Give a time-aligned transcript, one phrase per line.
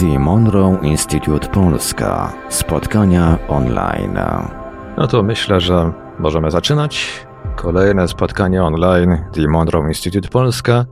[0.00, 2.32] The Monroe Institute Polska.
[2.48, 4.18] Spotkania online.
[4.96, 7.26] No to myślę, że możemy zaczynać.
[7.56, 10.84] Kolejne spotkanie online The Monroe Institute Polska.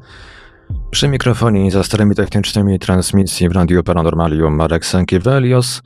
[0.91, 5.83] Przy mikrofonie i za starymi technicznymi transmisji w Radiu Paranormalium Marek Sankiewelios.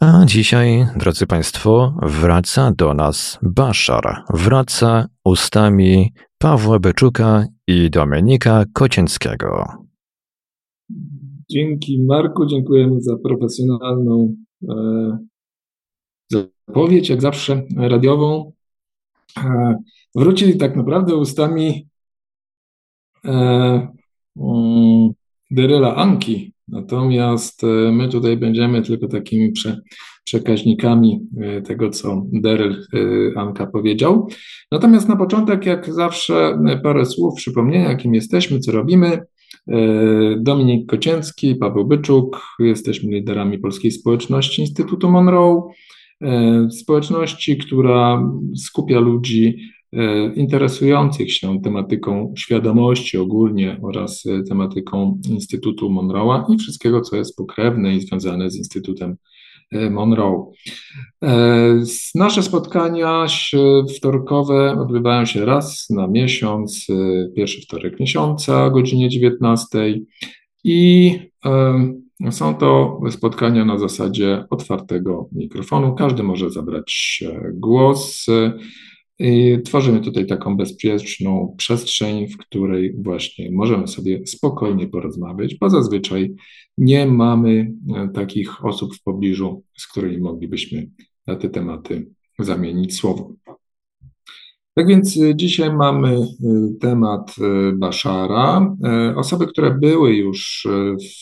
[0.00, 4.22] A dzisiaj, drodzy Państwo, wraca do nas Baszar.
[4.34, 9.85] Wraca ustami Pawła Byczuka i Dominika Kocięckiego.
[11.50, 14.36] Dzięki Marku, dziękujemy za profesjonalną
[14.68, 15.18] e,
[16.30, 18.52] zapowiedź, jak zawsze radiową.
[19.36, 19.76] E,
[20.14, 21.88] wrócili tak naprawdę ustami
[23.24, 23.88] e,
[24.34, 25.12] um,
[25.50, 29.80] Deryla Anki, natomiast e, my tutaj będziemy tylko takimi prze,
[30.24, 31.20] przekaźnikami
[31.64, 32.86] tego, co Deryl
[33.36, 34.28] Anka powiedział.
[34.72, 39.26] Natomiast na początek, jak zawsze, parę słów przypomnienia, kim jesteśmy, co robimy.
[40.38, 45.62] Dominik Kocięcki, Paweł Byczuk, jesteśmy liderami polskiej społeczności Instytutu Monroe,
[46.70, 49.58] społeczności, która skupia ludzi
[49.92, 57.36] E, interesujących się tematyką świadomości ogólnie oraz e, tematyką Instytutu Monroe'a i wszystkiego, co jest
[57.36, 59.16] pokrewne i związane z Instytutem e,
[59.90, 60.52] Monroe.
[62.14, 63.26] Nasze spotkania
[63.96, 66.86] wtorkowe odbywają się raz na miesiąc,
[67.36, 70.00] pierwszy wtorek miesiąca o godzinie 19
[70.64, 71.12] i
[72.30, 75.94] są to spotkania na zasadzie otwartego mikrofonu.
[75.94, 78.26] Każdy może zabrać głos.
[79.18, 86.34] I tworzymy tutaj taką bezpieczną przestrzeń, w której właśnie możemy sobie spokojnie porozmawiać, bo zazwyczaj
[86.78, 90.90] nie mamy e, takich osób w pobliżu, z którymi moglibyśmy
[91.26, 93.32] na te tematy zamienić słowo.
[94.74, 96.24] Tak więc e, dzisiaj mamy e,
[96.80, 97.36] temat
[97.74, 98.76] Baszara.
[99.16, 100.68] Osoby, które były już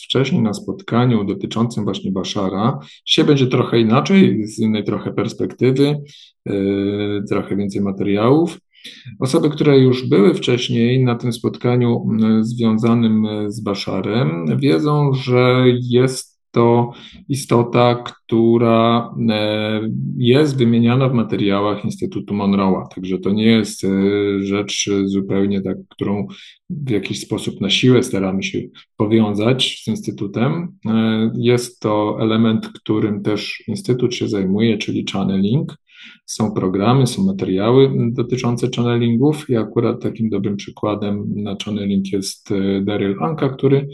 [0.03, 5.95] wcześniej na spotkaniu dotyczącym właśnie Baszara, dzisiaj będzie trochę inaczej, z innej trochę perspektywy.
[7.29, 8.59] Trochę więcej materiałów.
[9.19, 12.07] Osoby, które już były wcześniej na tym spotkaniu
[12.39, 16.91] y, związanym y, z Baszarem, wiedzą, że jest to
[17.29, 19.13] istota, która
[20.17, 22.83] jest wymieniana w materiałach Instytutu Monroe'a.
[22.95, 23.85] Także to nie jest
[24.39, 26.27] rzecz zupełnie tak, którą
[26.69, 28.61] w jakiś sposób na siłę staramy się
[28.97, 30.77] powiązać z Instytutem.
[31.37, 35.75] Jest to element, którym też Instytut się zajmuje, czyli channeling.
[36.25, 42.81] Są programy, są materiały dotyczące channelingów i akurat takim dobrym przykładem na channeling jest e,
[42.81, 43.87] Daryl Anka, który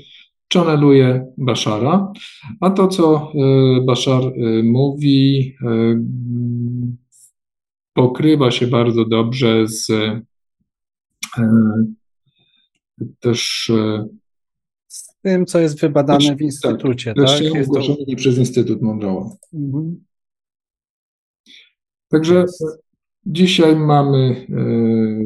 [0.54, 2.14] channeluje Bashara,
[2.60, 5.56] a to, co e, Bashar e, mówi,
[7.94, 9.92] pokrywa się bardzo dobrze z
[13.20, 13.72] też
[14.88, 17.14] z tym, co jest wybadane w instytucie.
[17.14, 17.42] Tak, tak?
[17.42, 18.16] Jest to...
[18.16, 19.30] przez Instytut Monroe'a.
[19.54, 20.04] Mhm.
[22.12, 22.46] Także
[23.26, 24.48] dzisiaj mamy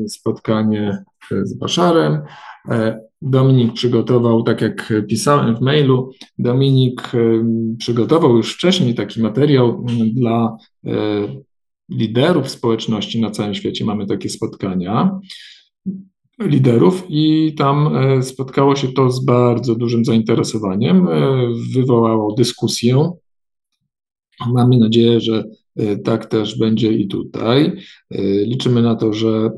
[0.04, 1.04] e, spotkanie
[1.44, 2.22] z Baszarem.
[2.70, 7.46] E, Dominik przygotował, tak jak pisałem w mailu, Dominik e,
[7.78, 10.58] przygotował już wcześniej taki materiał dla
[11.90, 13.86] liderów społeczności na całym świecie.
[13.86, 15.20] Mamy takie spotkania
[16.40, 21.08] liderów i tam spotkało się to z bardzo dużym zainteresowaniem,
[21.74, 23.12] wywołało dyskusję.
[24.54, 25.65] Mamy nadzieję, że E,
[26.04, 27.72] tak też będzie i tutaj.
[28.12, 29.50] E, liczymy na to, że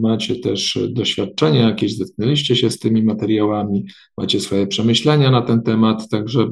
[0.00, 3.84] macie też doświadczenia jakieś, zetknęliście się z tymi materiałami,
[4.18, 6.46] macie swoje przemyślenia na ten temat, także e,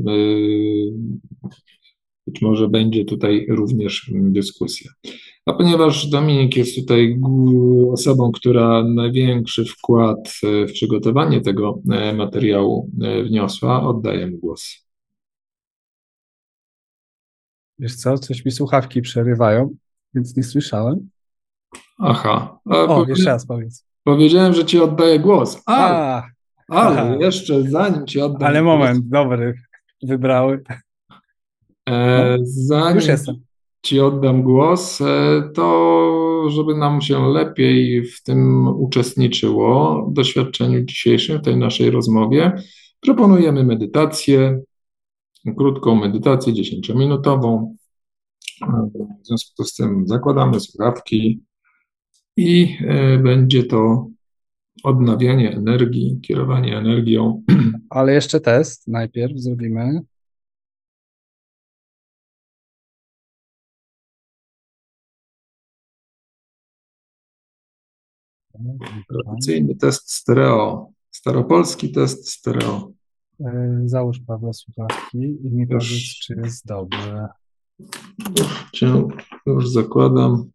[2.26, 4.90] być może będzie tutaj również dyskusja.
[5.46, 7.20] A ponieważ Dominik jest tutaj
[7.92, 11.80] osobą, która największy wkład w przygotowanie tego
[12.16, 12.90] materiału
[13.24, 14.83] wniosła, oddaję mu głos.
[17.78, 19.70] Wiesz co, coś mi słuchawki przerywają,
[20.14, 21.08] więc nie słyszałem.
[21.98, 22.58] Aha.
[22.64, 23.84] o, jeszcze raz powiedz.
[24.04, 25.62] Powiedziałem, że ci oddaję głos.
[25.66, 26.22] A,
[26.68, 29.54] ale jeszcze zanim ci oddam Ale moment, głos, dobry,
[30.02, 30.62] wybrały.
[31.88, 33.36] E, no, zanim już jestem.
[33.82, 35.04] ci oddam głos, e,
[35.54, 42.52] to żeby nam się lepiej w tym uczestniczyło, w doświadczeniu dzisiejszym, w tej naszej rozmowie,
[43.00, 44.60] proponujemy medytację,
[45.52, 47.74] krótką medytację, 10-minutową.
[49.22, 51.42] W związku z tym zakładamy słuchawki
[52.36, 54.08] i e, będzie to
[54.82, 57.42] odnawianie energii, kierowanie energią.
[57.90, 60.00] Ale jeszcze test najpierw zrobimy.
[69.08, 72.92] Tradycyjny test stereo, staropolski test stereo.
[73.40, 77.28] E, załóż Paweł słuchawki i mi powiedz, czy jest dobrze.
[78.72, 78.92] Cię
[79.46, 80.50] już zakładam.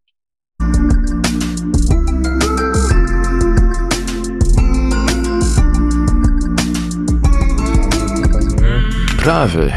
[9.24, 9.72] Prawy,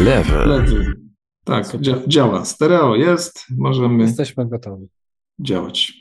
[0.00, 0.46] lewy.
[0.46, 0.94] Lewy.
[1.44, 2.44] Tak, dzia- działa.
[2.44, 4.86] Stereo jest, możemy Jesteśmy gotowi.
[5.40, 5.92] działać.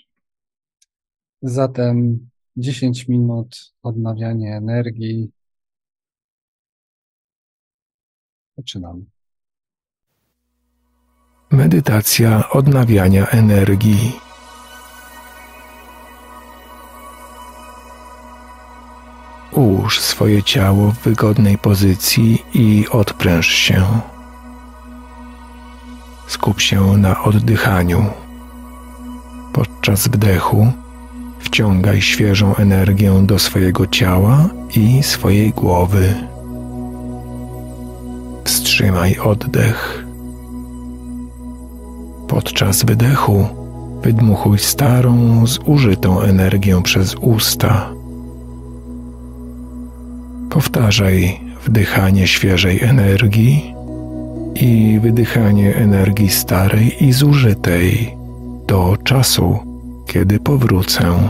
[1.42, 2.20] Zatem
[2.58, 5.30] 10 minut odnawianie energii.
[8.58, 9.06] Zaczynamy.
[11.52, 14.20] Medytacja odnawiania energii.
[19.52, 23.86] Ułóż swoje ciało w wygodnej pozycji i odpręż się.
[26.28, 28.06] Skup się na oddychaniu.
[29.54, 30.72] Podczas wdechu
[31.40, 36.35] wciągaj świeżą energię do swojego ciała i swojej głowy.
[38.46, 40.06] Wstrzymaj oddech.
[42.28, 43.48] Podczas wydechu
[44.04, 47.90] wydmuchuj starą, zużytą energię przez usta.
[50.50, 53.74] Powtarzaj wdychanie świeżej energii
[54.56, 58.16] i wydychanie energii starej i zużytej
[58.68, 59.60] do czasu,
[60.06, 61.30] kiedy powrócę.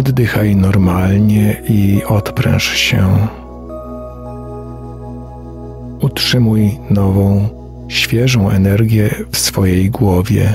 [0.00, 3.28] Oddychaj normalnie i odpręż się.
[6.00, 7.48] Utrzymuj nową,
[7.88, 10.54] świeżą energię w swojej głowie.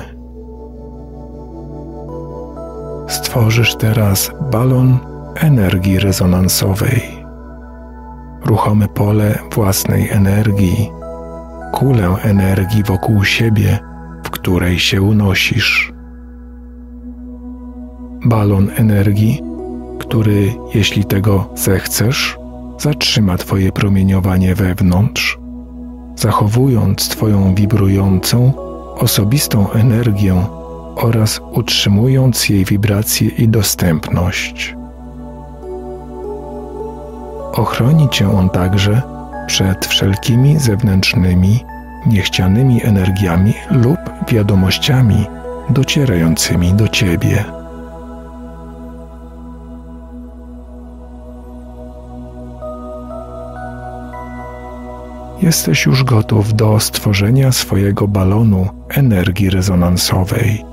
[3.07, 4.97] Stworzysz teraz balon
[5.35, 7.01] energii rezonansowej.
[8.45, 10.91] Ruchome pole własnej energii,
[11.71, 13.79] kulę energii wokół siebie,
[14.23, 15.94] w której się unosisz
[18.25, 19.41] balon energii,
[19.99, 22.37] który, jeśli tego zechcesz,
[22.79, 25.39] zatrzyma Twoje promieniowanie wewnątrz,
[26.15, 28.53] zachowując Twoją wibrującą,
[28.97, 30.45] osobistą energię
[30.95, 34.75] oraz utrzymując jej wibrację i dostępność.
[37.53, 39.01] Ochroni Cię on także
[39.47, 41.59] przed wszelkimi zewnętrznymi,
[42.05, 43.97] niechcianymi energiami lub
[44.27, 45.25] wiadomościami
[45.69, 47.45] docierającymi do Ciebie.
[55.41, 60.65] Jesteś już gotów do stworzenia swojego balonu energii rezonansowej.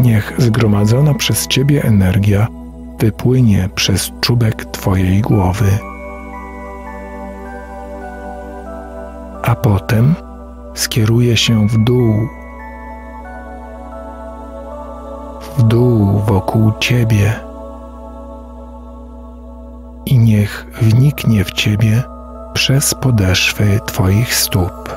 [0.00, 2.46] Niech zgromadzona przez Ciebie energia
[2.98, 5.78] wypłynie przez czubek Twojej głowy.
[9.42, 10.14] A potem
[10.74, 12.28] skieruje się w dół,
[15.58, 17.51] w dół wokół Ciebie
[20.06, 22.02] i niech wniknie w Ciebie
[22.54, 24.96] przez podeszwy Twoich stóp.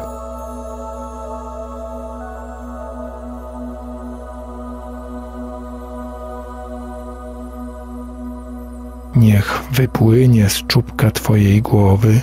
[9.15, 12.21] Niech wypłynie z czubka Twojej głowy,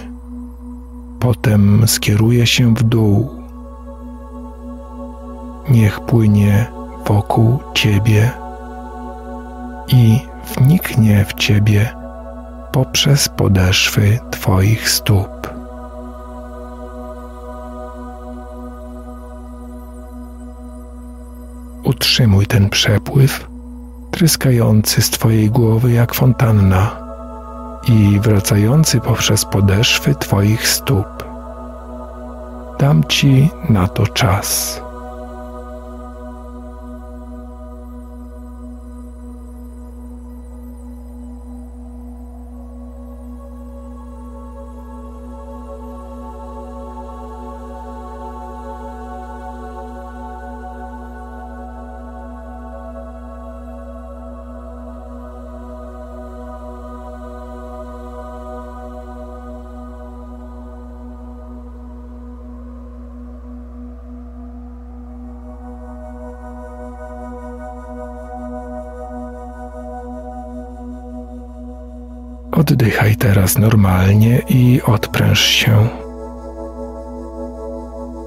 [1.20, 3.30] potem skieruje się w dół.
[5.70, 6.66] Niech płynie
[7.06, 8.30] wokół Ciebie
[9.88, 10.20] i
[10.56, 12.01] wniknie w Ciebie
[12.72, 15.50] poprzez podeszwy Twoich stóp.
[21.82, 23.46] Utrzymuj ten przepływ,
[24.10, 26.96] tryskający z Twojej głowy jak fontanna
[27.88, 31.24] i wracający poprzez podeszwy Twoich stóp.
[32.78, 34.81] Dam Ci na to czas.
[72.62, 75.88] Oddychaj teraz normalnie i odpręż się.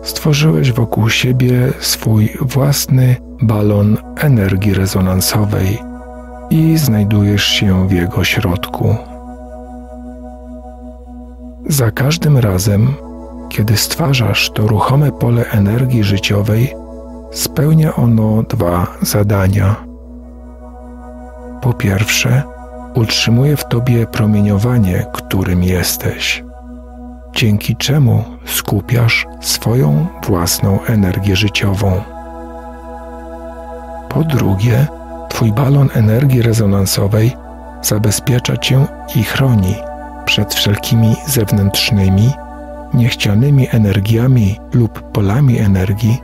[0.04, 5.78] Stworzyłeś wokół siebie swój własny balon energii rezonansowej
[6.50, 8.96] i znajdujesz się w jego środku.
[11.68, 12.94] Za każdym razem,
[13.50, 16.76] kiedy stwarzasz to ruchome pole energii życiowej,
[17.32, 19.76] spełnia ono dwa zadania.
[21.62, 22.55] Po pierwsze,
[22.96, 26.44] utrzymuje w tobie promieniowanie, którym jesteś,
[27.36, 32.02] dzięki czemu skupiasz swoją własną energię życiową.
[34.10, 34.88] Po drugie,
[35.30, 37.32] twój balon energii rezonansowej
[37.82, 38.86] zabezpiecza cię
[39.16, 39.76] i chroni
[40.26, 42.32] przed wszelkimi zewnętrznymi,
[42.94, 46.22] niechcianymi energiami lub polami energii,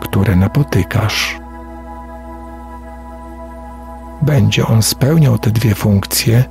[0.00, 1.43] które napotykasz.
[4.26, 6.44] Będzie on spełniał te dwie funkcje,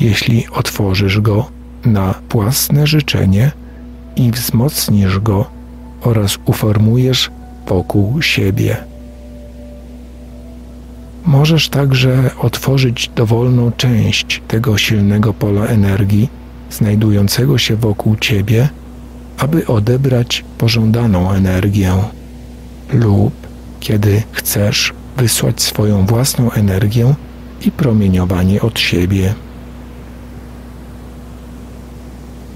[0.00, 1.46] jeśli otworzysz go
[1.84, 3.52] na własne życzenie
[4.16, 5.46] i wzmocnisz go
[6.02, 7.30] oraz uformujesz
[7.66, 8.76] wokół siebie.
[11.26, 16.28] Możesz także otworzyć dowolną część tego silnego pola energii
[16.70, 18.68] znajdującego się wokół ciebie,
[19.38, 21.92] aby odebrać pożądaną energię,
[22.92, 23.32] lub
[23.80, 27.14] kiedy chcesz wysłać swoją własną energię
[27.66, 29.34] i promieniowanie od siebie.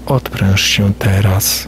[0.05, 1.67] Odpręż się teraz.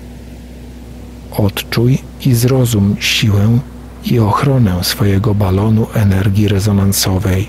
[1.32, 3.60] Odczuj i zrozum siłę
[4.06, 7.48] i ochronę swojego balonu energii rezonansowej.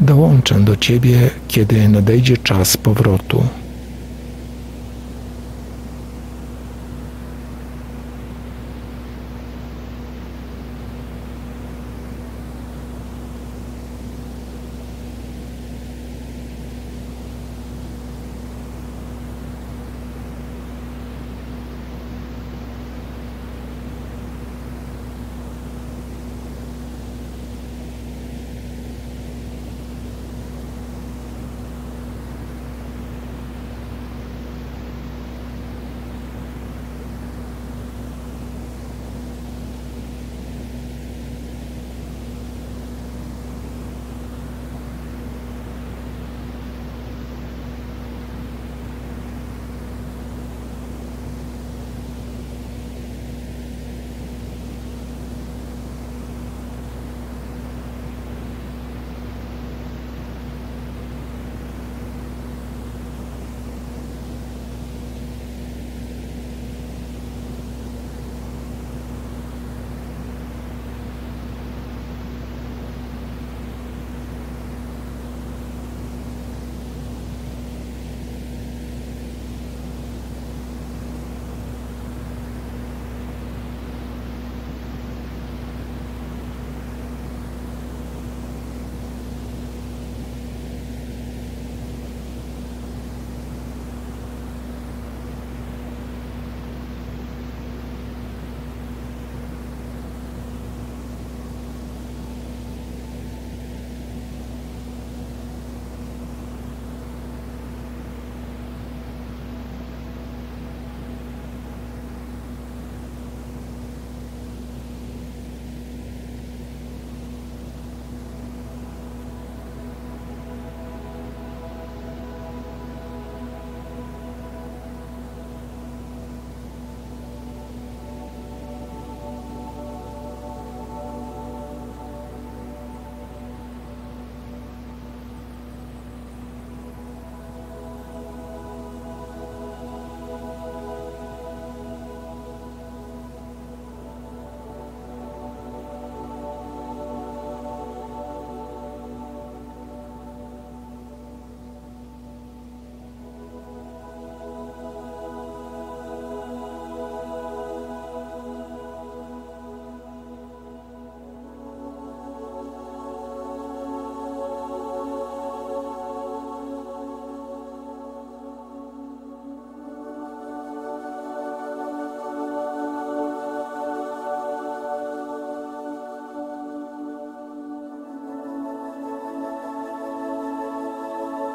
[0.00, 3.46] Dołączę do Ciebie, kiedy nadejdzie czas powrotu.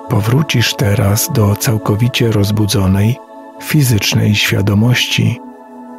[0.10, 3.18] Powrócisz teraz do całkowicie rozbudzonej,
[3.62, 5.40] fizycznej świadomości,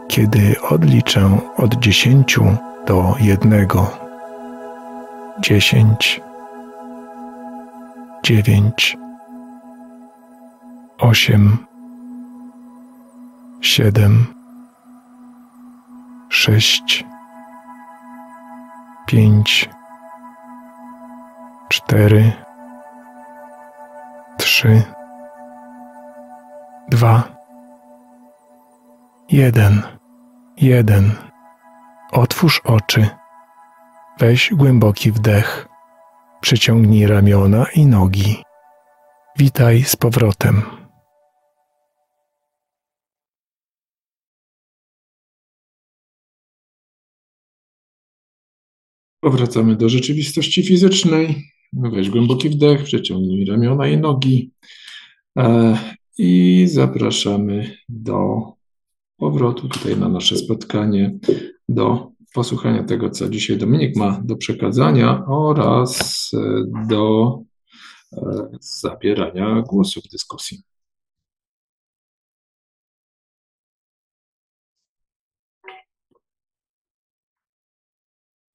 [0.08, 3.90] kiedy odliczę od dziesięciu do jednego.
[5.40, 6.20] Dziesięć,
[8.22, 8.96] dziewięć,
[10.98, 11.58] osiem,
[13.60, 14.26] siedem,
[16.28, 17.04] sześć,
[19.06, 19.68] pięć,
[21.68, 22.32] cztery,
[24.50, 24.82] trzy,
[26.88, 27.36] dwa,
[29.28, 29.82] jeden,
[30.56, 31.12] jeden.
[32.12, 33.08] Otwórz oczy.
[34.18, 35.68] Weź głęboki wdech.
[36.40, 38.42] Przyciągnij ramiona i nogi.
[39.38, 40.62] Witaj z powrotem.
[49.20, 51.50] Powracamy do rzeczywistości fizycznej.
[51.72, 54.50] Weź głęboki wdech, przeciągnij ramiona i nogi.
[55.38, 55.78] E,
[56.18, 58.42] I zapraszamy do
[59.16, 61.18] powrotu tutaj na nasze spotkanie,
[61.68, 67.38] do posłuchania tego, co dzisiaj Dominik ma do przekazania oraz e, do
[68.12, 70.62] e, zabierania głosu w dyskusji.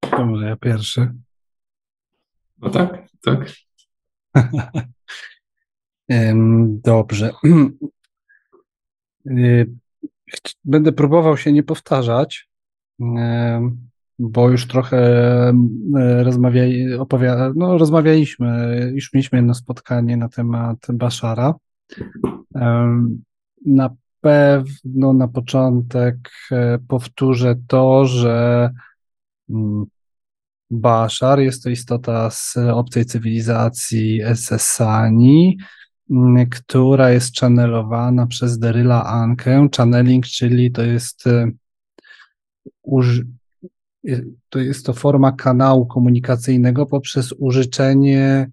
[0.01, 1.13] To może ja pierwszy.
[2.65, 3.51] No tak, tak.
[6.84, 7.31] Dobrze.
[9.27, 9.69] Y,
[10.65, 12.50] Będę próbował się nie powtarzać,
[14.19, 15.00] bo już trochę
[16.24, 21.53] rozmawiali, opowia, no, rozmawialiśmy, już mieliśmy jedno spotkanie na temat Baszara.
[23.65, 26.15] Na pewno na początek
[26.51, 28.69] e, powtórzę to, że
[29.50, 29.86] mm,
[30.72, 35.57] Bashar jest to istota z obcej cywilizacji Sesani,
[36.12, 39.67] m, która jest channelowana przez Deryla Ankę.
[39.77, 41.51] Channeling, czyli to jest e,
[44.07, 48.51] e, to jest to forma kanału komunikacyjnego poprzez użyczenie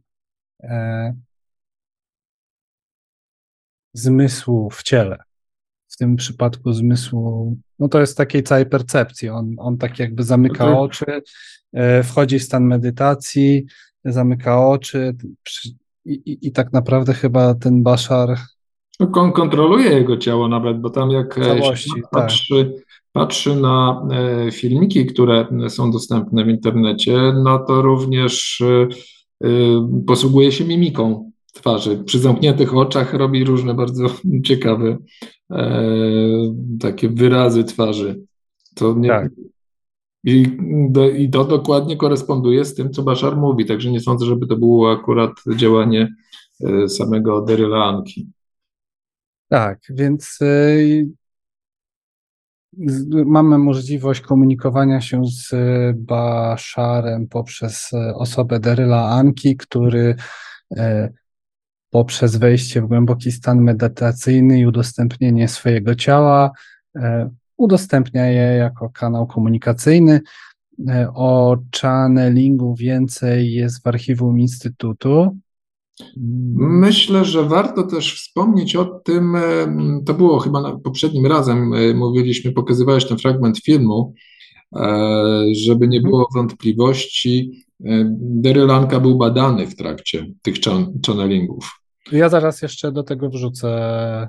[0.62, 1.14] e,
[3.93, 5.19] zmysłu w ciele.
[5.89, 9.28] W tym przypadku zmysłu, no to jest takiej całej percepcji.
[9.28, 10.76] On, on tak jakby zamyka Mhm.
[10.76, 11.23] oczy,
[12.04, 13.67] wchodzi w stan medytacji,
[14.04, 15.17] zamyka oczy
[16.04, 18.39] i, i, i tak naprawdę chyba ten Bashar
[19.06, 22.11] kon- kontroluje jego ciało nawet, bo tam jak e, Całości, się tak.
[22.11, 22.75] patrzy,
[23.13, 28.89] patrzy na e, filmiki, które są dostępne w internecie, no to również e,
[29.45, 29.49] e,
[30.06, 32.04] posługuje się mimiką twarzy.
[32.04, 34.06] Przy zamkniętych oczach robi różne bardzo
[34.45, 34.97] ciekawe
[35.50, 35.82] e,
[36.80, 38.21] takie wyrazy twarzy.
[38.75, 39.30] To nie, Tak.
[40.25, 40.58] I,
[41.17, 44.93] I to dokładnie koresponduje z tym, co Bashar mówi, także nie sądzę, żeby to było
[44.93, 46.15] akurat działanie
[46.65, 48.28] e, samego Deryla Anki.
[49.49, 50.39] Tak, więc
[52.87, 60.17] z- mamy możliwość komunikowania się z y, Basharem poprzez osobę Deryla Anki, który
[61.91, 66.50] poprzez wejście w głęboki stan medytacyjny i udostępnienie swojego ciała
[67.62, 70.20] udostępnia je jako kanał komunikacyjny.
[70.80, 75.36] Y, O channelingu więcej jest w archiwum Instytutu.
[76.56, 81.94] Myślę, że warto też wspomnieć o tym, em, to było chyba na poprzednim razem, e,
[81.94, 84.14] mówiliśmy, pokazywałeś ten fragment filmu,
[84.76, 87.64] e, żeby nie było wątpliwości.
[87.84, 91.80] e, Daryl Anka był badany w trakcie tych chan- channelingów.
[92.12, 94.28] Ja zaraz jeszcze do tego wrzucę.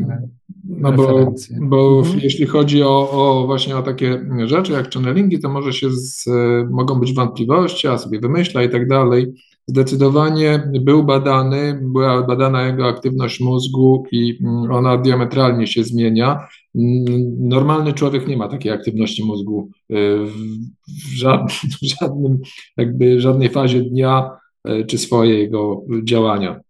[0.00, 0.28] Y,
[0.68, 2.20] No bo, bo Mhm.
[2.22, 6.68] jeśli chodzi o, o właśnie o takie rzeczy jak channelingi, to może się z, e,
[6.70, 9.32] mogą być wątpliwości, a sobie wymyśla i tak dalej.
[9.66, 16.46] Zdecydowanie był badany, była badana jego aktywność mózgu i mm, ona diametralnie się zmienia.
[16.74, 17.04] Mm,
[17.48, 19.94] Normalny człowiek nie ma takiej aktywności mózgu e,
[20.26, 20.32] w,
[20.88, 21.48] w żadnym,
[21.82, 22.38] w żadnym,
[22.76, 24.30] jakby żadnej fazie dnia
[24.64, 26.60] e, czy swojego działania.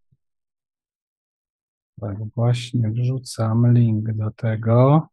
[2.01, 5.09] Tak, właśnie wrzucam link do tego.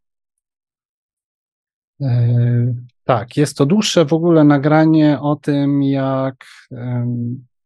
[2.01, 6.45] E, Tak, jest to dłuższe w ogóle nagranie o tym, jak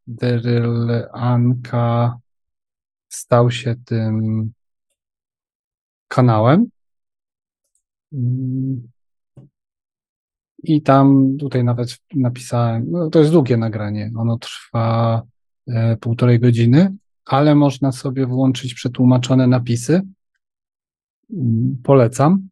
[0.08, 2.20] Daryl Anka
[3.10, 4.52] stał się tym
[6.08, 6.68] kanałem.
[8.14, 8.88] Mm.
[10.64, 15.24] I tam tutaj nawet napisałem, no to jest długie nagranie, ono trwa
[15.68, 16.96] e, półtorej godziny,
[17.30, 20.02] ale można sobie włączyć przetłumaczone napisy.
[21.84, 22.50] Polecam.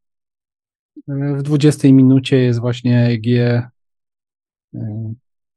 [1.07, 5.13] W 20 minucie jest właśnie EEG, e,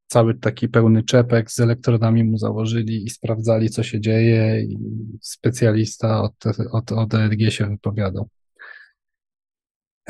[0.06, 4.78] cały taki pełny czepek z elektrodami mu założyli i sprawdzali, co się dzieje, i
[5.20, 6.34] specjalista od,
[6.72, 8.28] od, od EEG się wypowiadał.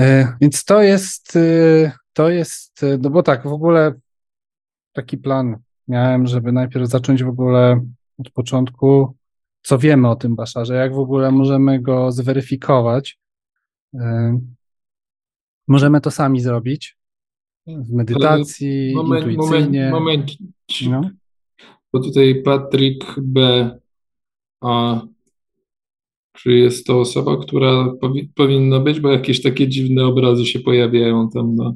[0.01, 3.95] E, Więc to jest, e, to jest, no bo tak, w ogóle
[4.93, 5.57] taki plan
[5.89, 7.81] miałem, żeby najpierw zacząć w ogóle
[8.21, 9.17] od początku
[9.63, 13.19] co wiemy o tym Baszarze, jak w ogóle możemy go zweryfikować.
[15.69, 16.97] Możemy to sami zrobić
[17.67, 19.91] w medytacji, moment, intuicyjnie.
[19.91, 21.03] Moment, moment.
[21.05, 21.11] No.
[21.93, 23.71] Bo tutaj Patryk B.
[24.61, 25.01] A
[26.33, 31.31] czy jest to osoba, która powi powinna być, bo jakieś takie dziwne obrazy się pojawiają
[31.31, 31.75] tam na.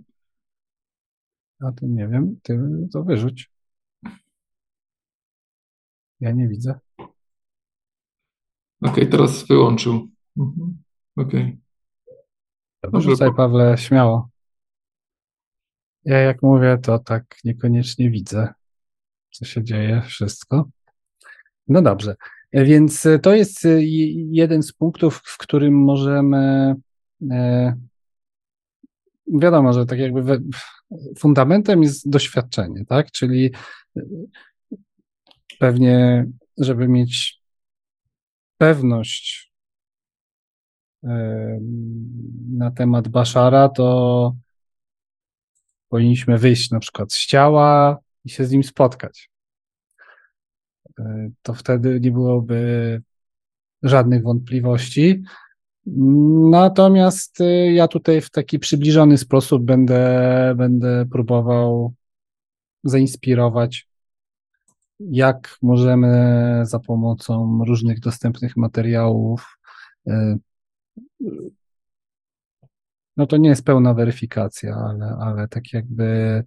[1.60, 2.58] A to nie wiem, ty
[2.92, 3.53] to wyrzuć.
[6.24, 6.78] Ja nie widzę.
[6.98, 7.08] Okej,
[8.80, 10.08] okay, teraz wyłączył.
[10.38, 10.82] Mhm.
[11.16, 11.58] Okej.
[12.82, 13.00] Okay.
[13.00, 14.28] Rzucaj, Pawle, śmiało.
[16.04, 18.48] Ja jak mówię, to tak niekoniecznie widzę,
[19.30, 20.68] co się dzieje, wszystko.
[21.68, 22.16] No dobrze,
[22.52, 23.66] więc to jest
[24.30, 26.74] jeden z punktów, w którym możemy.
[27.30, 27.74] E,
[29.26, 30.42] wiadomo, że tak jakby
[31.18, 33.10] fundamentem jest doświadczenie, tak?
[33.10, 33.50] Czyli
[35.58, 36.26] pewnie,
[36.58, 37.40] żeby mieć
[38.58, 39.52] pewność
[42.50, 44.36] na temat Baszara, to
[45.88, 49.30] powinniśmy wyjść na przykład z ciała i się z nim spotkać.
[50.98, 53.02] E, to wtedy nie byłoby
[53.82, 55.22] żadnych wątpliwości.
[56.50, 61.94] Natomiast y, ja tutaj w taki przybliżony sposób będę, będę próbował
[62.84, 63.88] zainspirować,
[65.00, 69.58] jak możemy za pomocą różnych dostępnych materiałów
[70.08, 70.38] y,
[73.16, 76.42] no to nie jest pełna weryfikacja, ale, ale tak jakby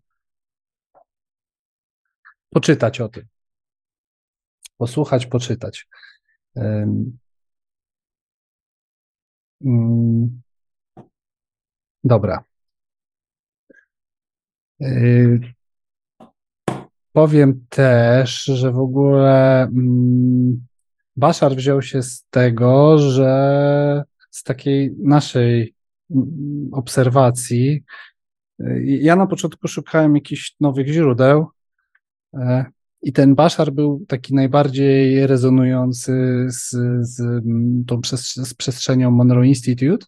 [2.49, 3.25] poczytać o tym.
[4.77, 5.87] Posłuchać, poczytać.
[9.61, 10.41] Mm,
[12.03, 12.43] dobra.
[17.17, 20.65] Y, powiem też, że w ogóle mm,
[21.15, 25.75] Baszar wziął się z tego, że z takiej naszej
[26.71, 27.83] obserwacji.
[28.83, 31.47] Ja na początku szukałem jakichś nowych źródeł
[32.33, 32.65] e,
[33.01, 36.69] i ten Bashar był taki najbardziej rezonujący z,
[37.01, 37.43] z
[37.87, 38.01] tą
[38.45, 40.05] z przestrzenią Monroe Institute.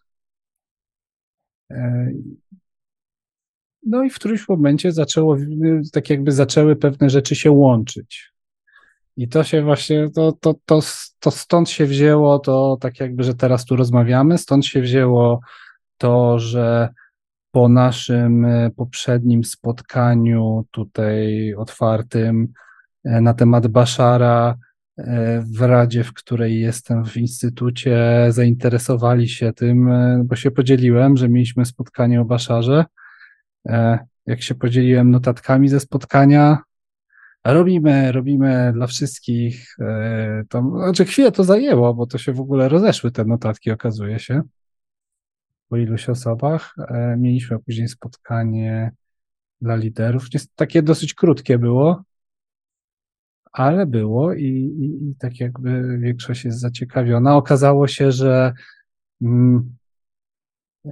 [3.85, 5.37] No i w którymś momencie zaczęło,
[5.93, 8.31] tak jakby zaczęły pewne rzeczy się łączyć.
[9.17, 10.79] I to się właśnie, to, to, to,
[11.19, 15.39] to stąd się wzięło to, tak jakby, że teraz tu rozmawiamy, stąd się wzięło
[15.97, 16.89] to, że
[17.51, 22.47] po naszym e, poprzednim spotkaniu tutaj otwartym
[23.05, 24.55] e, na temat Baszara
[24.97, 29.89] e, w Radzie, w której jestem w instytucie, zainteresowali się tym,
[30.25, 32.85] bo się podzieliłem, że mieliśmy spotkanie o Baszarze.
[34.25, 36.57] Jak się podzieliłem notatkami ze spotkania,
[37.43, 39.75] robimy, robimy dla wszystkich.
[40.49, 44.41] To, znaczy chwilę to zajęło, bo to się w ogóle rozeszły te notatki, okazuje się
[45.69, 46.75] po iluś osobach.
[46.77, 48.91] E, mieliśmy później spotkanie
[49.61, 50.23] dla liderów.
[50.55, 52.03] Takie dosyć krótkie było,
[53.51, 57.35] ale było i, i, i tak jakby większość jest zaciekawiona.
[57.35, 58.53] Okazało się, że,
[59.21, 59.75] mm,
[60.85, 60.89] e,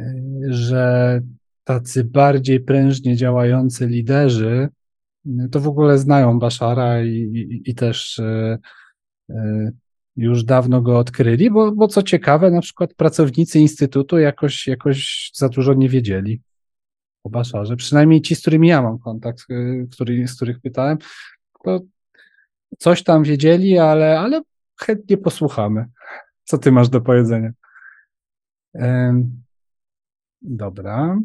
[0.49, 1.21] że
[1.67, 4.69] tacy bardziej prężnie działający liderzy
[5.51, 8.57] to w ogóle znają Baszara i, i, i też e,
[10.15, 15.49] już dawno go odkryli, bo, bo co ciekawe, na przykład pracownicy Instytutu jakoś, jakoś za
[15.49, 16.41] dużo nie wiedzieli
[17.23, 17.75] o Baszarze.
[17.75, 20.97] Przynajmniej ci, z którymi ja mam kontakt, y, który, z których pytałem,
[21.63, 21.79] to
[22.77, 24.41] coś tam wiedzieli, ale, ale
[24.79, 25.85] chętnie posłuchamy.
[26.43, 27.51] Co ty masz do powiedzenia?
[30.41, 31.19] Dobra.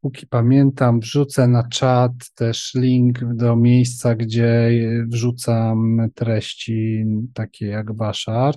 [0.00, 4.70] Póki pamiętam, wrzucę na czat też link do miejsca, gdzie
[5.08, 8.54] wrzucam treści takie jak Bashar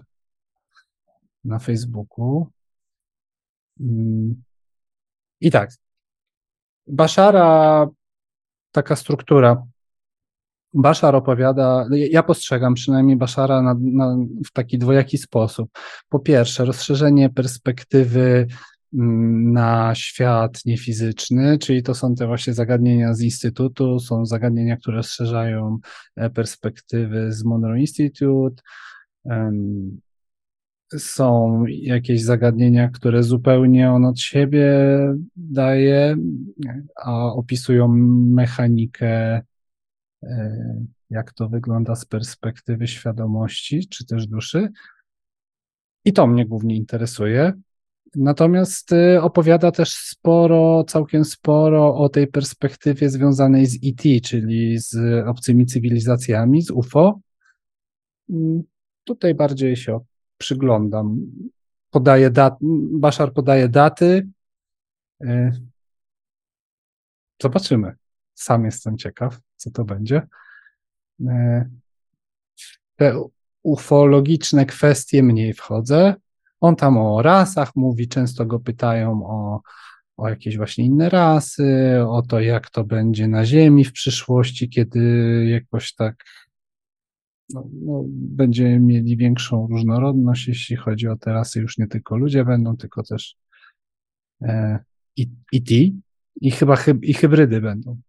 [1.43, 2.47] na Facebooku.
[5.41, 5.71] I tak,
[6.87, 7.87] Bashara,
[8.71, 9.63] taka struktura.
[10.73, 15.69] Bashar opowiada, ja postrzegam przynajmniej Bashara na, na, w taki dwojaki sposób.
[16.09, 18.47] Po pierwsze, rozszerzenie perspektywy
[18.93, 25.79] na świat niefizyczny, czyli to są te właśnie zagadnienia z Instytutu, są zagadnienia, które rozszerzają
[26.15, 28.63] e, perspektywy z Monroe Institute,
[30.97, 34.67] są jakieś zagadnienia, które zupełnie on od siebie
[35.35, 36.15] daje,
[36.95, 37.87] a opisują
[38.27, 39.41] mechanikę,
[40.23, 44.69] e, jak to wygląda z perspektywy świadomości, czy też duszy.
[46.05, 47.53] I to mnie głównie interesuje.
[48.15, 54.95] Natomiast y, opowiada też sporo, całkiem sporo o tej perspektywie związanej z ET, czyli z
[55.27, 57.19] obcymi cywilizacjami, z UFO.
[58.29, 58.63] mm,
[59.03, 59.99] tutaj bardziej się
[60.37, 61.19] przyglądam.
[61.89, 62.57] Podaje dat,
[62.91, 64.27] Baszar podaje daty.
[65.23, 65.51] E,
[67.41, 67.95] zobaczymy.
[68.33, 70.27] Sam jestem ciekaw, co to będzie.
[71.27, 71.69] E,
[72.95, 73.21] te
[73.63, 76.15] ufologiczne kwestie mniej wchodzę.
[76.63, 79.61] On tam o rasach mówi, często go pytają o,
[80.17, 84.99] o jakieś właśnie inne rasy, o to, jak to będzie na Ziemi w przyszłości, kiedy
[85.49, 86.23] jakoś tak
[87.49, 91.59] no, no, będziemy mieli większą różnorodność, jeśli chodzi o te rasy.
[91.59, 93.35] Już nie tylko ludzie będą, tylko też
[94.41, 94.79] e,
[95.15, 96.01] i, i ti,
[96.41, 98.01] i chyba hyb, i hybrydy będą.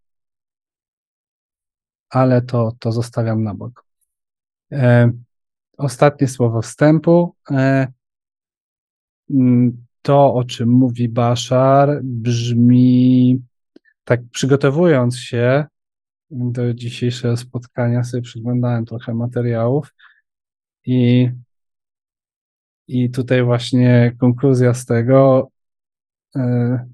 [2.10, 3.84] Ale to, to zostawiam na bok.
[4.72, 5.10] E,
[5.78, 7.34] ostatnie słowo wstępu.
[7.50, 7.92] E,
[10.02, 13.42] to, o czym mówi Bashar, brzmi
[14.04, 15.64] tak przygotowując się
[16.30, 19.94] do dzisiejszego spotkania, sobie przyglądałem trochę materiałów
[20.86, 21.30] i,
[22.88, 25.48] i tutaj właśnie konkluzja z tego,
[26.36, 26.86] e,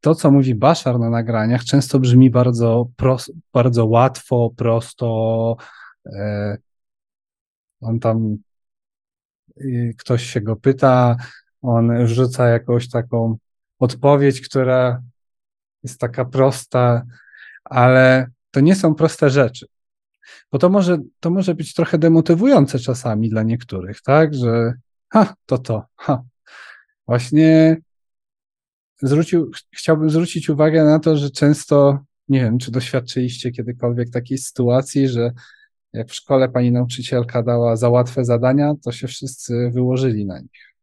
[0.00, 5.56] to, co mówi Bashar na nagraniach, często brzmi bardzo, pros, bardzo łatwo, prosto.
[6.06, 6.56] E,
[7.80, 8.36] on tam,
[9.98, 11.16] ktoś się go pyta,
[11.62, 13.36] on rzuca jakąś taką
[13.78, 15.02] odpowiedź, która
[15.82, 17.02] jest taka prosta,
[17.64, 19.66] ale to nie są proste rzeczy.
[20.52, 24.34] Bo to może, to może być trochę demotywujące czasami dla niektórych, tak?
[24.34, 24.74] Że
[25.12, 26.22] ha, to to, ha.
[27.06, 27.76] Właśnie
[29.02, 35.08] zwrócił, chciałbym zwrócić uwagę na to, że często, nie wiem, czy doświadczyliście kiedykolwiek takiej sytuacji,
[35.08, 35.32] że
[35.96, 40.74] jak w szkole pani nauczycielka dała za łatwe zadania, to się wszyscy wyłożyli na nich.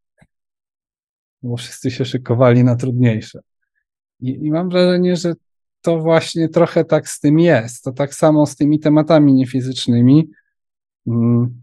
[1.42, 3.40] Bo wszyscy się szykowali na trudniejsze.
[4.20, 5.34] I, I, mam wrażenie, że
[5.80, 7.84] to właśnie trochę tak z tym jest.
[7.84, 10.30] To tak samo z tymi tematami niefizycznymi.
[11.06, 11.62] Mm.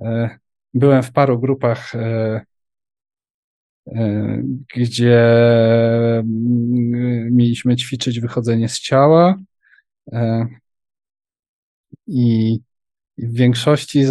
[0.00, 0.38] E,
[0.74, 2.40] byłem w paru grupach e,
[3.86, 4.42] E,
[4.74, 5.20] gdzie
[6.18, 9.36] mm, mieliśmy ćwiczyć wychodzenie z ciała
[12.06, 12.58] i
[13.18, 14.04] w większości,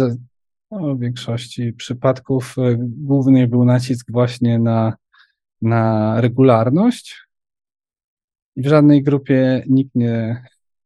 [0.70, 4.96] no, w większości przypadków e, główny był nacisk właśnie na,
[5.62, 7.26] na regularność
[8.56, 10.44] i w żadnej grupie nikt nie,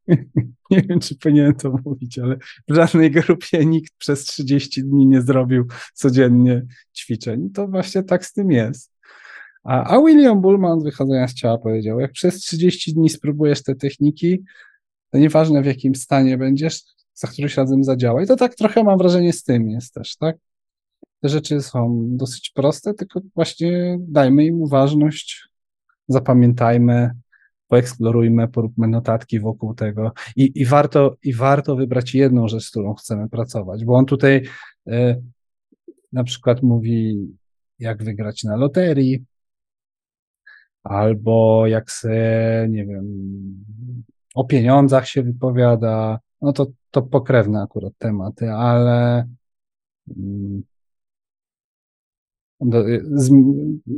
[0.71, 2.37] nie wiem, czy powinienem to mówić, ale
[2.69, 7.51] w żadnej grupie nikt przez 30 dni nie zrobił codziennie ćwiczeń.
[7.51, 8.93] To właśnie tak z tym jest.
[9.65, 14.45] A, a William Bullman, wychodzenia z ciała, powiedział: Jak przez 30 dni spróbujesz te techniki,
[15.11, 16.83] to nieważne w jakim stanie będziesz,
[17.21, 18.23] za któryś razem zadziała.
[18.23, 20.37] I to tak trochę mam wrażenie z tym jest też, tak?
[21.21, 25.49] Te rzeczy są dosyć proste, tylko właśnie dajmy im uważność,
[26.09, 27.11] zapamiętajmy,
[27.69, 32.95] poeksplorujmy, poróbmy notatki wokół tego i, i, warto, i warto wybrać jedną rzecz, z którą
[32.95, 34.43] chcemy pracować, bo on tutaj
[34.89, 35.23] y,
[36.13, 37.29] na przykład mówi,
[37.79, 39.25] jak wygrać na loterii,
[40.83, 43.05] albo jak se, nie wiem,
[44.35, 49.29] o pieniądzach się wypowiada, no to, to pokrewne akurat tematy, ale
[50.17, 50.63] mm,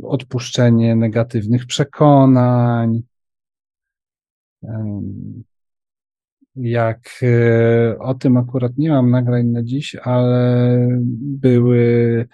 [0.03, 3.03] odpuszczenie negatywnych przekonań,
[6.55, 10.87] jak e, o tym akurat nie mam nagrań na dziś, ale
[11.19, 12.27] były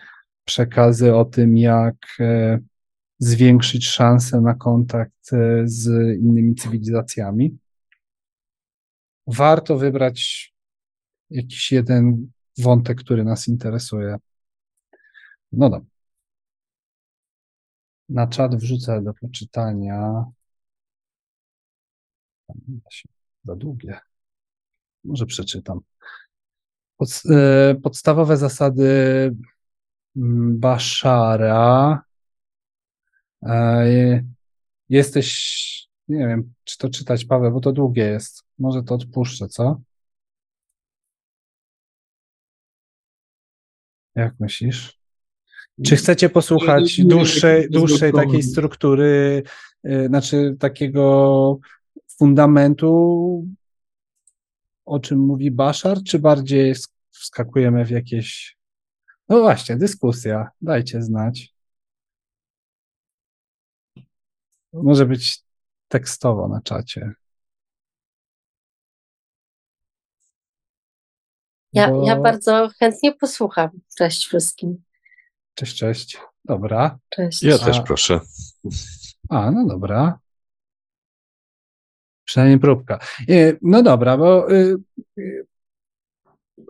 [0.46, 2.60] przekazy o tym, jak e,
[3.20, 7.58] zwiększyć szanse na kontakt e, z innymi cywilizacjami.
[9.30, 10.54] Warto wybrać
[11.30, 14.16] jakiś jeden wątek, który nas interesuje.
[15.52, 15.90] No dobra.
[18.10, 20.26] Na czat wrzucę do poczytania
[23.44, 24.00] za długie.
[25.04, 25.80] Może przeczytam.
[26.98, 28.86] Pod, e, podstawowe zasady
[30.16, 32.04] mm, Bashara.
[33.44, 34.24] E,
[34.90, 38.44] jesteś, nie wiem, czy to czytać, Paweł, bo to długie jest.
[38.60, 39.82] Może to odpuszczę, co?
[44.16, 45.00] Jak myślisz?
[45.86, 49.44] Czy chcecie posłuchać dłuższej, dłuższej takiej struktury,
[49.84, 51.60] e, znaczy takiego
[52.18, 53.48] fundamentu,
[54.86, 56.76] o czym mówi Bashar, czy bardziej
[57.10, 58.58] wskakujemy w jakieś.
[59.30, 60.50] No właśnie, dyskusja.
[60.62, 61.54] Dajcie znać.
[64.74, 65.44] Może być
[65.90, 67.14] tekstowo na czacie.
[71.74, 72.08] Ja, Bo...
[72.08, 73.70] ja bardzo chętnie posłucham.
[73.98, 74.84] Cześć wszystkim.
[75.54, 76.18] Cześć, cześć.
[76.46, 77.00] Dobra.
[77.10, 77.44] Cześć.
[77.44, 78.20] Ja też proszę.
[79.30, 80.20] A, no dobra.
[82.26, 83.00] Przynajmniej próbka.
[83.62, 84.76] No dobra, bo y,
[85.18, 85.48] y,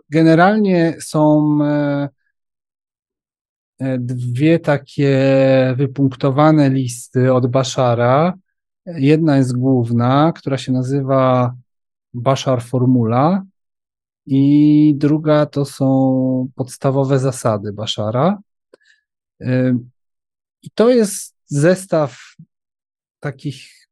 [0.08, 2.08] generalnie są e,
[3.78, 5.18] e, dwie takie
[5.76, 8.34] wypunktowane listy od Bashara.
[8.86, 11.54] Jedna jest główna, która się nazywa
[12.14, 13.44] Bashar Formula,
[14.26, 18.38] i druga to są podstawowe zasady Bashara.
[20.62, 22.36] I to jest zestaw
[23.20, 23.88] takich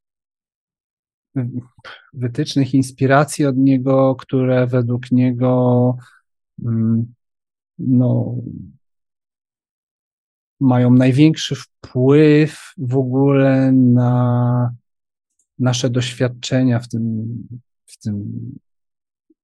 [2.13, 5.97] wytycznych, inspiracji od niego, które według niego
[7.79, 8.35] no,
[10.61, 14.75] mają największy wpływ w ogóle na
[15.59, 17.29] nasze doświadczenia w tym,
[17.87, 18.25] w tym,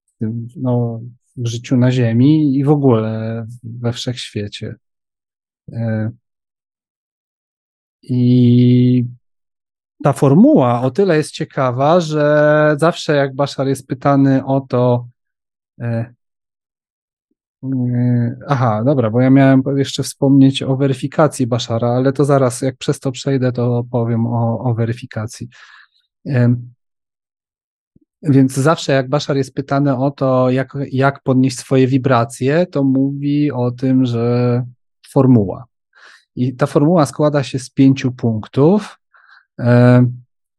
[0.03, 1.00] w tym no,
[1.37, 4.74] w życiu na Ziemi i w ogóle we wszechświecie.
[5.72, 6.11] E,
[8.03, 9.05] I
[10.05, 15.09] ta formuła o tyle jest ciekawa, że zawsze jak Bashar jest pytany o to,
[15.81, 16.14] e,
[18.48, 23.00] Aha, dobra, bo ja miałem jeszcze wspomnieć o weryfikacji Bashara, ale to zaraz, jak przez
[23.00, 25.48] to przejdę, to powiem o, o weryfikacji.
[28.22, 33.53] Więc zawsze jak Bashar jest pytany o to, jak, jak podnieść swoje wibracje, to mówi
[33.53, 34.64] o tym, że
[35.09, 35.64] formuła.
[36.37, 38.98] I ta formuła składa się z pięciu punktów.
[39.61, 40.07] E,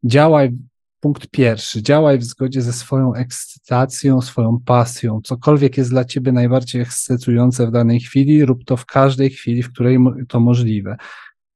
[0.04, 0.58] działaj,
[1.06, 5.22] punkt pierwszy, działaj w zgodzie ze swoją ekscytacją, swoją pasją.
[5.24, 9.74] Cokolwiek jest dla ciebie najbardziej ekscytujące w danej chwili, rób to w każdej chwili, w
[9.74, 10.98] której to możliwe.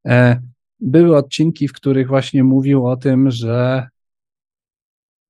[0.08, 0.42] E,
[0.80, 3.88] były odcinki, w których właśnie mówił o tym, że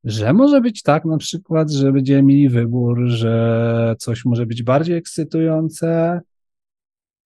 [0.04, 4.98] że może być tak na przykład, że będziemy mieli wybór, że coś może być bardziej
[4.98, 6.22] ekscytujące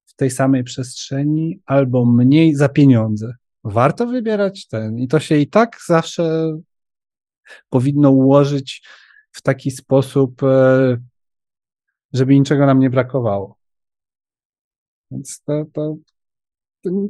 [0.05, 3.33] w tej samej przestrzeni, albo mniej za pieniądze.
[3.63, 4.99] Warto wybierać ten.
[4.99, 6.53] I to się i tak zawsze
[7.69, 8.87] powinno ułożyć
[9.31, 10.97] w taki sposób, e,
[12.13, 13.57] żeby niczego nam nie brakowało.
[15.11, 15.95] Więc to, to,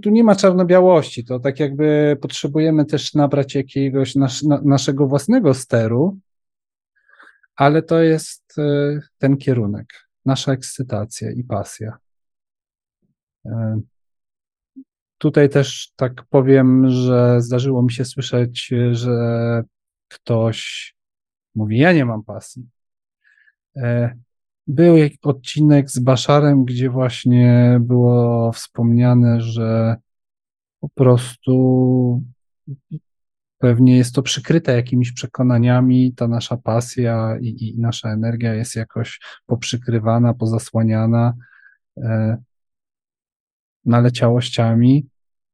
[0.02, 5.54] tu nie ma czarno-białości, to tak jakby potrzebujemy też nabrać jakiegoś nas, na, naszego własnego
[5.54, 6.20] steru,
[7.56, 11.98] ale to jest e, ten kierunek, nasza ekscytacja i pasja.
[13.46, 13.82] E,
[15.18, 19.64] tutaj też tak powiem, że zdarzyło mi się słyszeć, że
[20.14, 20.94] ktoś
[21.56, 22.70] mówi: Ja nie mam pasji.
[23.76, 24.16] E,
[24.68, 29.96] był odcinek z Baszarem, gdzie właśnie było wspomniane, że
[30.80, 32.24] po prostu
[33.58, 39.20] pewnie jest to przykryte jakimiś przekonaniami, ta nasza pasja i, i nasza energia jest jakoś
[39.46, 41.34] poprzykrywana, pozasłaniana
[41.98, 42.38] e,
[43.86, 45.08] naleciałościami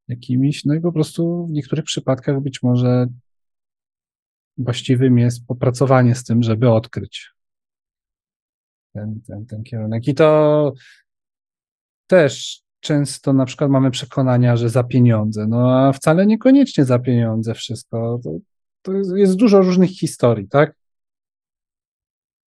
[0.07, 3.07] jakimiś, no i po prostu w niektórych przypadkach być może
[4.59, 7.31] właściwym jest popracowanie z tym, żeby odkryć
[8.93, 10.07] ten, ten, ten kierunek.
[10.07, 10.73] I to
[12.07, 17.53] też często na przykład mamy przekonania, że za pieniądze, no a wcale niekoniecznie za pieniądze
[17.53, 18.19] wszystko.
[18.23, 18.31] To,
[18.81, 20.75] to jest, jest dużo różnych historii, tak?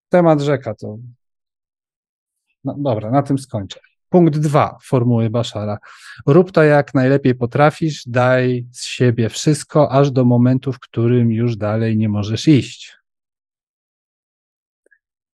[0.09, 0.99] Temat rzeka to.
[2.65, 3.81] No, dobra, na tym skończę.
[4.17, 5.79] Punkt dwa formuły Baszara.
[6.27, 11.57] Rób to jak najlepiej potrafisz, daj z siebie wszystko, aż do momentu, w którym już
[11.57, 12.97] dalej nie możesz iść.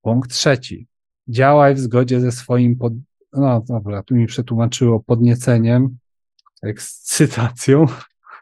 [0.01, 0.87] Punkt trzeci
[1.29, 2.92] działaj w zgodzie ze swoim, pod...
[3.33, 5.99] no dobra, tu mi przetłumaczyło podnieceniem,
[6.62, 7.87] ekscytacją,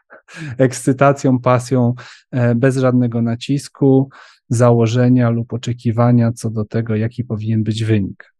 [0.57, 1.93] ekscytacją, pasją,
[2.31, 4.09] e, bez żadnego nacisku,
[4.49, 8.31] założenia lub oczekiwania co do tego, jaki powinien być wynik.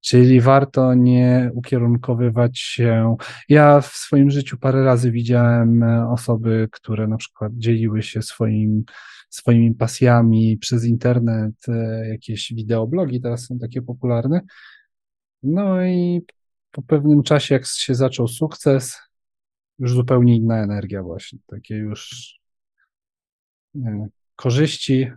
[0.00, 3.16] Czyli warto nie ukierunkowywać się.
[3.48, 8.84] Ja w swoim życiu parę razy widziałem e, osoby, które na przykład dzieliły się swoim
[9.30, 14.40] swoimi pasjami przez internet, e, jakieś wideoblogi teraz są takie popularne.
[15.42, 16.22] No i
[16.70, 18.98] po pewnym czasie, jak się zaczął sukces,
[19.78, 22.34] już zupełnie inna energia właśnie, takie już
[23.74, 25.10] nie, korzyści,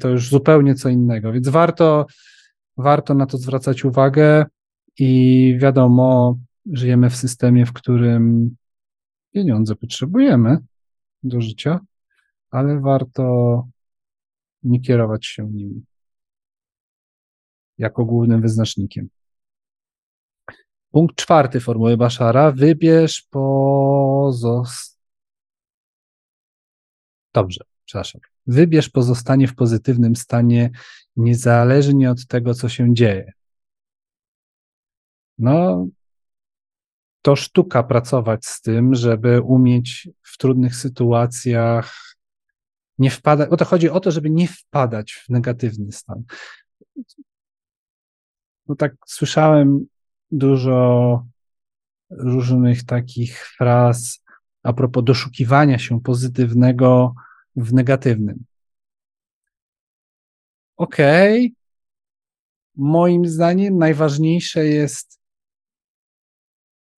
[0.00, 2.06] to już zupełnie co innego, więc warto,
[2.76, 4.44] warto na to zwracać uwagę
[4.98, 6.38] i wiadomo,
[6.72, 8.56] żyjemy w systemie, w którym
[9.32, 10.58] pieniądze potrzebujemy
[11.22, 11.80] do życia,
[12.50, 13.66] ale warto
[14.62, 15.84] nie kierować się nimi
[17.78, 19.08] jako głównym wyznacznikiem.
[20.90, 22.52] Punkt czwarty formuły Baszara.
[22.52, 24.98] Wybierz pozos...
[27.32, 28.31] Dobrze, przepraszam.
[28.46, 30.70] Wybierz pozostanie w pozytywnym stanie
[31.16, 33.32] niezależnie od tego, co się dzieje.
[35.38, 35.86] No,
[37.22, 42.16] to sztuka pracować z tym, żeby umieć w trudnych sytuacjach
[42.98, 46.22] nie wpadać, o to chodzi o to, żeby nie wpadać w negatywny stan.
[48.68, 49.86] no tak słyszałem
[50.30, 51.26] dużo
[52.10, 54.24] różnych takich fraz
[54.62, 57.14] a propos doszukiwania się pozytywnego
[57.56, 58.44] w negatywnym.
[60.76, 61.56] Okej, okay.
[62.76, 65.22] moim zdaniem najważniejsze jest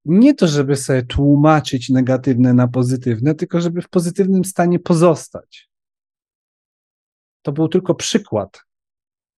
[0.04, 5.68] nie to, żeby sobie tłumaczyć negatywne na pozytywne, tylko żeby w pozytywnym stanie pozostać.
[7.42, 8.62] To był tylko przykład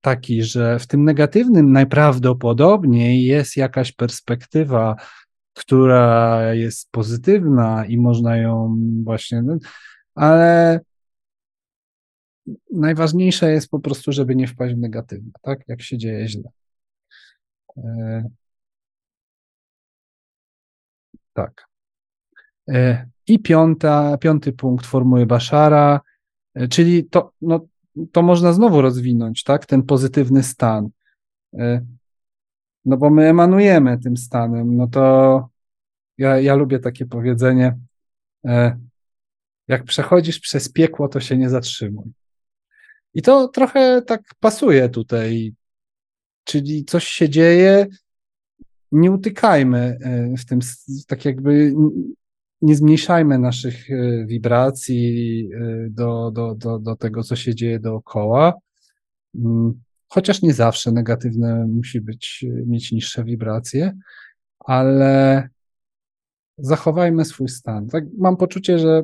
[0.01, 4.97] taki, że w tym negatywnym najprawdopodobniej jest jakaś perspektywa,
[5.55, 9.43] która jest pozytywna i można ją właśnie,
[10.15, 10.81] ale
[12.73, 15.61] najważniejsze jest po prostu, żeby nie wpaść w negatywne, tak?
[15.69, 16.51] Jak się dzieje źle.
[17.77, 18.25] E,
[21.33, 21.69] tak.
[22.69, 26.01] E, I piąta, piąty punkt formuły Baszara,
[26.55, 27.67] e, czyli to, no,
[28.13, 29.67] to można znowu rozwinąć, tak?
[29.67, 30.89] Ten pozytywny stan.
[32.85, 35.49] No bo my emanujemy tym stanem, no to
[36.19, 37.79] ja, ja lubię takie powiedzenie,
[39.69, 42.13] jak przechodzisz przez piekło, to się nie zatrzymuj.
[43.17, 45.55] I to trochę tak pasuje tutaj.
[46.45, 47.87] Czyli coś się dzieje,
[48.93, 50.59] nie utykajmy e, w tym,
[51.07, 51.75] tak jakby
[52.63, 58.55] nie zmniejszajmy naszych e, wibracji e, do, do, do, do tego, co się dzieje dookoła.
[59.35, 63.93] Mm, chociaż nie zawsze negatywne musi być, mieć niższe wibracje,
[64.59, 65.49] ale
[66.59, 67.89] zachowajmy swój stan.
[67.89, 69.03] Tak, mam poczucie, że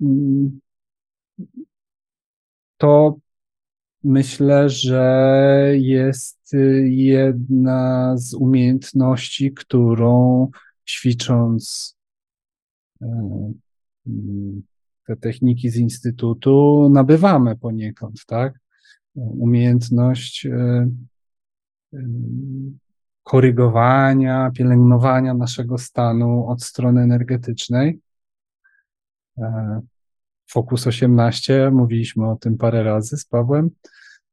[0.00, 0.60] mm,
[2.82, 3.16] to
[4.04, 6.52] myślę, że jest
[6.84, 10.48] jedna z umiejętności, którą
[10.88, 11.96] ćwicząc
[13.02, 13.52] e,
[15.06, 18.58] te techniki z instytutu nabywamy poniekąd, tak?
[19.14, 20.88] Umiejętność e,
[21.94, 21.98] e,
[23.22, 28.00] korygowania, pielęgnowania naszego stanu od strony energetycznej.
[30.50, 33.70] Focus 18, mówiliśmy o tym parę razy z Pawłem.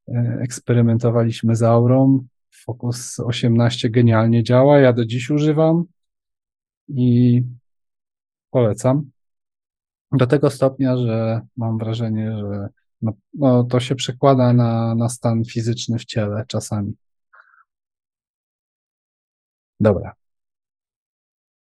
[0.08, 2.26] E, eksperymentowaliśmy z aurą.
[2.52, 4.80] Focus 18 genialnie działa.
[4.80, 5.86] Ja do dziś używam
[6.88, 7.44] i
[8.52, 9.12] polecam.
[10.12, 12.70] Do tego stopnia, że mam wrażenie, że
[13.02, 16.94] no, no, to się przekłada na, na stan fizyczny w ciele czasami.
[19.80, 20.14] Dobra.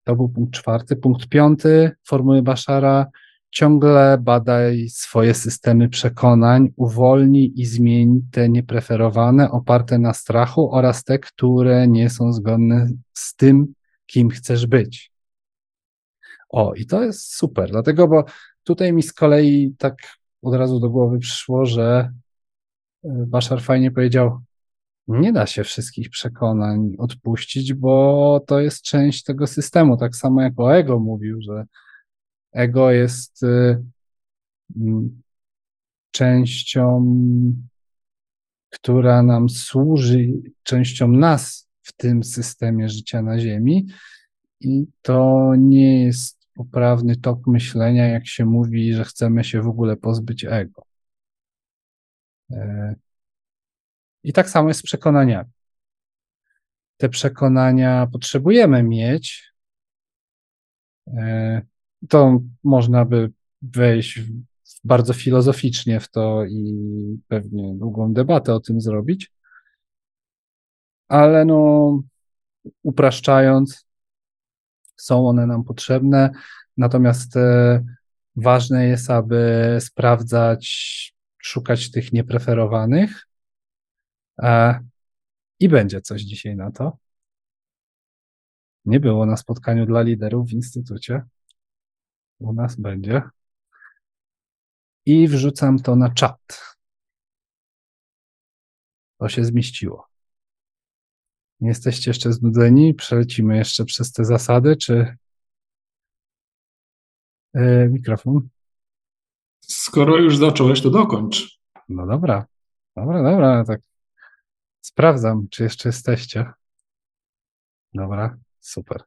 [0.05, 0.97] To był punkt czwarty.
[0.97, 3.07] Punkt piąty formuły Baszara
[3.51, 11.19] Ciągle badaj swoje systemy przekonań, uwolnij i zmień te niepreferowane, oparte na strachu oraz te,
[11.19, 13.75] które nie są zgodne z tym,
[14.07, 15.13] kim chcesz być.
[16.49, 18.25] O, i to jest super, dlatego, bo
[18.65, 19.95] tutaj mi z kolei tak
[20.43, 22.13] od razu do głowy przyszło, że
[23.05, 24.41] e, Baszar fajnie powiedział,
[25.09, 29.97] nie da się wszystkich przekonań odpuścić, bo to jest część tego systemu.
[29.97, 31.65] Tak samo jak o ego mówił, że
[32.53, 33.83] ego jest y,
[34.77, 35.23] mm,
[36.11, 37.07] częścią,
[38.71, 40.29] która nam służy,
[40.63, 43.87] częścią nas w tym systemie życia na Ziemi.
[44.61, 49.97] I to nie jest poprawny tok myślenia, jak się mówi, że chcemy się w ogóle
[49.97, 50.83] pozbyć ego.
[52.51, 52.95] E,
[54.23, 55.51] I tak samo jest z przekonaniami.
[56.97, 59.53] Te przekonania potrzebujemy mieć,
[61.07, 61.63] e,
[62.09, 63.33] to można by
[63.63, 64.21] wejść
[64.85, 66.75] bardzo filozoficznie w to i
[67.29, 69.33] pewnie długą debatę o tym zrobić.
[71.09, 72.03] Ale no,
[72.83, 73.87] upraszczając,
[74.97, 76.31] są one nam potrzebne,
[76.77, 77.85] natomiast e,
[78.37, 83.27] ważne jest, aby sprawdzać, szukać tych niepreferowanych.
[84.43, 84.81] E,
[85.61, 86.99] I będzie coś dzisiaj na to.
[88.85, 91.23] Nie było na spotkaniu dla liderów w instytucie
[92.39, 93.23] u nas będzie.
[95.07, 96.61] I wrzucam to na czat.
[99.19, 100.09] To się zmieściło.
[101.61, 102.95] Nie jesteście jeszcze znudzeni?
[102.95, 105.17] Przelecimy jeszcze przez te zasady, czy
[107.55, 108.49] yy, mikrofon?
[109.61, 111.59] Skoro już zacząłeś, to dokończ.
[111.89, 112.47] No dobra,
[112.97, 113.81] dobra, dobra, tak
[114.81, 116.53] sprawdzam, czy jeszcze jesteście.
[117.95, 119.03] Dobra, super.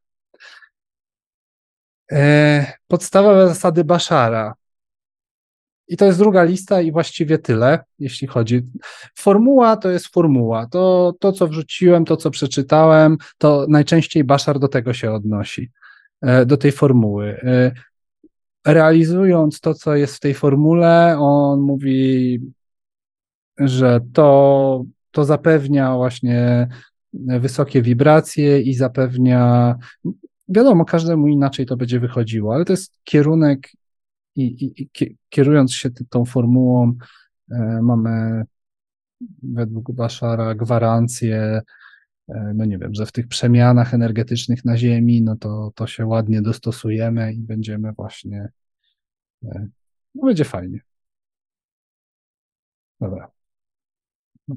[2.12, 4.54] E, podstawowe zasady Baszara.
[5.88, 8.62] I to jest druga lista i właściwie tyle, jeśli chodzi.
[9.16, 10.68] Formuła to jest formuła.
[10.68, 15.72] To, to co wrzuciłem, to co przeczytałem, to najczęściej Baszar do tego się odnosi,
[16.22, 17.42] e, do tej formuły.
[17.44, 17.72] E,
[18.66, 22.40] realizując to, co jest w tej formule, on mówi
[23.58, 26.68] że to, to zapewnia właśnie
[27.14, 29.76] wysokie wibracje i zapewnia,
[30.52, 33.72] wiadomo, każdemu inaczej to będzie wychodziło, ale to jest kierunek
[34.36, 36.94] i, i, i kierując się tą formułą,
[37.52, 38.44] e, mamy
[39.44, 41.62] według Baszara gwarancję,
[42.30, 46.06] e, no nie wiem, że w tych przemianach energetycznych na Ziemi, no to, to się
[46.06, 48.50] ładnie dostosujemy i będziemy właśnie,
[49.44, 49.68] e,
[50.16, 50.80] no będzie fajnie.
[53.00, 53.32] Dobra.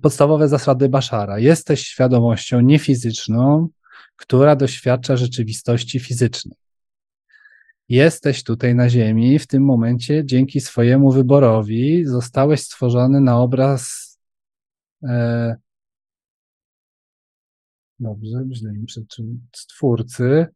[0.03, 1.39] Podstawowe zasady Baszara.
[1.39, 3.69] Jesteś świadomością niefizyczną,
[4.17, 6.57] która doświadcza rzeczywistości fizycznej.
[7.89, 14.15] Jesteś tutaj na Ziemi, w tym momencie dzięki swojemu wyborowi zostałeś stworzony na obraz.
[15.03, 15.57] E,
[17.99, 19.47] dobrze, źle mi przeczytałem.
[19.57, 20.47] Stwórcy.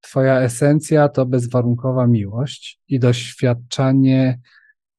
[0.00, 4.40] Twoja esencja to bezwarunkowa miłość i doświadczanie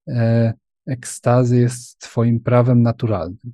[0.07, 0.53] e,
[0.87, 3.53] ekstazy jest Twoim prawem naturalnym.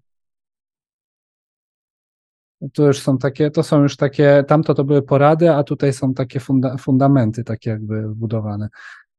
[2.74, 6.14] To już są takie, to są już takie, tamto to były porady, a tutaj są
[6.14, 8.70] takie funda, fundamenty, takie jakby budowane.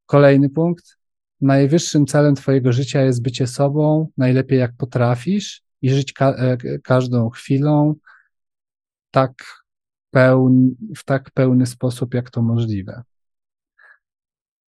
[0.07, 0.97] Kolejny punkt.
[1.41, 7.31] Najwyższym celem Twojego życia jest bycie sobą, najlepiej jak potrafisz i żyć ka e, każdą
[7.31, 7.95] chwilą
[9.11, 9.33] tak
[10.11, 13.03] pełni, w tak pełny sposób, jak to możliwe.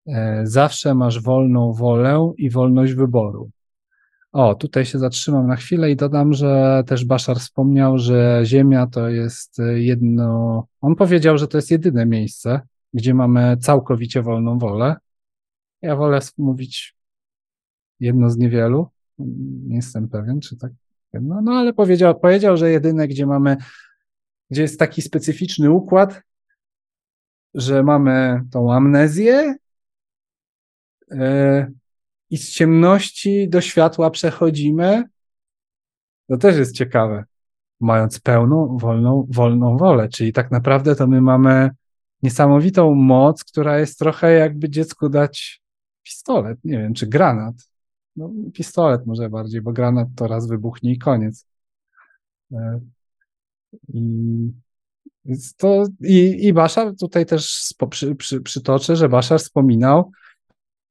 [0.07, 3.49] E, zawsze masz wolną wolę i wolność wyboru.
[4.31, 9.09] O, tutaj się zatrzymam na chwilę i dodam, że też Baszar wspomniał, że Ziemia to
[9.09, 10.67] jest jedno.
[10.81, 12.61] On powiedział, że to jest jedyne miejsce,
[12.93, 14.95] gdzie mamy całkowicie wolną wolę.
[15.81, 16.95] Ja wolę mówić
[17.99, 18.87] jedno z niewielu.
[19.67, 20.71] Nie jestem pewien, czy tak.
[21.13, 23.57] No, no ale powiedział, powiedział, że jedyne, gdzie mamy,
[24.49, 26.21] gdzie jest taki specyficzny układ,
[27.53, 29.55] że mamy tą amnezję,
[31.11, 31.78] yy,
[32.29, 35.03] i z ciemności do światła przechodzimy,
[36.27, 37.23] to też jest ciekawe.
[37.79, 41.69] Mając pełną, wolną, wolną wolę, czyli tak naprawdę to my mamy
[42.23, 45.61] niesamowitą moc, która jest trochę jakby dziecku dać
[46.03, 47.55] pistolet, nie wiem, czy granat.
[48.15, 51.45] No, pistolet może bardziej, bo granat to raz wybuchnie i koniec.
[52.51, 52.79] E,
[53.87, 54.53] I
[55.57, 60.11] to, i, i Baszar tutaj też przy, przy, przytoczę, że Baszar wspominał,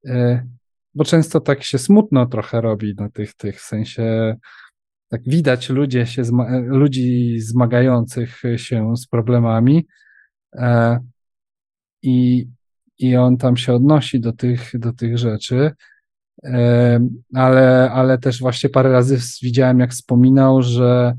[0.06, 0.46] e,
[0.94, 4.36] bo często tak się smutno trochę robi na tych, tych w sensie
[5.08, 6.22] tak widać ludzie się,
[6.66, 9.86] ludzi zmagających się z problemami
[10.54, 11.00] e,
[12.02, 12.48] i,
[12.98, 15.70] i on tam się odnosi do tych, do tych rzeczy,
[16.44, 17.00] e,
[17.34, 21.14] ale, ale też właśnie parę razy widziałem, jak wspominał, że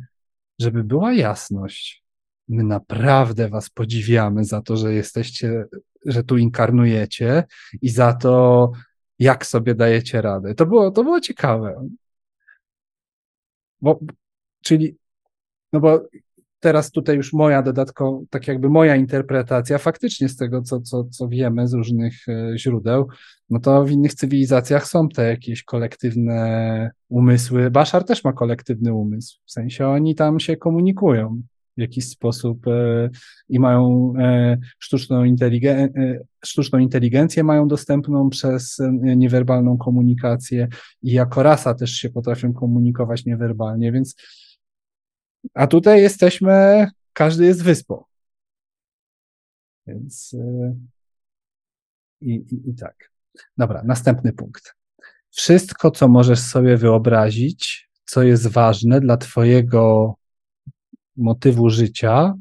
[0.60, 2.04] żeby była jasność,
[2.48, 5.66] my naprawdę was podziwiamy za to, że jesteście,
[6.06, 7.44] że tu inkarnujecie
[7.82, 8.72] i za to,
[9.20, 10.56] jak sobie dajecie radę.
[10.56, 11.88] To było, to było ciekawe.
[13.82, 14.00] Bo,
[14.64, 14.98] czyli,
[15.74, 16.08] no bo
[16.60, 21.28] teraz tutaj już moja dodatkowa, tak jakby moja interpretacja, faktycznie z tego, co, co, co
[21.28, 23.08] wiemy z różnych e, źródeł,
[23.50, 27.72] no to w innych cywilizacjach są te jakieś kolektywne umysły.
[27.72, 31.42] Bashar też ma kolektywny umysł, w sensie oni tam się komunikują
[31.78, 33.10] w jakiś sposób e,
[33.50, 40.68] i mają e, sztuczną, inteligen e, sztuczną inteligencję, mają dostępną przez niewerbalną komunikację
[41.02, 44.16] i jako rasa też się potrafią komunikować niewerbalnie, więc
[45.54, 48.04] a tutaj jesteśmy, każdy jest wyspą.
[49.88, 50.36] Więc
[52.22, 53.12] i, i, i tak.
[53.58, 54.76] Dobra, następny punkt.
[55.32, 60.16] Wszystko, co możesz sobie wyobrazić, co jest ważne dla Twojego
[61.20, 62.34] motywu życia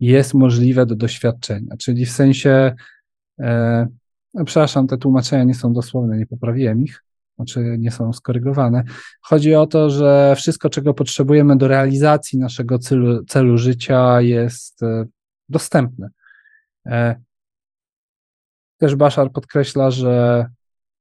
[0.00, 1.76] jest możliwe do doświadczenia.
[1.78, 2.74] Czyli w sensie,
[3.40, 3.86] e,
[4.34, 7.04] no przepraszam, te tłumaczenia nie są dosłowne, nie poprawiłem ich,
[7.36, 8.84] znaczy nie są skorygowane.
[9.20, 15.04] Chodzi o to, że wszystko, czego potrzebujemy do realizacji naszego celu, celu życia, jest e,
[15.48, 16.08] dostępne.
[16.86, 17.16] E,
[18.78, 20.46] też Bashar podkreśla, że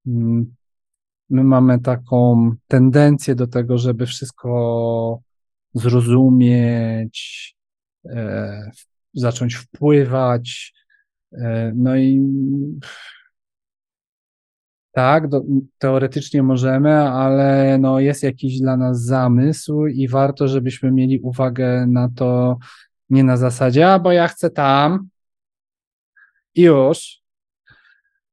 [0.08, 0.56] mm,
[1.30, 5.20] my mamy taką tendencję do tego, żeby wszystko
[5.74, 7.56] zrozumieć,
[8.06, 8.72] e,
[9.14, 10.74] zacząć wpływać.
[11.34, 12.22] E, no i
[14.92, 15.42] tak, do,
[15.78, 22.10] teoretycznie możemy, ale no jest jakiś dla nas zamysł i warto, żebyśmy mieli uwagę na
[22.16, 22.58] to
[23.10, 25.10] nie na zasadzie, a bo ja chcę tam
[26.56, 27.22] i już,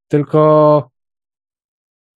[0.09, 0.91] tylko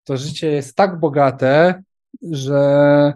[0.05, 1.83] to życie jest tak bogate,
[2.23, 3.13] że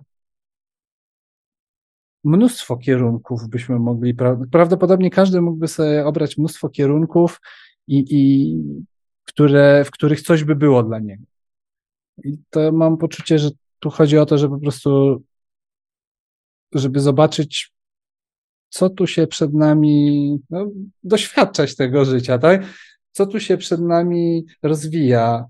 [2.28, 4.14] mnóstwo kierunków byśmy mogli,
[4.52, 7.40] prawdopodobnie każdy mógłby sobie obrać mnóstwo kierunków,
[7.88, 8.54] i, i
[9.24, 11.24] które, w których coś by było dla niego.
[12.24, 15.22] I to mam poczucie, że tu chodzi o to, żeby po prostu,
[16.74, 17.72] żeby zobaczyć,
[18.68, 20.66] co tu się przed nami, no,
[21.02, 22.62] doświadczać tego życia, tak?
[23.12, 25.46] Co tu się przed nami rozwija.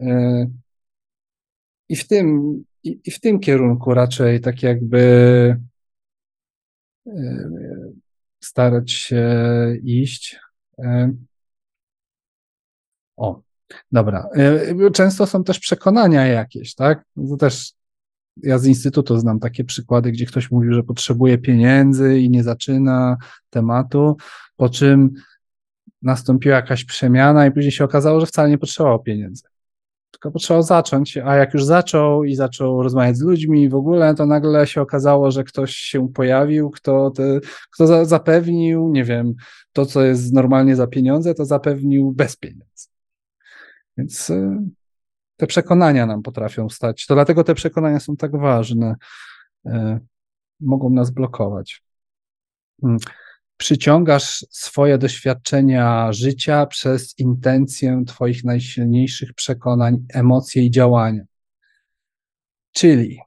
[0.00, 0.50] Y,
[1.88, 2.54] I w tym,
[2.84, 5.60] i, w tym kierunku raczej tak jakby
[8.40, 9.26] starać się
[9.82, 10.40] iść.
[10.78, 11.16] Y,
[13.16, 13.42] o,
[13.92, 14.28] dobra.
[14.92, 17.04] Często są też przekonania jakieś, tak?
[17.28, 17.72] To też
[18.42, 23.16] ja z instytutu znam takie przykłady, gdzie ktoś mówił, że potrzebuje pieniędzy i nie zaczyna
[23.50, 24.16] tematu,
[24.56, 25.10] po czym
[26.02, 29.42] nastąpiła jakaś przemiana i później się okazało, że wcale nie potrzebował pieniędzy.
[30.10, 34.26] Tylko potrzebował zacząć, a jak już zaczął i zaczął rozmawiać z ludźmi w ogóle, to
[34.26, 37.40] nagle się okazało, że ktoś się pojawił, kto, te,
[37.70, 39.34] kto za, zapewnił, nie wiem,
[39.72, 42.88] to, co jest normalnie za pieniądze, to zapewnił bez pieniędzy.
[43.96, 44.58] Więc y,
[45.36, 47.06] te przekonania nam potrafią stać.
[47.06, 48.94] To dlatego te przekonania są tak ważne.
[49.66, 50.00] E,
[50.60, 51.82] mogą nas blokować.
[53.60, 61.22] Przyciągasz swoje doświadczenia życia przez intencję Twoich najsilniejszych przekonań, emocje i działania.
[62.72, 63.20] Czyli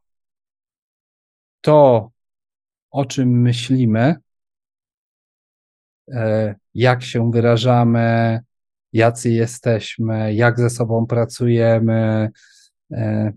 [1.61, 2.11] to,
[2.91, 4.15] o czym myślimy,
[6.11, 8.39] e, jak się wyrażamy,
[8.93, 12.29] jacy jesteśmy, jak ze sobą pracujemy,
[12.91, 13.31] e,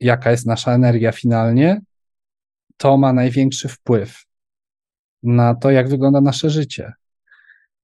[0.00, 1.80] jaka jest nasza energia finalnie,
[2.76, 4.31] to ma największy wpływ
[5.22, 6.92] na to, jak wygląda nasze życie.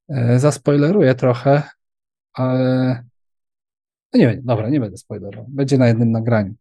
[0.09, 1.63] E, zaspoileruję trochę,
[2.33, 3.05] ale
[4.13, 5.47] no nie, dobra, nie będę spoilerował.
[5.49, 6.55] Będzie na jednym nagraniu.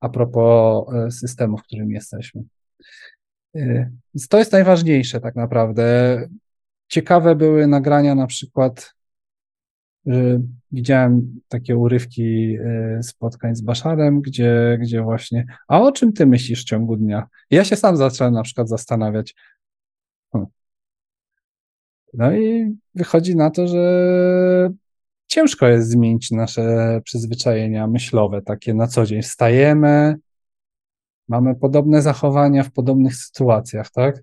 [0.00, 2.42] A propos e, systemu, w którym jesteśmy.
[4.14, 6.20] Więc to jest najważniejsze tak naprawdę.
[6.88, 8.94] Ciekawe były nagrania na przykład,
[10.72, 12.58] widziałem takie urywki
[13.02, 17.28] spotkań z Baszarem, gdzie, gdzie właśnie, a o czym ty myślisz w ciągu dnia?
[17.50, 19.34] ja się sam zacząłem na przykład zastanawiać.
[22.16, 24.70] No i wychodzi na to, że
[25.26, 29.22] ciężko jest zmienić nasze przyzwyczajenia myślowe, takie na co dzień.
[29.22, 30.16] Wstajemy,
[31.28, 34.22] mamy podobne zachowania w podobnych sytuacjach, tak?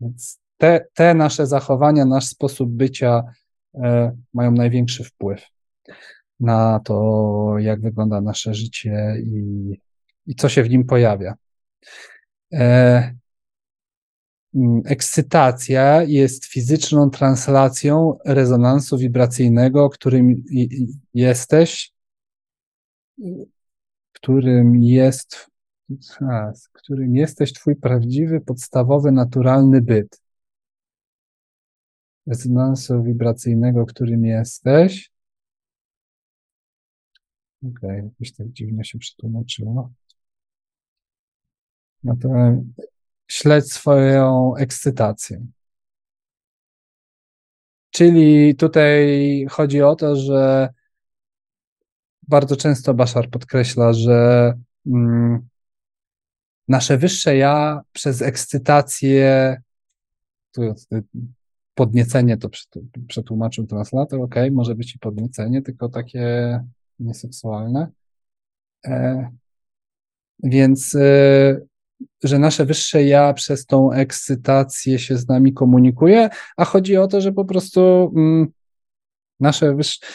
[0.00, 3.22] Więc te, te nasze zachowania, nasz sposób bycia
[3.74, 5.46] e, mają największy wpływ
[6.40, 9.80] na to, jak wygląda nasze życie i,
[10.26, 11.34] i co się w nim pojawia.
[12.52, 13.14] E,
[14.54, 20.44] mm, ekscytacja jest fizyczną translacją rezonansu wibracyjnego, którym
[21.14, 21.92] jesteś,
[24.12, 25.54] którym jest
[26.54, 30.20] z którym jesteś Twój prawdziwy, podstawowy, naturalny byt.
[32.26, 35.10] Rezonansu wibracyjnego, którym jesteś.
[37.62, 39.90] Okej, okay, jakoś tak dziwnie się przetłumaczyło.
[42.04, 42.28] No to
[43.28, 45.46] śledź swoją ekscytację.
[47.90, 50.68] Czyli tutaj chodzi o to, że
[52.28, 54.52] bardzo często Bashar podkreśla, że
[54.86, 55.48] mm,
[56.68, 59.56] nasze wyższe ja przez ekscytację,
[61.74, 62.48] podniecenie to
[63.08, 66.60] przetłumaczył translator, ok, może być i podniecenie, tylko takie
[66.98, 67.90] nieseksualne.
[68.86, 69.30] E,
[70.42, 71.60] więc, e,
[72.24, 77.20] że nasze wyższe ja przez tą ekscytację się z nami komunikuje, a chodzi o to,
[77.20, 78.52] że po prostu mm,
[79.40, 80.06] nasze wyższe,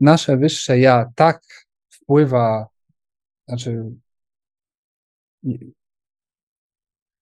[0.00, 1.42] nasze wyższe ja tak
[1.88, 2.72] wpływa
[3.48, 3.84] znaczy,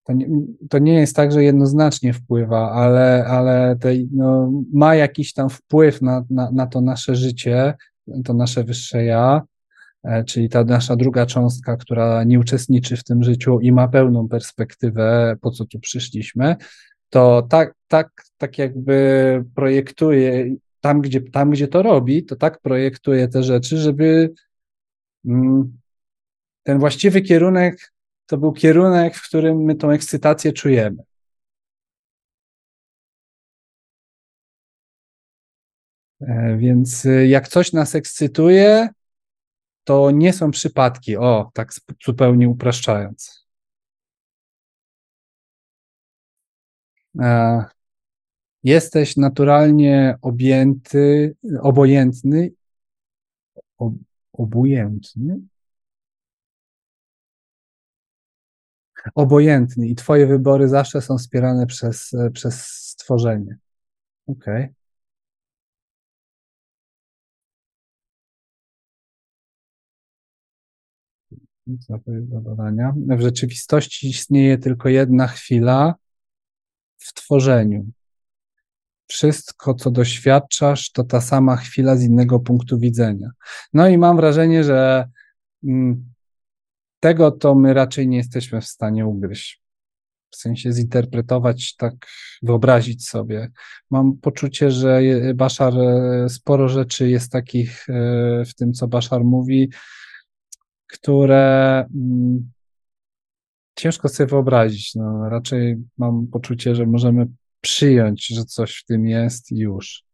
[0.05, 0.29] to nie,
[0.71, 6.03] to nie jest tak, że jednoznacznie wpływa, ale, ale te, no, ma jakiś tam wpływ
[6.03, 7.75] na, na, na to nasze życie,
[8.25, 9.43] to nasze wyższe ja,
[10.27, 15.37] czyli ta nasza druga cząstka, która nie uczestniczy w tym życiu i ma pełną perspektywę,
[15.41, 16.57] po co tu przyszliśmy,
[17.11, 23.29] to tak, tak, tak jakby projektuje tam gdzie, tam, gdzie to robi, to tak projektuje
[23.29, 24.33] te rzeczy, żeby
[25.25, 25.79] mm,
[26.63, 27.93] ten właściwy kierunek
[28.27, 31.03] to był kierunek, w którym my tą ekscytację czujemy.
[36.21, 38.89] E, więc y, jak coś nas ekscytuje,
[39.85, 41.71] to nie są przypadki, o, tak
[42.05, 43.47] zupełnie upraszczając.
[47.21, 47.65] E,
[48.63, 52.51] jesteś naturalnie objęty, obojętny,
[54.33, 55.41] obojętny,
[59.15, 63.59] obojętny i Twoje wybory zawsze są wspierane przez, przez stworzenie.
[64.27, 64.45] OK.
[71.79, 71.99] Co
[72.41, 72.95] dodania?
[73.09, 75.95] W rzeczywistości istnieje tylko jedna chwila
[76.99, 77.87] w tworzeniu.
[79.07, 83.31] Wszystko, co doświadczasz, to ta sama chwila z innego punktu widzenia.
[83.73, 85.09] No i mam wrażenie, że
[85.65, 86.11] mm,
[87.01, 89.63] tego to my raczej nie jesteśmy w stanie ugryźć.
[90.31, 91.95] W sensie zinterpretować, tak
[92.43, 93.51] wyobrazić sobie.
[93.91, 95.01] Mam poczucie, że
[95.35, 99.71] Baszar, e, sporo rzeczy jest takich e, w tym, co Baszar mówi,
[100.93, 102.51] które mm,
[103.77, 104.95] ciężko sobie wyobrazić.
[104.95, 107.27] No, raczej mam poczucie, że możemy
[107.61, 110.05] przyjąć, że coś w tym jest i już.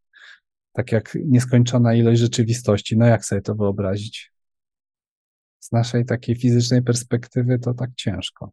[0.72, 2.96] Tak jak nieskończona ilość rzeczywistości.
[2.96, 4.32] No jak sobie to wyobrazić?
[5.60, 8.52] Z naszej takiej fizycznej perspektywy to tak ciężko.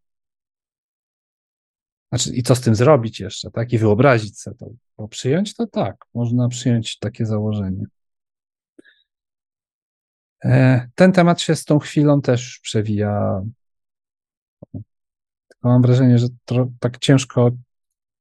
[2.09, 3.73] Znaczy, i co z tym zrobić jeszcze, tak?
[3.73, 4.69] I wyobrazić sobie to.
[4.97, 7.85] Bo przyjąć to tak, można przyjąć takie założenie.
[10.45, 13.41] E, ten temat się z tą chwilą też przewija.
[15.47, 16.27] Tylko mam wrażenie, że
[16.79, 17.51] tak ciężko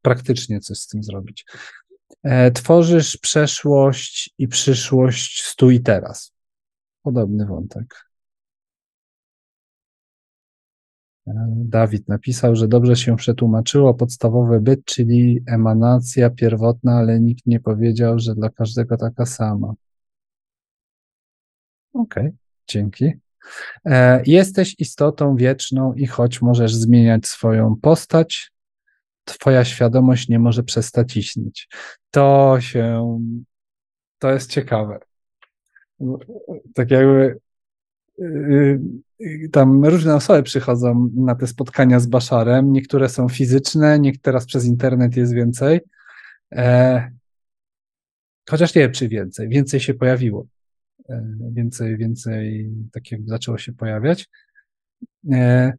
[0.03, 1.47] praktycznie coś z tym zrobić.
[2.23, 6.33] E, tworzysz przeszłość i przyszłość tu i teraz.
[7.03, 8.07] Podobny wątek.
[11.27, 17.61] E, Dawid napisał, że dobrze się przetłumaczyło podstawowy byt, czyli emanacja pierwotna, ale nikt nie
[17.61, 19.75] powiedział, że dla każdego taka sama.
[21.93, 22.33] Okej, okay,
[22.69, 23.13] dzięki.
[23.85, 28.53] E, jesteś istotą wieczną i choć możesz zmieniać swoją postać,
[29.25, 31.69] twoja świadomość nie może przestać istnieć.
[32.11, 33.19] To się,
[34.19, 34.99] to jest ciekawe.
[36.75, 37.39] Tak jakby
[38.21, 38.81] y,
[39.21, 42.73] y, tam różne osoby przychodzą na te spotkania z Baszarem.
[42.73, 45.81] Niektóre są fizyczne, niektóre przez internet jest więcej.
[46.53, 47.11] E,
[48.51, 49.49] chociaż nie wiem, czy więcej.
[49.49, 50.47] Więcej się pojawiło.
[51.09, 54.29] E, więcej, więcej tak jakby zaczęło się pojawiać.
[55.33, 55.73] E,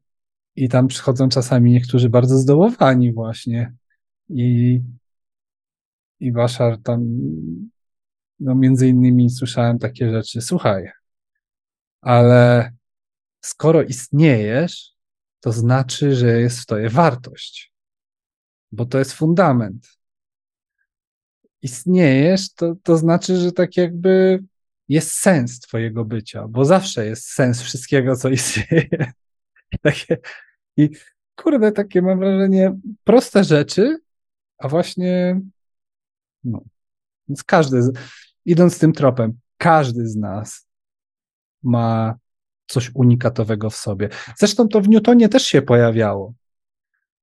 [0.55, 3.73] I tam przychodzą czasami niektórzy bardzo zdołowani właśnie.
[4.29, 4.81] I,
[6.19, 7.05] i Baszar tam,
[8.39, 10.41] no między innymi słyszałem takie rzeczy.
[10.41, 10.91] Słuchaj,
[12.01, 12.71] ale
[13.41, 14.93] skoro istniejesz,
[15.39, 17.73] to znaczy, że jest w tobie wartość,
[18.71, 19.87] bo to jest fundament.
[21.61, 24.43] Istniejesz, to, to znaczy, że tak jakby
[24.89, 29.11] jest sens Twojego bycia, bo zawsze jest sens wszystkiego, co istnieje.
[29.81, 30.17] Takie,
[30.77, 30.89] I
[31.35, 33.97] kurde, takie mam wrażenie, proste rzeczy,
[34.57, 35.41] a właśnie,
[36.43, 36.61] no,
[37.27, 37.81] więc każdy,
[38.45, 40.67] idąc tym tropem, każdy z nas
[41.63, 42.15] ma
[42.67, 44.09] coś unikatowego w sobie.
[44.37, 46.33] Zresztą to w Newtonie też się pojawiało.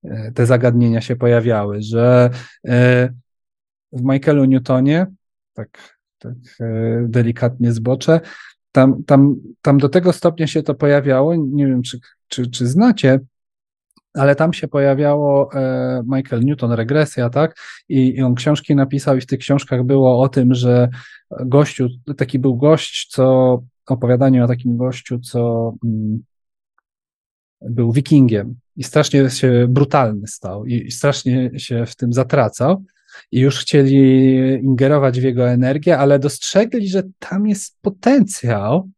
[0.03, 2.29] E, te zagadnienia się pojawiały, że
[2.67, 3.09] e,
[3.91, 5.07] w Michaelu Newtonie,
[5.53, 8.19] tak tak e, delikatnie zboczę.
[8.71, 13.19] Tam, tam, tam do tego stopnia się to pojawiało, nie wiem, czy, czy, czy znacie,
[14.13, 17.55] ale tam się pojawiało e, Michael Newton, regresja, tak?
[17.89, 20.89] I, I on książki napisał, i w tych książkach było o tym, że
[21.45, 26.23] gościu, taki był gość, co opowiadanie o takim gościu, co mm,
[27.61, 32.83] był wikingiem i strasznie się brutalny stał i, i strasznie się w tym zatracał
[33.31, 38.89] i już chcieli ingerować w jego energię, ale dostrzegli, że tam jest potencjał,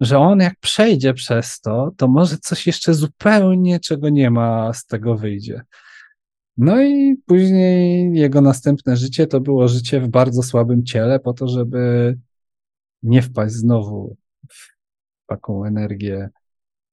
[0.00, 4.86] że on jak przejdzie przez to, to może coś jeszcze zupełnie, czego nie ma, z
[4.86, 5.62] tego wyjdzie.
[6.56, 11.48] No i później jego następne życie to było życie w bardzo słabym ciele, po to,
[11.48, 12.18] żeby
[13.02, 14.16] nie wpaść znowu
[14.48, 14.72] w
[15.26, 16.30] taką energię,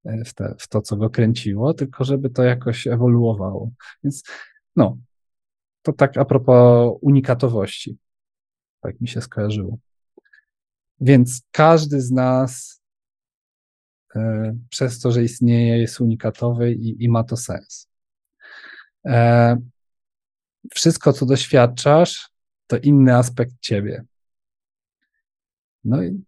[0.06, 3.72] e, w, te, w to, co go kręciło, tylko żeby to jakoś ewoluowało.
[4.04, 4.24] Więc
[4.76, 4.98] no,
[5.82, 7.98] to tak a propos unikatowości.
[8.82, 9.78] Tak mi się skojarzyło.
[11.02, 12.82] Więc każdy z nas
[14.16, 17.90] e, przez to, że istnieje, jest unikatowy i, i ma to sens.
[19.06, 19.58] E,
[20.74, 22.30] wszystko, co doświadczasz,
[22.68, 24.04] to inny aspekt ciebie.
[25.84, 26.24] No i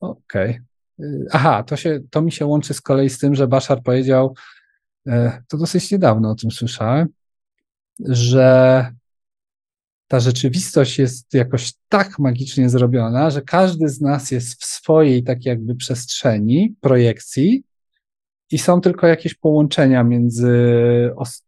[0.00, 0.50] okej.
[0.50, 1.26] Okay.
[1.32, 4.34] Aha, to, się, to mi się łączy z kolei z tym, że Bashar powiedział,
[5.06, 7.08] e, to dosyć niedawno o tym słyszałem,
[8.00, 8.90] że
[10.08, 15.44] ta rzeczywistość jest jakoś tak magicznie zrobiona, że każdy z nas jest w swojej tak
[15.44, 17.62] jakby przestrzeni, projekcji
[18.50, 20.52] i są tylko jakieś połączenia między,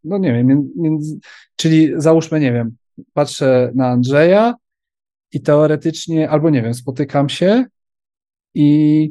[0.05, 1.19] no nie wiem, między,
[1.57, 2.77] czyli załóżmy, nie wiem,
[3.13, 4.55] patrzę na Andrzeja
[5.33, 7.65] i teoretycznie, albo nie wiem, spotykam się
[8.55, 9.11] i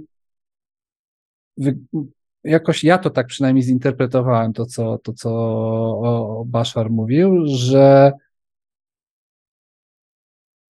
[2.47, 8.11] jakoś ja to tak przynajmniej zinterpretowałem, to co, to, co Bashar mówił, że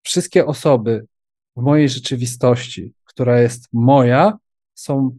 [0.03, 1.07] wszystkie osoby
[1.57, 4.39] w mojej rzeczywistości, która jest moja,
[4.75, 5.19] są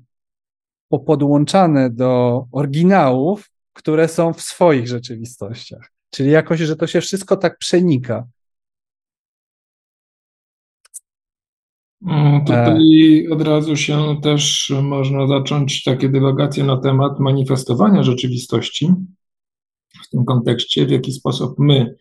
[0.89, 5.91] popodłączane do oryginałów, które są w swoich rzeczywistościach.
[6.09, 8.27] Czyli jakoś, że to się wszystko tak przenika.
[12.47, 18.93] Tutaj od razu się też można zacząć takie dywagacje na temat manifestowania rzeczywistości.
[20.03, 21.95] W tym kontekście, w jaki sposób my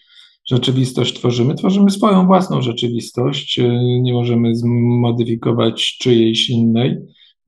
[0.46, 1.54] rzeczywistość tworzymy.
[1.54, 3.60] Tworzymy swoją własną rzeczywistość,
[4.00, 6.96] nie możemy zmodyfikować czyjejś innej.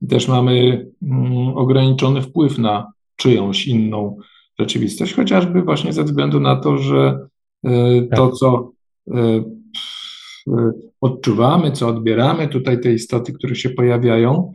[0.09, 4.17] Też mamy mm, ograniczony wpływ na czyjąś inną
[4.59, 7.27] rzeczywistość, chociażby właśnie ze względu na to, że
[7.63, 8.35] e, to, tak.
[8.35, 8.71] co
[9.11, 9.43] e,
[11.01, 14.53] odczuwamy, co odbieramy, tutaj te istoty, które się pojawiają,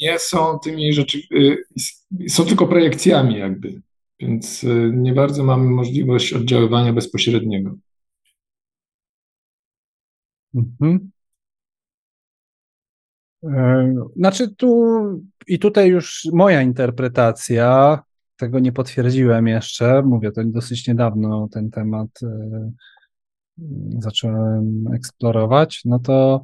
[0.00, 3.82] nie są tymi rzeczy, e, są tylko projekcjami jakby,
[4.20, 7.74] więc nie bardzo mamy możliwość oddziaływania bezpośredniego.
[10.54, 11.10] Mhm.
[14.16, 14.94] Znaczy tu
[15.46, 17.98] i tutaj już moja interpretacja,
[18.36, 22.20] tego nie potwierdziłem jeszcze, mówię to dosyć niedawno ten temat
[23.98, 26.42] zacząłem eksplorować, no to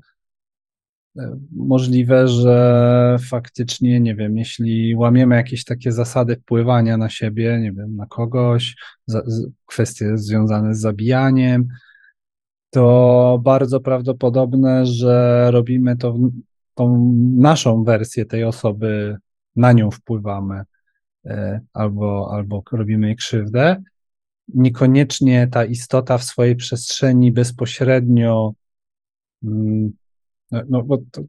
[1.18, 7.72] e, możliwe, że faktycznie, nie wiem, jeśli łamiemy jakieś takie zasady wpływania na siebie, nie
[7.72, 8.76] wiem, na kogoś,
[9.66, 11.68] kwestie związane z zabijaniem,
[12.70, 16.18] to bardzo prawdopodobne, że robimy to
[16.74, 19.16] tą naszą wersję tej osoby,
[19.56, 20.62] na nią wpływamy
[21.24, 23.82] e, albo, albo robimy jej krzywdę.
[24.55, 28.53] Niekoniecznie ta istota w swojej przestrzeni bezpośrednio,
[29.44, 29.92] mm,
[30.51, 31.22] no, no bo to,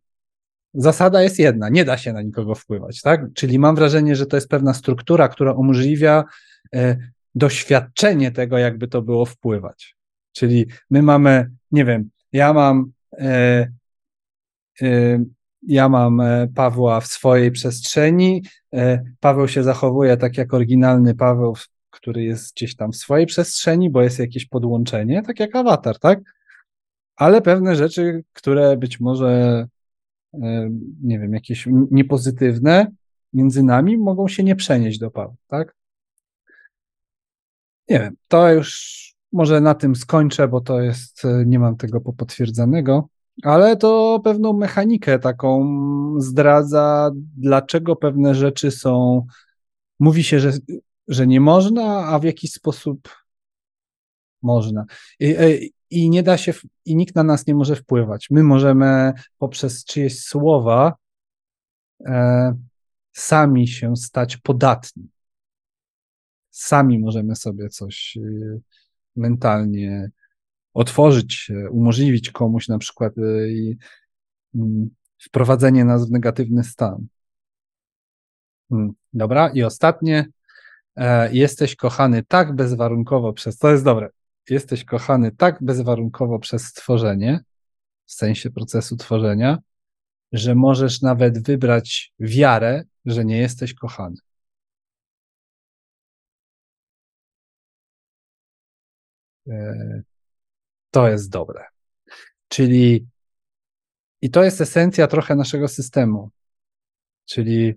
[0.74, 3.34] zasada jest jedna, nie da się na nikogo wpływać, tak?
[3.34, 6.24] Czyli mam wrażenie, że to jest pewna struktura, która umożliwia
[6.74, 6.97] e,
[7.36, 9.95] doświadczenie tego, jakby to było wpływać.
[10.32, 13.67] Czyli my mamy, nie wiem, ja mam e,
[15.67, 18.43] ja mam e, Pawła w swojej przestrzeni.
[18.74, 21.55] E, Paweł się zachowuje tak jak oryginalny Paweł,
[21.92, 26.20] który jest gdzieś tam w swojej przestrzeni, bo jest jakieś podłączenie, tak jak awatar, tak?
[27.16, 29.68] Ale pewne rzeczy, które być może,
[30.34, 30.70] e,
[31.04, 32.88] nie wiem, jakieś niepozytywne
[33.34, 35.76] między nami, mogą się nie przenieść do Pawła, tak?
[37.89, 43.10] Nie wiem, to już może na tym skończę, bo to jest, nie mam tego popotwierdzanego
[43.44, 45.70] ale to pewną mechanikę taką
[46.18, 49.26] zdradza, dlaczego pewne rzeczy są.
[50.00, 50.52] Mówi się, że,
[51.08, 53.10] że nie można, a w jakiś sposób
[54.41, 54.86] można.
[55.20, 55.58] I, e,
[55.89, 56.54] I, nie da się,
[56.86, 58.28] i nikt na nas nie może wpływać.
[58.30, 60.93] My możemy poprzez czyjeś słowa
[62.06, 62.56] e,
[63.12, 65.10] sami się stać podatni.
[66.49, 68.60] Sami możemy sobie coś e,
[69.16, 70.12] mentalnie
[70.74, 73.78] otworzyć, umożliwić komuś na przykład y,
[74.56, 77.08] mm, wprowadzenie nas w negatywny stan.
[78.70, 80.28] Hmm, dobra, i ostatnie.
[80.96, 84.10] E, jesteś kochany tak bezwarunkowo przez, to jest dobre,
[84.50, 87.39] jesteś kochany tak bezwarunkowo przez stworzenie,
[88.06, 89.58] w sensie procesu tworzenia,
[90.32, 94.16] że możesz nawet wybrać wiarę, że nie jesteś kochany.
[99.48, 100.02] E,
[100.92, 101.66] to jest dobre.
[102.48, 103.08] Czyli
[104.22, 106.30] i to jest esencja trochę naszego systemu.
[107.26, 107.74] Czyli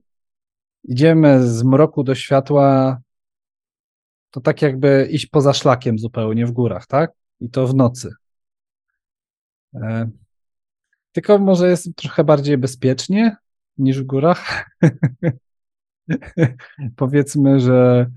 [0.85, 2.99] idziemy z mroku do światła,
[4.31, 7.13] to tak jakby iść poza szlakiem zupełnie w górach, tak?
[7.41, 8.11] I to w nocy.
[9.75, 10.11] E,
[11.13, 13.37] tylko może jest trochę bardziej bezpiecznie
[13.79, 14.71] niż w górach.
[16.97, 18.11] Powiedzmy, że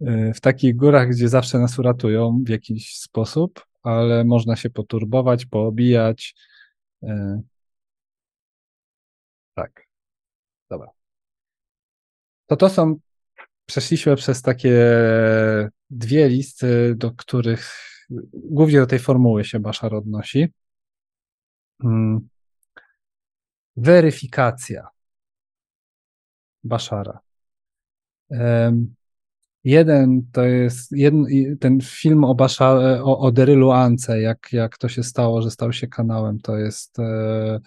[0.00, 5.46] e, w takich górach, gdzie zawsze nas uratują w jakiś sposób, ale można się poturbować,
[5.46, 6.34] poobijać.
[7.02, 7.40] E,
[9.54, 9.86] tak.
[10.70, 10.95] Dobra.
[12.46, 12.96] To to są,
[13.66, 14.88] przeszliśmy przez takie
[15.90, 17.72] dwie listy, do których
[18.32, 20.48] głównie do tej formuły się Baszar odnosi.
[21.82, 22.28] Hmm.
[23.76, 24.88] Weryfikacja
[26.64, 27.20] Baszara.
[29.64, 30.90] Jeden to jest
[31.60, 32.72] ten film o, Basza,
[33.02, 36.98] o, o Derylu Ance, jak, jak to się stało, że stał się kanałem, to jest
[36.98, 37.60] e,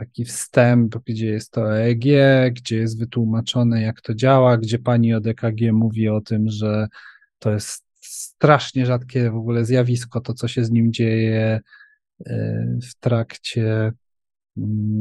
[0.00, 2.04] taki wstęp, gdzie jest to EEG,
[2.54, 6.88] gdzie jest wytłumaczone, jak to działa, gdzie pani od EKG mówi o tym, że
[7.38, 11.60] to jest strasznie rzadkie w ogóle zjawisko, to co się z nim dzieje
[12.26, 13.92] e, w trakcie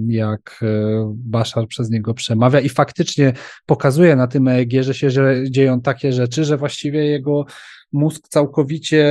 [0.07, 2.59] jak e, Bashar przez niego przemawia.
[2.59, 3.33] I faktycznie
[3.65, 5.09] pokazuje na tym EEG, że się
[5.49, 7.45] dzieją takie rzeczy, że właściwie jego
[7.91, 9.03] mózg całkowicie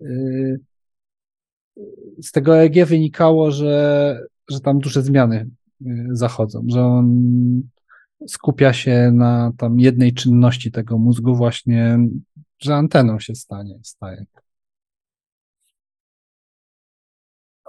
[0.00, 0.06] e,
[2.22, 4.20] z tego EEG wynikało, że
[4.50, 5.50] że tam duże zmiany
[5.82, 7.22] y, zachodzą, że on
[8.28, 11.98] skupia się na tam jednej czynności tego mózgu właśnie,
[12.58, 14.24] że anteną się stanie, staje.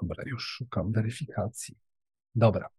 [0.01, 1.78] Dobra, już szukam weryfikacji.
[2.36, 2.69] Dobra.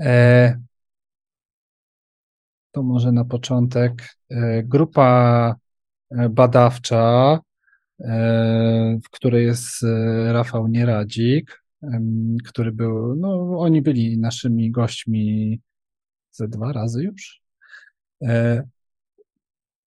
[0.00, 0.60] E,
[2.72, 4.16] to może na początek.
[4.30, 5.54] E, grupa
[6.10, 7.38] e, badawcza,
[8.00, 11.62] e, w której jest e, Rafał Nieradzik,
[12.44, 15.60] który był, no oni byli naszymi gośćmi
[16.32, 17.40] ze dwa razy już.
[18.22, 18.62] E,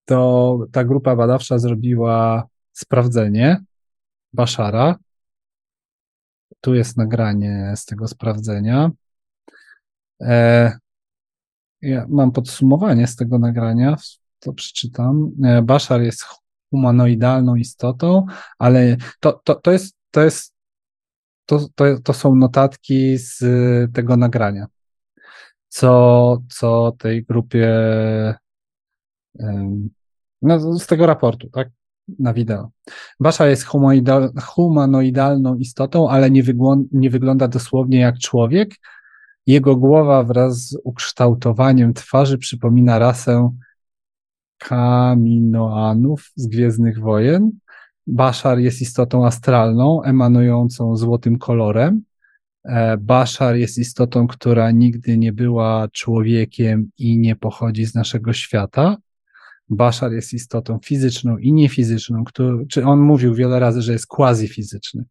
[0.06, 3.64] to ta grupa badawcza zrobiła sprawdzenie
[4.34, 4.96] Baszara.
[6.62, 8.92] Tu jest nagranie z tego sprawdzenia.
[10.22, 10.72] E,
[11.82, 13.96] ja mam podsumowanie z tego nagrania,
[14.40, 15.32] to przeczytam.
[15.44, 16.26] E, Baszar jest
[16.70, 18.26] humanoidalną istotą,
[18.58, 20.59] ale to, to, to jest, to jest
[21.50, 23.43] to, to, to są notatki z
[23.93, 24.68] tego nagrania
[25.70, 27.70] co, co tej grupie,
[30.41, 31.70] no, z tego raportu, tak,
[32.20, 32.70] na wideo.
[33.20, 33.68] Basza jest
[34.43, 36.43] humanoidalną istotą, ale nie,
[36.91, 38.76] nie wygląda dosłownie jak człowiek.
[39.47, 43.56] Jego głowa wraz z ukształtowaniem twarzy przypomina rasę
[44.58, 47.52] Kaminoanów z Gwiezdnych Wojen.
[48.12, 52.01] Baszar jest istotą astralną, emanującą złotym kolorem.
[52.64, 58.97] E, Bashar jest istotą, która nigdy nie była człowiekiem i nie pochodzi z naszego świata.
[59.70, 65.03] Bashar jest istotą fizyczną i niefizyczną, który, czy on mówił wiele razy, że jest quasi-fizyczny,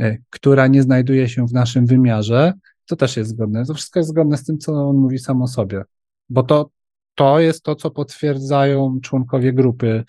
[0.00, 2.52] e, która nie znajduje się w naszym wymiarze.
[2.86, 3.64] To też jest zgodne.
[3.64, 5.82] To wszystko jest zgodne z tym, co on mówi sam o sobie,
[6.28, 6.70] bo to,
[7.14, 10.04] to jest to, co potwierdzają członkowie grupy,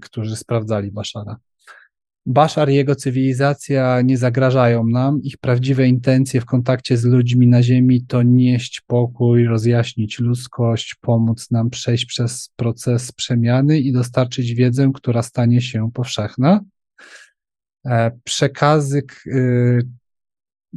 [0.00, 1.36] którzy sprawdzali Bashara.
[2.26, 5.22] Bashar i jego cywilizacja nie zagrażają nam.
[5.22, 11.50] Ich prawdziwe intencje w kontakcie z ludźmi na Ziemi to nieść pokój, rozjaśnić ludzkość, pomóc
[11.50, 16.60] nam przejść przez proces przemiany i dostarczyć wiedzę, która stanie się powszechna.
[17.86, 19.82] E, przekazy, y,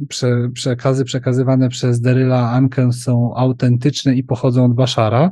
[0.08, 5.30] prze, przekazy przekazywane przez Deryla Ankę są autentyczne i pochodzą od Bashara.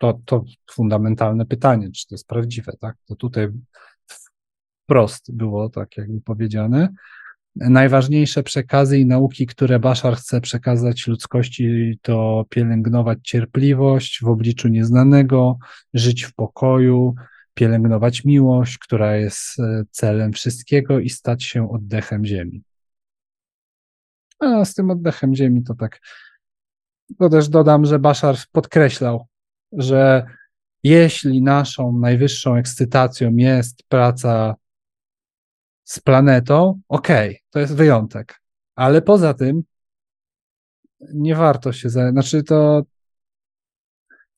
[0.00, 2.96] To, to fundamentalne pytanie, czy to jest prawdziwe, tak?
[3.06, 3.48] To tutaj
[4.84, 6.88] wprost było tak jakby powiedziane.
[7.56, 15.58] Najważniejsze przekazy i nauki, które Bashar chce przekazać ludzkości, to pielęgnować cierpliwość w obliczu nieznanego,
[15.94, 17.14] żyć w pokoju,
[17.54, 22.62] pielęgnować miłość, która jest e, celem wszystkiego i stać się oddechem ziemi.
[24.38, 26.00] A z tym oddechem ziemi to tak.
[27.18, 29.26] To też dodam, że Bashar podkreślał,
[29.72, 30.26] że
[30.82, 34.54] jeśli naszą najwyższą ekscytacją jest praca
[35.84, 38.40] z planetą, okej, okay, to jest wyjątek.
[38.74, 39.62] Ale poza tym
[41.14, 42.82] nie warto się, za, znaczy to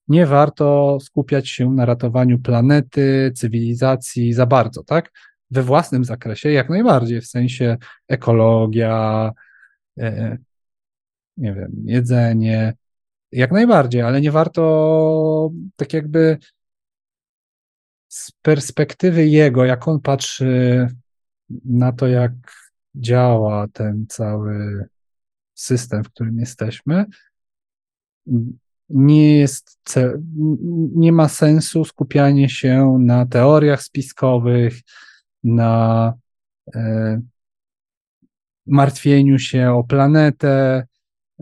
[0.09, 5.11] nie warto skupiać się na ratowaniu planety, cywilizacji za bardzo, tak?
[5.51, 7.77] We własnym zakresie jak najbardziej, w sensie
[8.09, 9.31] ekologia,
[9.99, 10.39] e,
[11.37, 12.75] nie wiem, jedzenie,
[13.33, 16.39] jak najbardziej, ale nie warto tak jakby
[18.09, 20.87] z perspektywy jego, jak on patrzy
[21.65, 22.33] na to, jak
[22.95, 24.85] działa ten cały
[25.55, 27.05] system, w którym jesteśmy,
[28.89, 29.79] nie jest,
[30.95, 34.81] nie ma sensu skupianie się na teoriach spiskowych,
[35.45, 36.15] na
[36.75, 37.21] e,
[38.67, 40.87] martwieniu się o planetę,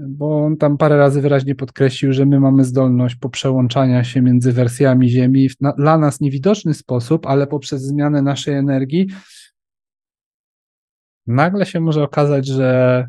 [0.09, 5.09] bo on tam parę razy wyraźnie podkreślił, że my mamy zdolność poprzełączania się między wersjami
[5.09, 9.09] Ziemi w na, dla nas niewidoczny sposób, ale poprzez zmianę naszej energii
[11.27, 13.09] nagle się może okazać, że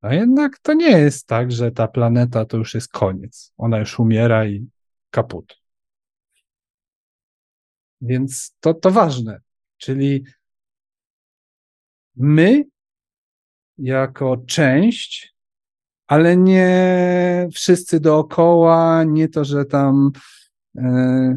[0.00, 3.52] a jednak to nie jest tak, że ta planeta to już jest koniec.
[3.56, 4.68] Ona już umiera i
[5.10, 5.60] kaput.
[8.00, 9.40] Więc to, to ważne.
[9.76, 10.24] Czyli
[12.16, 12.64] my,
[13.78, 15.34] jako część,
[16.08, 20.10] ale nie wszyscy dookoła, nie to, że tam
[20.78, 21.36] e,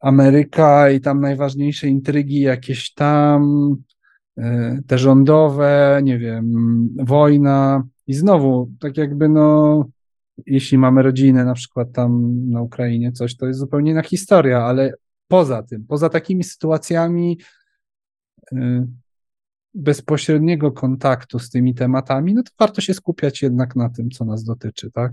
[0.00, 3.76] Ameryka i tam najważniejsze intrygi jakieś tam,
[4.38, 7.84] E, te rządowe, nie wiem, wojna.
[8.06, 9.84] I znowu, tak jakby no,
[10.46, 14.94] jeśli mamy rodzinę na przykład tam na Ukrainie, coś, to jest zupełnie inna historia, ale
[15.28, 17.38] poza tym, poza takimi sytuacjami
[18.52, 18.86] e,
[19.74, 24.44] bezpośredniego kontaktu z tymi tematami, no to warto się skupiać jednak na tym, co nas
[24.44, 25.12] dotyczy, tak?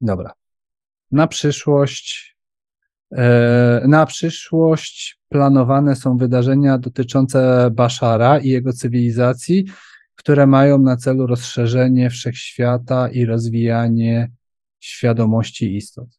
[0.00, 0.32] Dobra.
[1.10, 2.38] Na przyszłość
[3.12, 9.64] E, na przyszłość planowane są wydarzenia dotyczące Baszara i jego cywilizacji,
[10.14, 14.30] które mają na celu rozszerzenie wszechświata i rozwijanie
[14.80, 16.17] świadomości istot.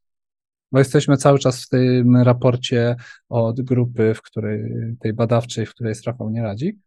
[0.71, 2.95] Bo jesteśmy cały czas w tym raporcie
[3.29, 6.77] od grupy, w której, tej badawczej, w której jest Rafał Nieradzik.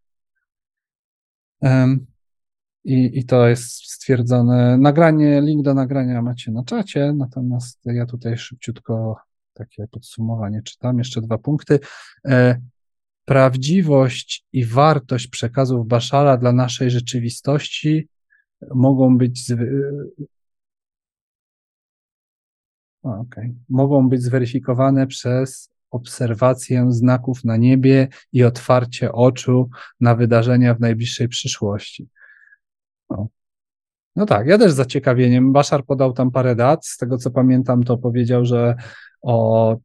[2.84, 4.78] I, I to jest stwierdzone.
[4.78, 9.16] Nagranie, link do nagrania macie na czacie, natomiast ja tutaj szybciutko
[9.54, 10.98] takie podsumowanie czytam.
[10.98, 11.78] Jeszcze dwa punkty.
[12.28, 12.60] E,
[13.24, 18.08] prawdziwość i wartość przekazów Baszara dla naszej rzeczywistości
[18.74, 19.52] mogą być
[23.02, 23.54] okay.
[23.68, 31.28] mogą być zweryfikowane przez obserwację znaków na niebie i otwarcie oczu na wydarzenia w najbliższej
[31.28, 32.08] przyszłości.
[33.10, 33.28] No.
[34.16, 35.52] no tak, ja też z zaciekawieniem.
[35.52, 36.86] Baszar podał tam parę dat.
[36.86, 38.74] Z tego co pamiętam, to powiedział, że
[39.22, 39.76] o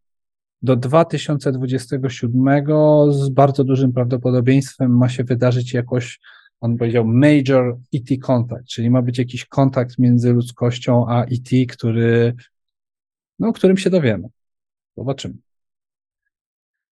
[0.61, 2.65] do 2027
[3.11, 6.19] z bardzo dużym prawdopodobieństwem ma się wydarzyć jakoś,
[6.61, 12.35] on powiedział, major ET contact, czyli ma być jakiś kontakt między ludzkością a ET, który,
[13.39, 14.29] no, o którym się dowiemy.
[14.97, 15.35] Zobaczymy.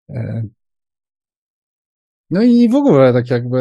[0.10, 0.44] E,
[2.30, 3.60] no i w ogóle tak jakby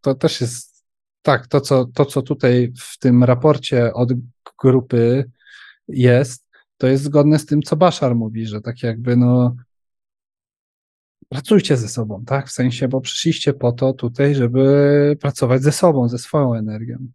[0.00, 0.84] to też jest
[1.22, 4.12] tak, to co, to co tutaj w tym raporcie od
[4.62, 5.30] grupy
[5.88, 6.46] jest,
[6.76, 9.56] to jest zgodne z tym, co Baszar mówi, że tak jakby no
[11.28, 12.48] pracujcie ze sobą, tak?
[12.48, 17.06] W sensie, bo przyszliście po to tutaj, żeby pracować ze sobą, ze swoją energią.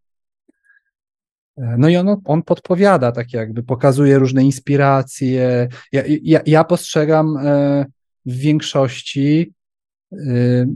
[1.57, 5.67] E, no i on, on podpowiada, tak jakby pokazuje różne inspiracje.
[5.91, 7.85] Ja, ja, ja postrzegam e,
[8.25, 9.53] w większości
[10.13, 10.67] y,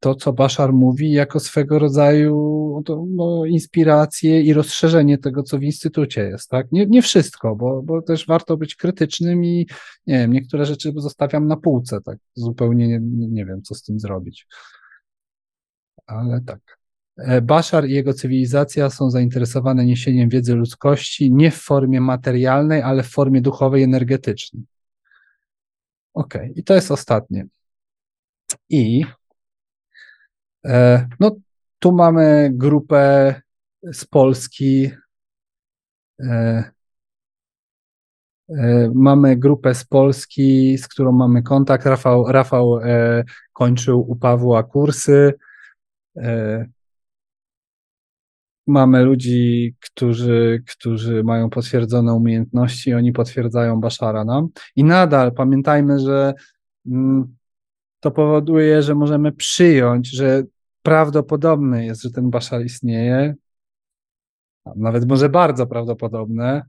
[0.00, 6.22] to, co Baszar mówi, jako swego rodzaju no, inspirację i rozszerzenie tego, co w instytucie
[6.22, 6.50] jest.
[6.50, 6.72] Tak?
[6.72, 9.66] Nie, nie wszystko, bo, bo też warto być krytycznym i
[10.06, 14.00] nie wiem, niektóre rzeczy zostawiam na półce, tak zupełnie nie, nie wiem, co z tym
[14.00, 14.46] zrobić.
[16.06, 16.77] Ale tak.
[17.18, 23.02] E, Bashar i jego cywilizacja są zainteresowane niesieniem wiedzy ludzkości nie w formie materialnej, ale
[23.02, 24.64] w formie duchowej, energetycznej.
[26.14, 27.46] Ok, i to jest ostatnie.
[28.68, 29.04] I
[30.64, 31.36] e, no,
[31.78, 33.34] tu mamy grupę
[33.92, 34.90] z Polski.
[36.20, 36.64] E,
[38.48, 41.86] e, mamy grupę z Polski, z którą mamy kontakt.
[41.86, 45.34] Rafał, Rafał e, kończył u Pawła kursy.
[48.68, 54.48] Mamy ludzi, którzy, którzy mają potwierdzone umiejętności, oni potwierdzają Baszara nam.
[54.76, 56.34] I nadal pamiętajmy, że
[56.86, 57.36] mm,
[58.00, 60.42] to powoduje, że możemy przyjąć, że
[60.82, 63.34] prawdopodobne jest, że ten Baszar istnieje,
[64.76, 66.62] nawet może bardzo prawdopodobne,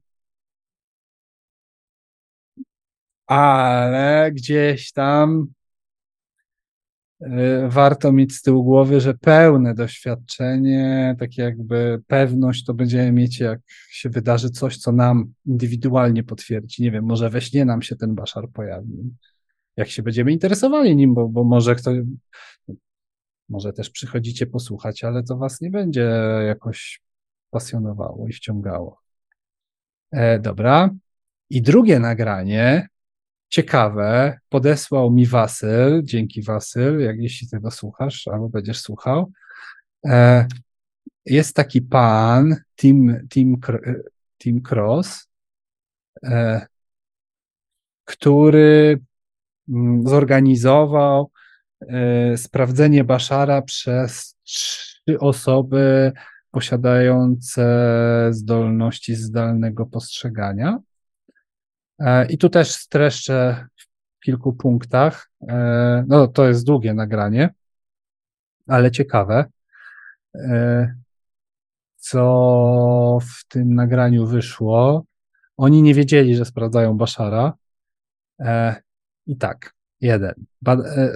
[3.28, 5.48] ale gdzieś tam
[7.68, 13.60] warto mieć z tyłu głowy, że pełne doświadczenie, tak jakby pewność to będziemy mieć, jak
[13.90, 16.84] się wydarzy coś, co nam indywidualnie potwierdzi.
[16.84, 19.16] Nie wiem, może we śnie nam się ten baszar pojawi.
[19.78, 21.98] Jak się będziemy interesowali nim, bo, bo może ktoś,
[23.50, 26.12] może też przychodzicie posłuchać, ale to was nie będzie
[26.48, 27.02] jakoś
[27.50, 29.02] pasjonowało i wciągało.
[30.12, 30.90] E, dobra.
[31.50, 32.88] I drugie nagranie
[33.50, 39.32] ciekawe, podesłał mi Wasyl, dzięki Wasyl, jak jeśli tego słuchasz, albo będziesz słuchał.
[40.06, 40.48] E,
[41.26, 43.58] jest taki pan, Tim, Tim,
[44.38, 45.28] Tim Cross,
[46.24, 46.68] e,
[48.06, 49.00] który
[49.70, 51.32] mm, zorganizował
[51.82, 56.12] e, sprawdzenie Baszara przez trzy osoby
[56.52, 57.64] posiadające
[58.32, 60.80] zdolności zdalnego postrzegania.
[62.00, 63.68] E, I tu też streszczę
[64.20, 65.30] w kilku punktach.
[65.48, 67.54] E, no, to jest długie nagranie,
[68.68, 69.46] ale ciekawe.
[70.36, 70.94] E,
[71.98, 75.06] co w tym nagraniu wyszło?
[75.58, 77.54] Oni nie wiedzieli, że sprawdzają Baszara.
[79.28, 80.34] I tak, jeden.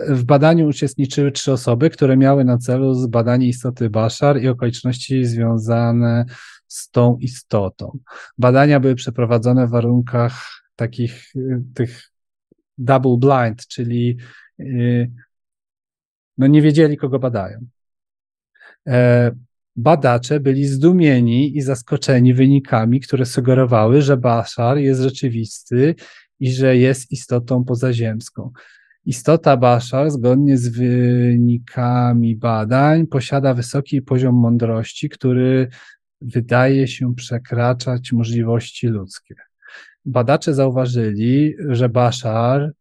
[0.10, 6.26] W badaniu uczestniczyły trzy osoby, które miały na celu zbadanie istoty Baszar i okoliczności związane
[6.68, 7.98] z tą istotą.
[8.38, 12.12] Badania były przeprowadzone w warunkach takich y, tych
[12.78, 14.18] double blind, czyli
[14.60, 15.12] y,
[16.38, 17.60] no nie wiedzieli, kogo badają.
[18.88, 19.32] E,
[19.76, 25.96] badacze byli zdumieni i zaskoczeni wynikami, które sugerowały, że Bashar jest rzeczywisty
[26.40, 28.52] i że jest istotą pozaziemską.
[29.06, 35.68] Istota Bashar, zgodnie z wynikami badań, posiada wysoki poziom mądrości, który
[36.22, 39.36] wydaje się przekraczać możliwości ludzkie.
[40.06, 42.72] Badacze zauważyli, że Bashar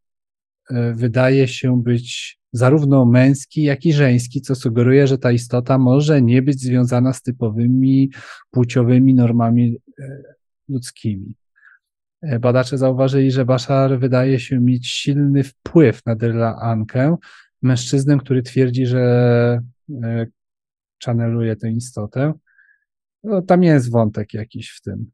[0.71, 6.23] e, wydaje się być zarówno męski, jak i żeński, co sugeruje, że ta istota może
[6.23, 8.11] nie być związana z typowymi
[8.51, 10.23] płciowymi normami e,
[10.69, 11.35] ludzkimi.
[12.23, 17.17] E, badacze zauważyli, że Bashar wydaje się mieć silny wpływ na Dyla Ankę,
[17.63, 19.61] mężczyznę, który twierdzi, że
[21.05, 22.33] channeluje tę istotę.
[23.25, 25.11] No, tam jest wątek jakiś w tym.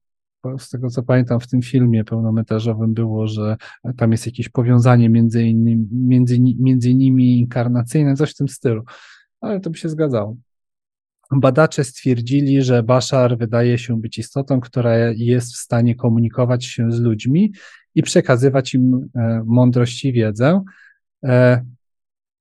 [0.59, 3.56] Z tego co pamiętam, w tym filmie pełnometrażowym było, że
[3.97, 8.82] tam jest jakieś powiązanie między, innymi, między, między nimi inkarnacyjne, coś w tym stylu.
[9.40, 10.36] Ale to by się zgadzało.
[11.31, 17.01] Badacze stwierdzili, że Bashar wydaje się być istotą, która jest w stanie komunikować się z
[17.01, 17.52] ludźmi
[17.94, 20.62] i przekazywać im e, mądrość i wiedzę.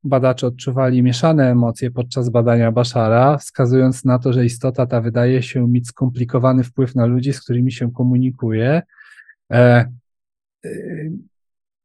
[0.07, 5.43] E, Badacze odczuwali mieszane emocje podczas badania Bashara, wskazując na to, że istota ta wydaje
[5.43, 8.81] się mieć skomplikowany wpływ na ludzi, z którymi się komunikuje.
[9.51, 9.91] E,
[10.65, 10.69] e,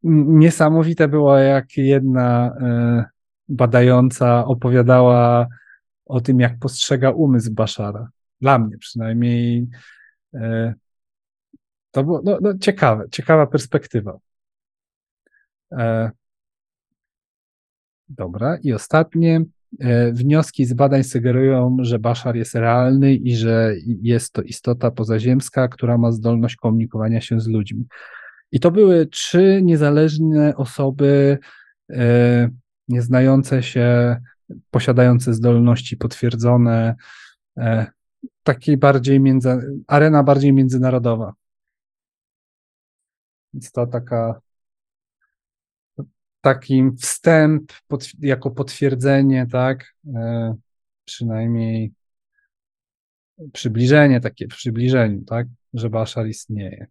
[0.04, 3.04] niesamowite było, jak jedna e,
[3.48, 5.46] badająca opowiadała
[6.06, 8.08] o tym, jak postrzega umysł Bashara.
[8.40, 9.68] Dla mnie przynajmniej
[10.34, 10.74] e,
[11.90, 14.18] to było no, no, ciekawe, ciekawa perspektywa.
[18.16, 18.56] Dobra.
[18.62, 19.44] I ostatnie.
[19.80, 25.68] E, wnioski z badań sugerują, że Bashar jest realny i że jest to istota pozaziemska,
[25.68, 27.86] która ma zdolność komunikowania się z ludźmi.
[28.52, 31.38] I to były trzy niezależne osoby,
[31.90, 32.50] e,
[32.88, 34.16] nieznające się,
[34.70, 36.94] posiadające zdolności potwierdzone,
[37.58, 37.86] e,
[38.42, 41.32] takiej bardziej między, arena bardziej międzynarodowa.
[43.54, 44.40] Jest to taka
[46.42, 49.94] taki wstęp pod, jako potwierdzenie, tak?
[50.14, 50.54] E,
[51.04, 51.92] przynajmniej
[53.52, 55.46] przybliżenie, takie w przybliżeniu, tak?
[55.74, 56.86] Że Bashar istnieje.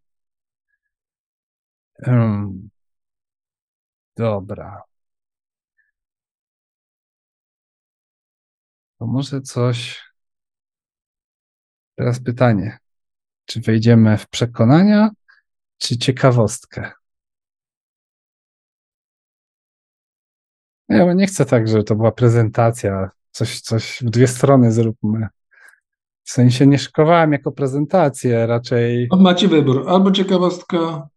[2.05, 2.69] Hmm.
[4.15, 4.83] Dobra.
[8.99, 10.01] To może coś.
[11.95, 12.77] Teraz pytanie.
[13.45, 15.09] Czy wejdziemy w przekonania,
[15.77, 16.91] czy ciekawostkę?
[20.91, 25.27] Ja nie chcę tak, żeby to była prezentacja, coś, coś w dwie strony zróbmy.
[26.23, 29.09] W sensie nie szykowałem jako prezentację, raczej.
[29.19, 31.07] Macie wybór, albo ciekawostka,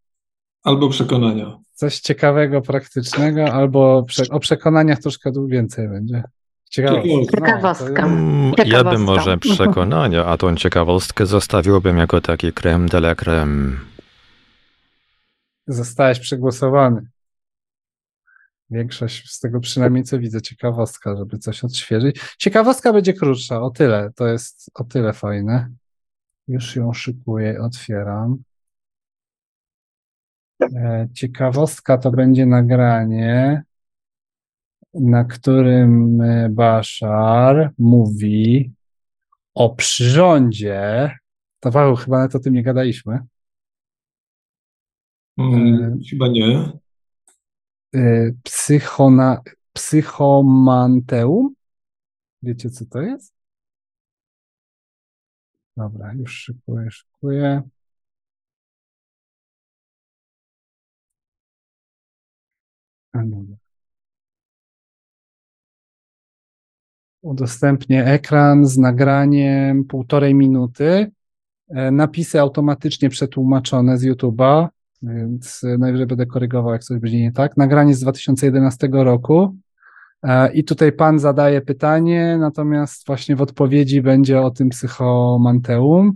[0.63, 1.59] albo przekonania.
[1.73, 4.25] Coś ciekawego, praktycznego, albo prze...
[4.31, 6.23] o przekonaniach troszkę więcej będzie.
[6.71, 7.37] Ciekawostka.
[7.37, 8.07] Ciekawostka.
[8.07, 13.77] No, ja bym może przekonania, a tą ciekawostkę zostawiłbym jako taki creme de la creme.
[15.67, 17.07] Zostałeś przegłosowany.
[18.71, 22.21] Większość z tego przynajmniej co widzę, ciekawostka, żeby coś odświeżyć.
[22.39, 25.71] Ciekawostka będzie krótsza, o tyle, to jest o tyle fajne.
[26.49, 28.39] Już ją szykuję, otwieram.
[30.63, 33.63] E, ciekawostka to będzie nagranie,
[34.95, 38.73] na którym e, Bashar mówi
[39.55, 41.11] o przyrządzie.
[41.61, 43.19] To Paweł, chyba nawet o tym nie gadaliśmy.
[45.39, 46.84] Hmm, chyba nie.
[48.43, 49.43] Psychona,
[49.73, 51.55] psychomanteum.
[52.43, 53.35] Wiecie, co to jest?
[55.77, 57.63] Dobra, już szykuję, szykuję.
[67.23, 71.11] Udostępnię ekran z nagraniem półtorej minuty.
[71.69, 74.69] E, napisy automatycznie przetłumaczone z YouTube'a
[75.07, 77.57] więc najwyżej będę korygował, jak coś będzie nie tak.
[77.57, 79.57] Nagranie z 2011 roku.
[80.23, 86.15] E, I tutaj pan zadaje pytanie, natomiast właśnie w odpowiedzi będzie o tym psychomanteum,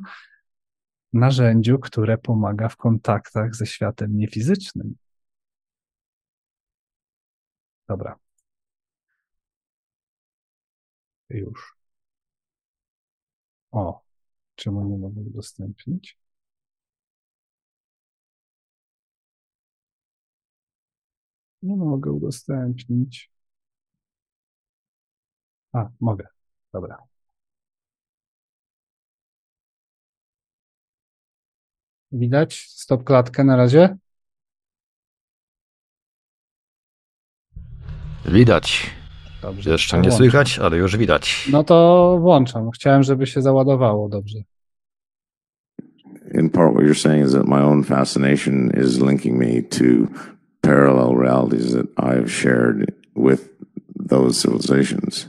[1.13, 4.95] narzędziu, które pomaga w kontaktach ze światem niefizycznym.
[7.89, 8.19] Dobra.
[11.31, 11.77] Już.
[13.71, 14.03] O,
[14.55, 16.19] czemu nie mogę udostępnić?
[21.63, 23.31] Nie mogę udostępnić.
[25.73, 26.27] A, mogę.
[26.73, 26.99] Dobra.
[32.13, 33.97] Widać stop klatkę na razie?
[38.25, 38.91] Widać.
[39.43, 39.71] Dobrze.
[39.71, 41.49] Jeszcze nie słychać, ale już widać.
[41.53, 42.71] No to włączam.
[42.71, 44.39] Chciałem, żeby się załadowało dobrze.
[46.35, 49.85] In part, what you're saying is that my own fascination is linking me to
[50.69, 53.51] parallel realities that I've shared with
[53.97, 55.27] those civilizations.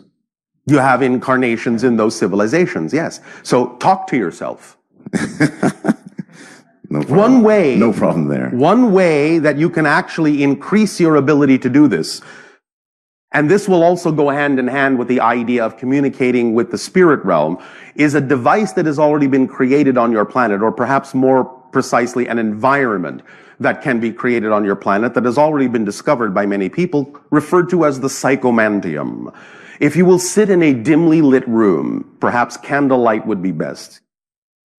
[0.66, 3.22] You have incarnations in those civilizations, yes.
[3.44, 4.78] So talk to yourself.
[6.92, 7.20] No problem.
[7.20, 8.50] One way, No problem there.
[8.50, 12.20] one way that you can actually increase your ability to do this.
[13.32, 16.80] And this will also go hand in hand with the idea of communicating with the
[16.80, 17.60] spirit realm
[17.94, 22.28] is a device that has already been created on your planet, or perhaps more precisely
[22.28, 23.22] an environment
[23.60, 27.20] that can be created on your planet that has already been discovered by many people,
[27.30, 29.34] referred to as the psychomantium.
[29.80, 34.02] If you will sit in a dimly lit room, perhaps candlelight would be best,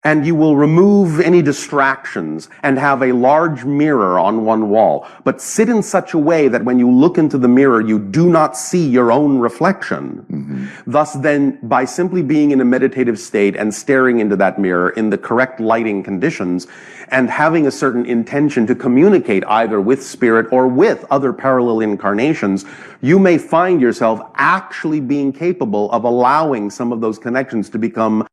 [0.02, 5.42] and you will remove any distractions and have a large mirror on one wall, but
[5.42, 8.56] sit in such a way that when you look into the mirror, you do not
[8.56, 10.24] see your own reflection.
[10.30, 10.90] Mm-hmm.
[10.90, 15.10] Thus, then, by simply being in a meditative state and staring into that mirror in
[15.10, 16.66] the correct lighting conditions
[17.08, 22.64] and having a certain intention to communicate either with spirit or with other parallel incarnations,
[23.02, 28.26] you may find yourself actually being capable of allowing some of those connections to become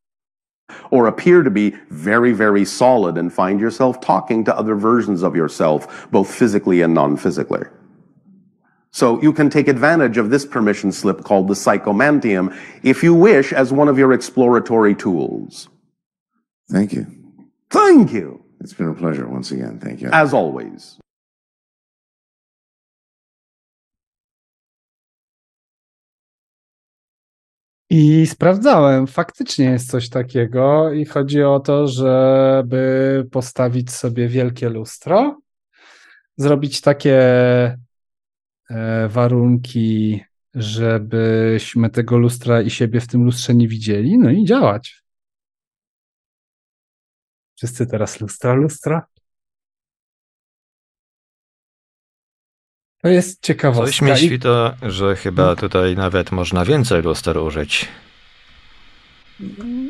[0.92, 5.36] or appear to be very, very solid and find yourself talking to other versions of
[5.36, 7.64] yourself, both physically and non-physically.
[8.92, 13.54] So you can take advantage of this permission slip called the psychomantium if you wish
[13.54, 15.70] as one of your exploratory tools.
[16.70, 17.06] Thank you.
[17.70, 19.80] Thank you, It's been a pleasure once again.
[19.80, 20.10] Thank you.
[20.12, 20.98] as always.
[27.90, 35.42] I sprawdzałem, faktycznie jest coś takiego i chodzi o to, żeby postawić sobie wielkie lustro,
[36.38, 37.20] zrobić takie
[38.70, 40.24] e, warunki,
[40.54, 45.04] żebyśmy tego lustra i siebie w tym lustrze nie widzieli, no i działać.
[47.56, 49.08] Wszyscy teraz lustra, lustra.
[53.08, 53.86] To jest ciekawostka.
[53.86, 57.88] Coś mi świta, że chyba tutaj nawet można więcej luster użyć.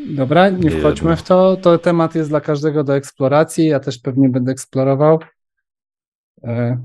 [0.08, 1.58] Dobra, nie wchodźmy w to.
[1.58, 3.68] To temat jest dla każdego do eksploracji.
[3.68, 5.20] Ja też pewnie będę eksplorował.
[6.44, 6.82] E,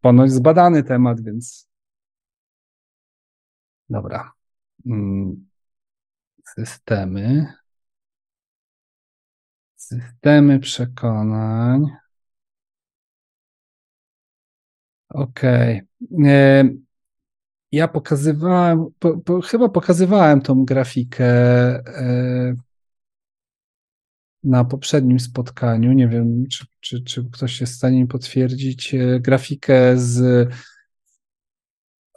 [0.00, 1.68] ponoć zbadany temat, więc.
[3.90, 4.32] Dobra.
[4.86, 5.46] Mm.
[6.44, 7.46] Systemy.
[9.76, 12.03] Systemy przekonań.
[15.14, 15.82] Okej.
[16.26, 16.64] E,
[17.72, 21.24] Ja pokazywałem, po, po, chyba pokazywałem tą grafikę
[21.86, 22.54] e,
[24.44, 25.92] na poprzednim spotkaniu.
[25.92, 30.48] Nie wiem, czy, czy, czy ktoś jest w stanie mi potwierdzić e, grafikę z.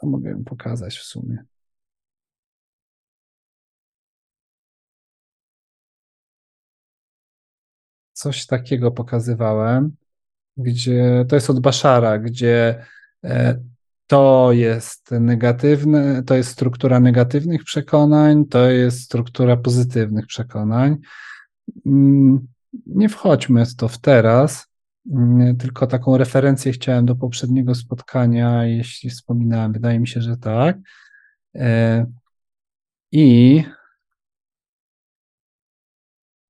[0.02, 1.44] Mogę ją pokazać w sumie.
[8.12, 9.96] Coś takiego pokazywałem,
[10.58, 12.84] gdzie to jest od Baszara, gdzie
[13.24, 13.58] e,
[14.06, 20.96] to jest negatywne, to jest struktura negatywnych przekonań, to jest struktura pozytywnych przekonań.
[21.86, 22.46] Mm,
[22.86, 24.66] Nie wchodźmy w to w teraz,
[25.12, 30.76] mm, tylko taką referencję chciałem do poprzedniego spotkania, jeśli wspominałem, wydaje mi się, że tak.
[31.54, 32.06] E,
[33.12, 33.64] I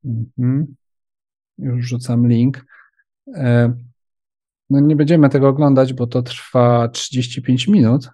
[0.05, 0.75] Mhm.
[1.59, 2.67] już rzucam link.
[4.71, 8.11] No nie będziemy tego oglądać, bo to trwa 35 minut,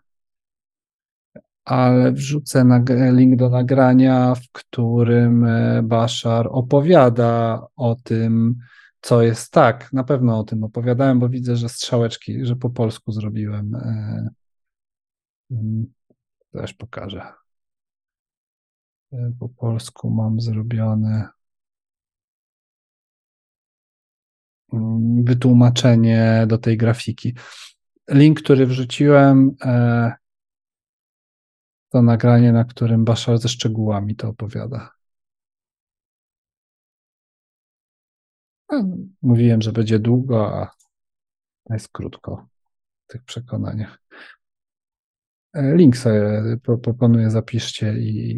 [1.65, 2.65] ale wrzucę
[3.13, 8.57] link do nagrania, w którym e, Bashar opowiada o tym,
[9.01, 9.93] co jest tak.
[9.93, 13.75] Na pewno o tym opowiadałem, bo widzę, że strzałeczki, że po polsku zrobiłem.
[13.75, 14.29] e,
[15.51, 15.87] mm,
[16.53, 17.23] Też pokażę.
[19.13, 21.29] E, Po polsku mam zrobione
[25.25, 27.35] wytłumaczenie do tej grafiki.
[28.11, 30.13] Link, który wrzuciłem, e,
[31.89, 34.91] to nagranie, na którym Bashar ze szczegółami to opowiada.
[38.71, 38.85] No,
[39.23, 40.63] Mówiłem, że będzie długo,
[41.71, 42.47] a jest krótko
[43.07, 43.99] w tych przekonaniach.
[45.55, 48.31] E, Link sobie pro- proponuję, zapiszcie i,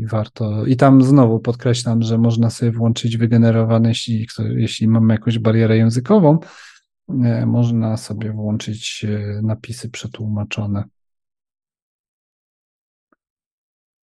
[0.00, 0.66] i, warto.
[0.66, 4.26] I tam znowu podkreślam, że można sobie włączyć wygenerowane, jeśli,
[4.56, 6.38] jeśli mamy jakąś barierę językową,
[7.08, 10.84] e, można sobie włączyć e, napisy przetłumaczone.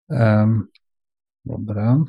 [0.10, 0.68] Em,
[1.46, 2.04] Dobra.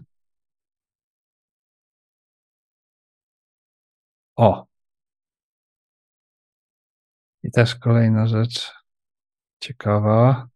[4.36, 4.66] O.
[7.42, 8.77] I też kolejna rzecz
[9.60, 10.48] ciekawa.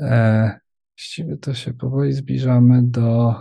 [0.00, 0.60] E,
[0.96, 3.34] właściwie to się powoli zbliżamy do,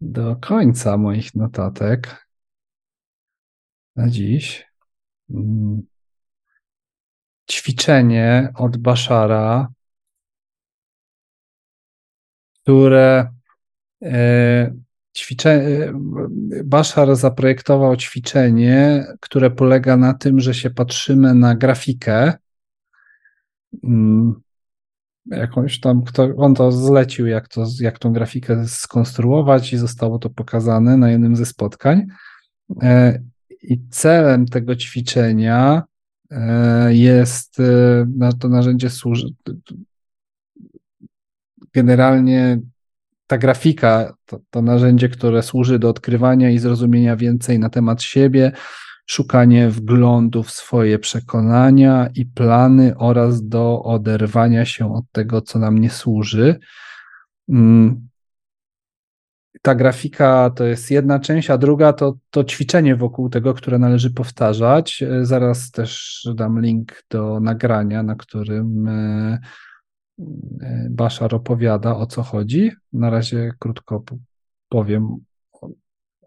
[0.00, 2.26] do końca moich notatek
[3.96, 4.66] na dziś.
[5.30, 5.82] Mm.
[7.50, 9.68] Ćwiczenie od Baszara,
[12.62, 13.30] które
[14.02, 14.74] e,
[15.16, 15.92] ćwiczenie,
[16.64, 22.32] Bashar zaprojektował ćwiczenie, które polega na tym, że się patrzymy na grafikę,
[25.26, 30.30] jakąś tam, kto, on to zlecił, jak, to, jak tą grafikę skonstruować i zostało to
[30.30, 32.06] pokazane na jednym ze spotkań.
[32.82, 33.22] E,
[33.62, 35.82] I celem tego ćwiczenia
[36.30, 39.26] e, jest, e, to narzędzie służy,
[41.72, 42.60] generalnie
[43.26, 48.52] ta grafika to, to narzędzie, które służy do odkrywania i zrozumienia więcej na temat siebie,
[49.06, 55.78] szukanie wglądu w swoje przekonania i plany oraz do oderwania się od tego, co nam
[55.78, 56.58] nie służy.
[57.48, 58.08] Mm.
[59.62, 64.10] Ta grafika to jest jedna część, a druga to, to ćwiczenie wokół tego, które należy
[64.10, 65.04] powtarzać.
[65.22, 69.38] Zaraz też dam link do nagrania, na którym e,
[70.62, 72.70] e, Baszar opowiada o co chodzi.
[72.92, 74.02] Na razie krótko
[74.68, 75.16] powiem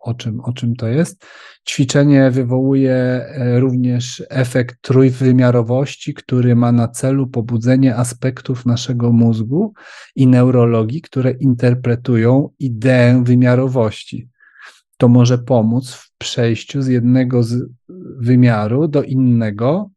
[0.01, 1.26] o czym, o czym to jest.
[1.69, 9.73] Ćwiczenie wywołuje e, również efekt trójwymiarowości, który ma na celu pobudzenie aspektów naszego mózgu
[10.15, 14.30] i neurologii, które interpretują ideę wymiarowości.
[14.97, 17.69] To może pomóc w przejściu z jednego z
[18.19, 19.89] wymiaru do innego,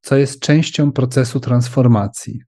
[0.00, 2.47] co jest częścią procesu transformacji.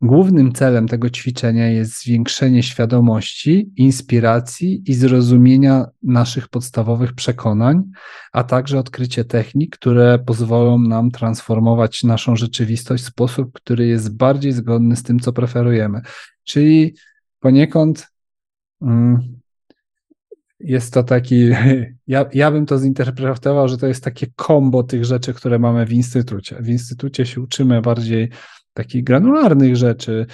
[0.00, 7.82] Głównym celem tego ćwiczenia jest zwiększenie świadomości, inspiracji i zrozumienia naszych podstawowych przekonań,
[8.32, 14.52] a także odkrycie technik, które pozwolą nam transformować naszą rzeczywistość w sposób, który jest bardziej
[14.52, 16.00] zgodny z tym, co preferujemy.
[16.44, 16.94] Czyli
[17.40, 18.08] poniekąd
[18.82, 19.40] mm,
[20.60, 21.48] jest to taki,
[22.06, 25.92] ja, ja bym to zinterpretował, że to jest takie kombo tych rzeczy, które mamy w
[25.92, 26.56] instytucie.
[26.60, 28.30] W instytucie się uczymy bardziej
[28.72, 30.26] takich granularnych rzeczy.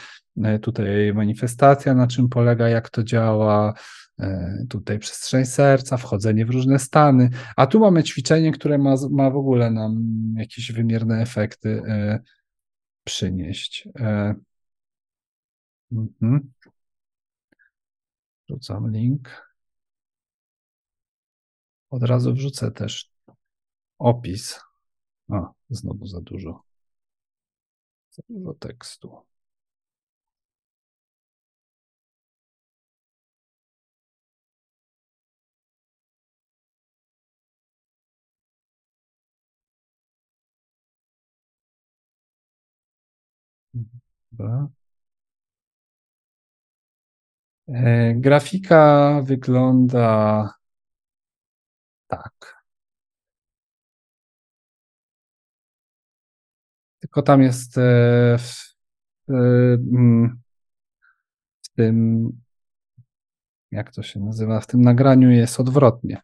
[0.44, 3.74] E, tutaj manifestacja, na czym polega, jak to działa,
[4.20, 9.30] e, tutaj przestrzeń serca, wchodzenie w różne stany, a tu mamy ćwiczenie, które ma, ma
[9.30, 10.04] w ogóle nam
[10.36, 12.20] jakieś wymierne efekty e,
[13.04, 13.88] przynieść.
[15.92, 16.52] Mhm.
[18.48, 19.46] Wrzucam link.
[21.90, 23.10] Od razu wrzucę też
[23.98, 24.60] opis.
[25.30, 26.65] A, znowu za dużo.
[28.16, 29.26] Za dużo tekstu.
[44.32, 44.68] Dobra.
[47.68, 50.50] E, grafika wygląda
[52.08, 52.55] tak.
[57.06, 57.80] Tylko tam jest e,
[58.38, 58.76] w,
[59.28, 60.40] mm,
[61.62, 62.28] w tym,
[63.70, 66.22] jak to się nazywa, w tym nagraniu jest odwrotnie.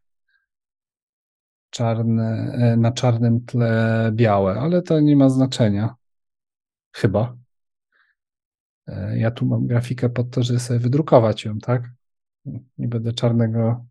[1.71, 5.95] Czarne, e, na czarnym tle białe, ale to nie ma znaczenia.
[6.93, 7.37] Chyba.
[8.87, 11.91] E, ja tu mam grafikę pod to, że sobie wydrukować ją, tak?
[12.79, 13.85] Nie będę czarnego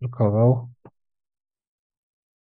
[0.00, 0.68] drukował.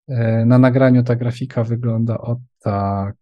[0.07, 3.15] E, na nagraniu ta grafika wygląda o tak.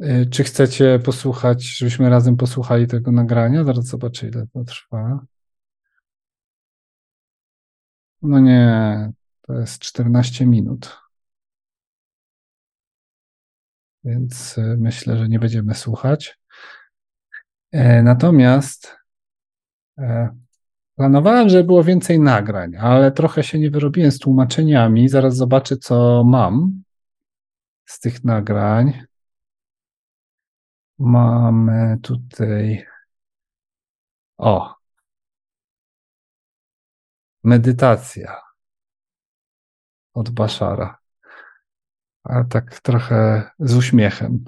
[0.00, 3.64] E, czy chcecie posłuchać, żebyśmy razem posłuchali tego nagrania?
[3.64, 5.26] Zaraz zobaczę, ile to trwa.
[8.22, 9.12] No nie,
[9.42, 10.96] to jest 14 minut.
[14.04, 16.38] Więc e, myślę, że nie będziemy słuchać.
[17.74, 18.96] E, natomiast
[19.98, 20.36] e,
[20.96, 25.08] planowałem, żeby było więcej nagrań, ale trochę się nie wyrobiłem z tłumaczeniami.
[25.08, 26.82] Zaraz zobaczę, co mam
[27.84, 29.02] z tych nagrań.
[30.98, 32.86] Mamy tutaj.
[34.36, 34.74] O.
[37.44, 38.40] Medytacja
[40.14, 40.98] od Baszara.
[42.24, 44.44] A tak trochę z uśmiechem.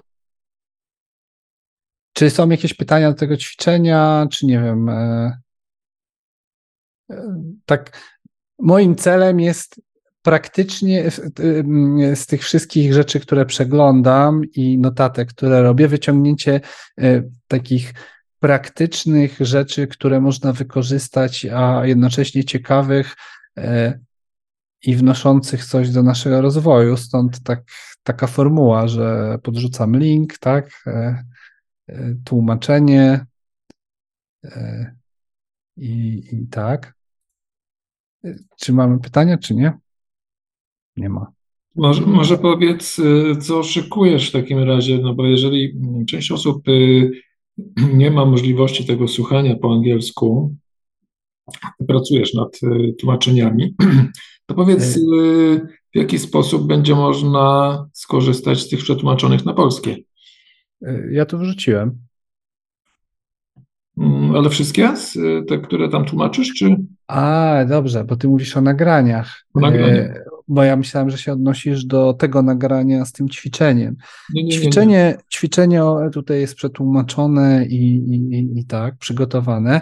[2.17, 4.89] Czy są jakieś pytania do tego ćwiczenia, czy nie wiem.
[4.89, 5.39] E,
[7.11, 8.01] e, tak,
[8.59, 9.81] moim celem jest
[10.23, 11.11] praktycznie
[12.15, 16.61] z tych wszystkich rzeczy, które przeglądam i notatek, które robię, wyciągnięcie
[17.01, 17.95] e, takich
[18.41, 23.17] praktycznych rzeczy, które można wykorzystać, a jednocześnie ciekawych
[24.83, 26.97] i wnoszących coś do naszego rozwoju.
[26.97, 27.63] Stąd tak,
[28.03, 30.85] taka formuła, że podrzucam link, tak?
[32.25, 33.27] Tłumaczenie
[34.45, 34.95] e,
[35.77, 36.95] i, i tak.
[38.61, 39.79] Czy mamy pytania, czy nie?
[40.97, 41.33] Nie ma.
[41.75, 43.01] Może, może powiedz,
[43.41, 45.75] co szykujesz w takim razie, no bo jeżeli
[46.07, 46.63] część osób
[47.95, 50.55] nie ma możliwości tego słuchania po angielsku,
[51.89, 52.61] pracujesz nad
[53.01, 53.75] tłumaczeniami,
[54.47, 54.99] to powiedz,
[55.95, 59.97] w jaki sposób będzie można skorzystać z tych przetłumaczonych na polskie?
[61.11, 61.99] Ja to wrzuciłem.
[63.99, 64.93] Mm, ale wszystkie?
[65.49, 66.77] Te, które tam tłumaczysz, czy?
[67.07, 69.45] A, dobrze, bo ty mówisz o nagraniach.
[69.55, 70.17] O nagraniach.
[70.17, 73.97] E, bo ja myślałem, że się odnosisz do tego nagrania z tym ćwiczeniem.
[74.35, 75.83] Nie, nie, nie, ćwiczenie, ćwiczenie
[76.13, 79.81] tutaj jest przetłumaczone i, i, i tak, przygotowane.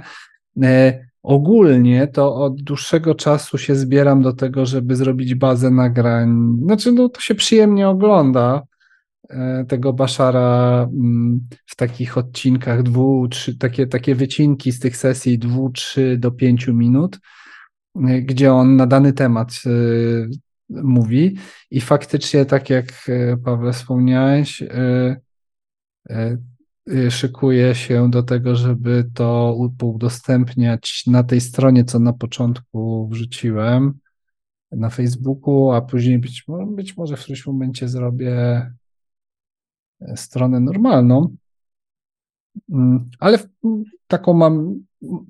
[0.63, 6.59] E, ogólnie to od dłuższego czasu się zbieram do tego, żeby zrobić bazę nagrań.
[6.63, 8.67] Znaczy, no to się przyjemnie ogląda e,
[9.69, 15.71] tego Baszara mm, w takich odcinkach dwu, trzy, takie, takie wycinki z tych sesji dwu,
[15.71, 17.19] trzy do pięciu minut,
[17.97, 19.49] e, gdzie on na dany temat
[20.69, 21.37] mówi.
[21.71, 25.17] I faktycznie, tak jak e, Paweł wspomniałeś, e,
[26.11, 33.99] e, szykuje się do tego, żeby to udostępniać na tej stronie, co na początku wrzuciłem
[34.73, 38.71] na Facebooku, a później być, być może w którymś momencie zrobię
[40.17, 41.37] stronę normalną.
[42.73, 43.39] Mm, ale
[44.07, 44.85] taką mam,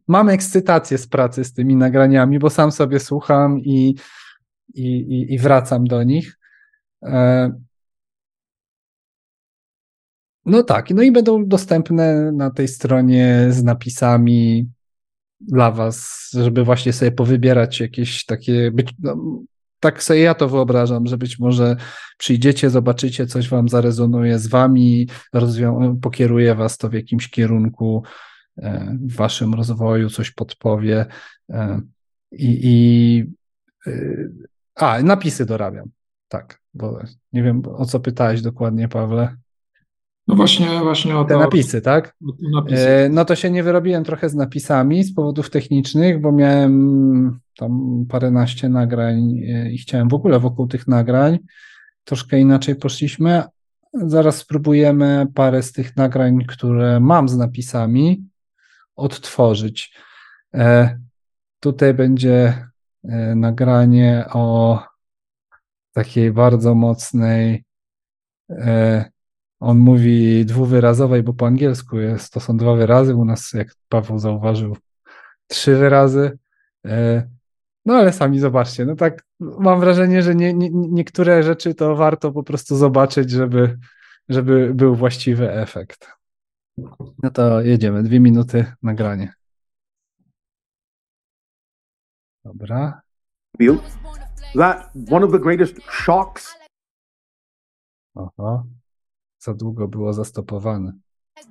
[0.09, 3.95] mam ekscytację z pracy z tymi nagraniami, bo sam sobie słucham i
[4.75, 6.39] i, i, wracam do nich.
[7.03, 7.53] E,
[10.45, 14.69] no tak, no i będą dostępne na tej stronie z napisami
[15.41, 19.17] dla Was, żeby właśnie sobie powybierać jakieś takie, być, no,
[19.85, 21.77] tak sobie ja to wyobrażam, że być może
[22.19, 28.03] przyjdziecie, zobaczycie, coś Wam zarezonuje z Wami, rozwią- pokieruje Was to w jakimś kierunku
[28.59, 31.07] e, w Waszym rozwoju, coś podpowie.
[31.51, 31.81] E,
[32.33, 33.25] I, i
[34.75, 35.91] a, napisy dorabiam.
[36.29, 37.01] Tak, bo
[37.33, 39.37] nie wiem, o co pytałeś dokładnie, Pawle.
[40.29, 42.17] No właśnie, właśnie o te to, napisy, tak?
[42.53, 42.89] Napisy.
[42.89, 48.05] E, no to się nie wyrobiłem trochę z napisami z powodów technicznych, bo miałem tam
[48.09, 51.39] paręnaście nagrań e, i chciałem w ogóle wokół tych nagrań.
[52.05, 53.43] Troszkę inaczej poszliśmy.
[53.93, 58.25] Zaraz spróbujemy parę z tych nagrań, które mam z napisami,
[58.97, 59.97] odtworzyć.
[60.55, 60.99] E,
[61.61, 62.67] tutaj będzie
[63.37, 64.83] nagranie o
[65.93, 67.65] takiej bardzo mocnej,
[69.65, 74.19] on mówi dwuwyrazowej, bo po angielsku jest, to są dwa wyrazy, u nas, jak Paweł
[74.19, 74.77] zauważył,
[75.47, 76.39] trzy wyrazy.
[76.87, 77.29] E,
[77.87, 82.33] no ale sami zobaczcie, no tak mam wrażenie, że nie, nie, niektóre rzeczy to warto
[82.33, 83.79] po prostu zobaczyć, żeby,
[84.29, 86.09] żeby był właściwy efekt.
[87.23, 89.33] No to jedziemy, dwie minuty nagranie.
[92.45, 93.01] Dobra.
[94.55, 96.55] That one of the greatest shocks
[98.15, 98.67] Oho.
[99.45, 100.93] Za długo było zastopowane.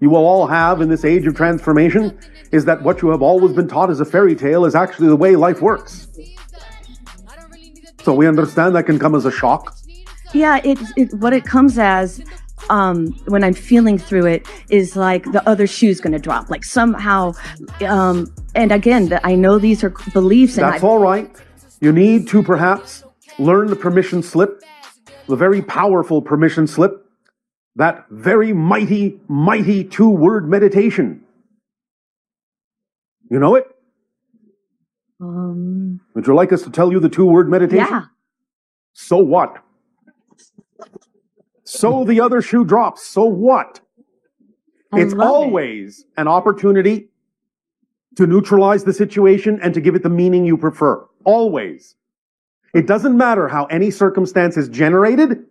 [0.02, 2.18] you will all have in this age of transformation
[2.52, 5.16] is that what you have always been taught as a fairy tale is actually the
[5.16, 6.08] way life works.
[8.04, 9.76] So we understand that can come as a shock.
[10.34, 12.22] Yeah, it, it what it comes as
[12.70, 16.50] um, when I'm feeling through it is like the other shoe's going to drop.
[16.50, 17.34] Like somehow,
[17.88, 20.58] um, and again, I know these are beliefs.
[20.58, 21.30] And That's I, all right.
[21.82, 23.04] You need to perhaps
[23.38, 24.64] learn the permission slip,
[25.28, 27.03] the very powerful permission slip,
[27.76, 31.22] that very mighty, mighty two word meditation.
[33.30, 33.66] You know it?
[35.20, 37.88] Um, Would you like us to tell you the two word meditation?
[37.90, 38.06] yeah.
[38.94, 39.58] So what?
[41.64, 43.04] So the other shoe drops.
[43.08, 43.80] So what?
[44.92, 45.30] I it's love it.
[45.36, 47.10] always an opportunity
[48.18, 51.04] to neutralize the situation and to give it the meaning you prefer.
[51.24, 51.96] Always.
[52.76, 55.46] It doesn't matter how any circumstance is generated.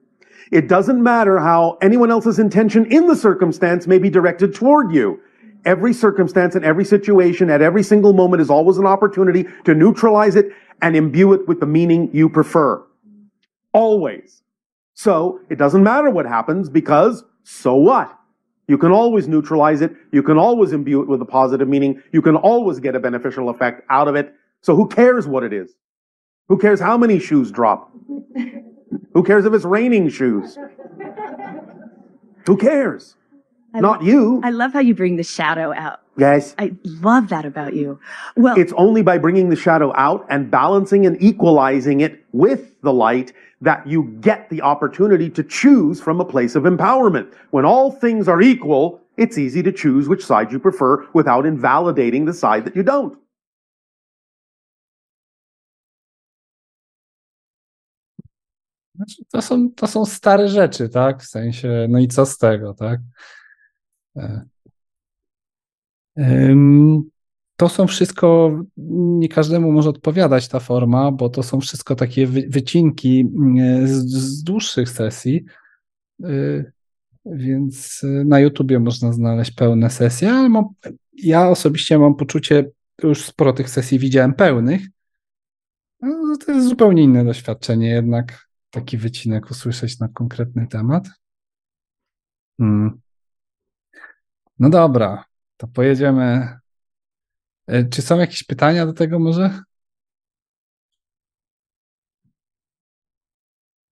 [0.53, 5.19] It doesn't matter how anyone else's intention in the circumstance may be directed toward you.
[5.65, 10.37] Every circumstance and every situation at every single moment is always an opportunity to neutralize
[10.37, 10.53] it
[10.83, 12.85] and imbue it with the meaning you prefer.
[13.73, 14.43] Always.
[14.93, 18.15] So it doesn't matter what happens because so what?
[18.69, 19.93] You can always neutralize it.
[20.13, 22.03] You can always imbue it with a positive meaning.
[22.13, 24.35] You can always get a beneficial effect out of it.
[24.61, 25.73] So who cares what it is?
[26.49, 27.91] Who cares how many shoes drop?
[29.15, 30.59] who cares if it's raining shoes?
[32.47, 33.17] Who cares?
[33.75, 34.41] I Not you.
[34.45, 36.01] I love how you bring the shadow out.
[36.19, 36.55] Yes.
[36.59, 37.99] I love that about you.
[38.37, 42.93] Well, It's only by bringing the shadow out and balancing and equalizing it with the
[42.93, 43.33] light
[43.63, 47.33] that you get the opportunity to choose from a place of empowerment.
[47.51, 52.25] When all things are equal, it's easy to choose which side you prefer without invalidating
[52.25, 53.17] the side that you don't.
[58.95, 61.23] Znaczy, to, są, to są stare rzeczy, tak?
[61.23, 63.01] W sensie, no i co z tego, tak?
[64.17, 64.45] E,
[67.57, 73.31] to są wszystko, nie każdemu może odpowiadać ta forma, bo to są wszystko takie wycinki
[73.85, 75.45] z, z dłuższych sesji,
[76.25, 76.73] y,
[77.27, 80.65] więc na YouTubie można znaleźć pełne sesje, ale mam,
[81.13, 82.71] ja osobiście mam poczucie,
[83.03, 84.83] już sporo tych sesji widziałem pełnych,
[86.01, 91.09] no, to jest zupełnie inne doświadczenie jednak taki wycinek usłyszeć na konkretny temat.
[92.61, 93.01] Hmm.
[94.59, 95.25] No dobra,
[95.57, 96.49] to pojedziemy.
[97.67, 99.63] E, czy są jakieś pytania do tego może?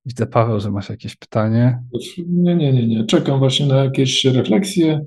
[0.05, 1.83] Widzę, Paweł, że masz jakieś pytanie.
[2.27, 3.07] Nie, nie, nie, nie.
[3.07, 5.07] Czekam właśnie na jakieś refleksje,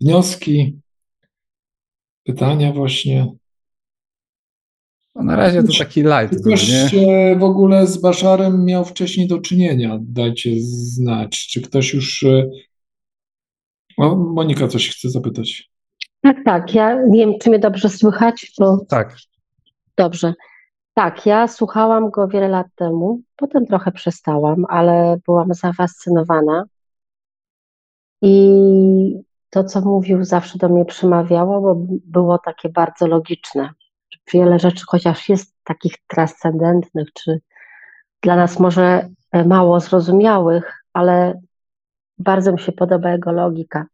[0.00, 0.80] wnioski,
[2.24, 3.32] pytania właśnie.
[5.14, 6.40] No na razie to taki light.
[6.40, 9.98] Ktoś był, w ogóle z Baszarem miał wcześniej do czynienia?
[10.00, 11.46] Dajcie znać.
[11.46, 12.22] Czy ktoś już.
[12.22, 12.50] E,
[13.98, 15.70] o, Monika coś chce zapytać.
[16.20, 16.74] Tak, tak.
[16.74, 18.52] Ja nie wiem, czy mnie dobrze słychać.
[18.58, 18.78] Bo...
[18.88, 19.16] Tak.
[19.96, 20.34] Dobrze.
[20.94, 26.64] Tak, ja słuchałam go wiele lat temu, potem trochę przestałam, ale byłam zafascynowana.
[28.22, 28.48] I
[29.50, 33.70] to, co mówił, zawsze do mnie przemawiało, bo było takie bardzo logiczne
[34.32, 37.40] wiele rzeczy, chociaż jest takich transcendentnych, czy
[38.22, 41.40] dla nas może e, mało zrozumiałych, ale
[42.18, 43.86] bardzo mi się podoba jego logika.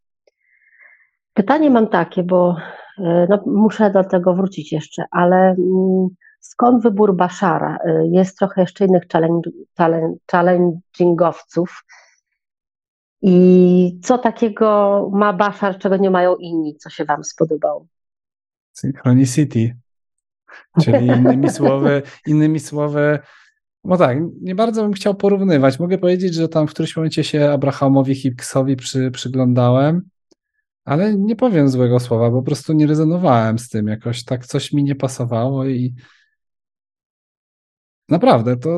[1.34, 2.56] Pytanie mam takie, bo
[2.98, 6.08] e, no, muszę do tego wrócić jeszcze, ale mm,
[6.40, 7.78] skąd wybór Baszara?
[7.84, 9.02] E, jest trochę jeszcze innych
[10.30, 11.84] challengingowców.
[13.22, 17.86] I co takiego ma Baszar, czego nie mają inni, co się Wam spodobało?
[18.72, 19.76] Synchronicity.
[20.82, 23.18] Czyli innymi słowy, innymi słowy,
[23.84, 25.78] no tak, nie bardzo bym chciał porównywać.
[25.78, 30.02] Mogę powiedzieć, że tam w którymś momencie się Abrahamowi Hicksowi przy, przyglądałem,
[30.84, 34.72] ale nie powiem złego słowa, bo po prostu nie rezonowałem z tym jakoś, tak coś
[34.72, 35.94] mi nie pasowało i
[38.08, 38.76] naprawdę to,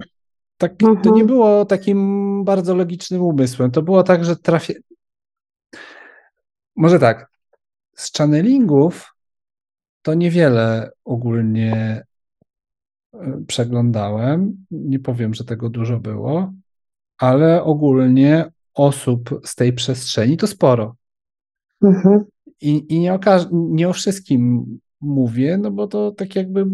[0.57, 1.27] tak, to nie mhm.
[1.27, 3.71] było takim bardzo logicznym umysłem.
[3.71, 4.75] To było tak, że trafię.
[6.77, 7.31] Może tak,
[7.95, 9.12] z channelingów
[10.03, 12.05] to niewiele ogólnie
[13.15, 14.67] e, przeglądałem.
[14.71, 16.53] Nie powiem, że tego dużo było,
[17.19, 20.97] ale ogólnie osób z tej przestrzeni to sporo.
[21.83, 22.25] Mhm.
[22.61, 23.19] I, i nie, o
[23.53, 24.67] nie o wszystkim
[25.01, 26.67] mówię, no bo to tak jakby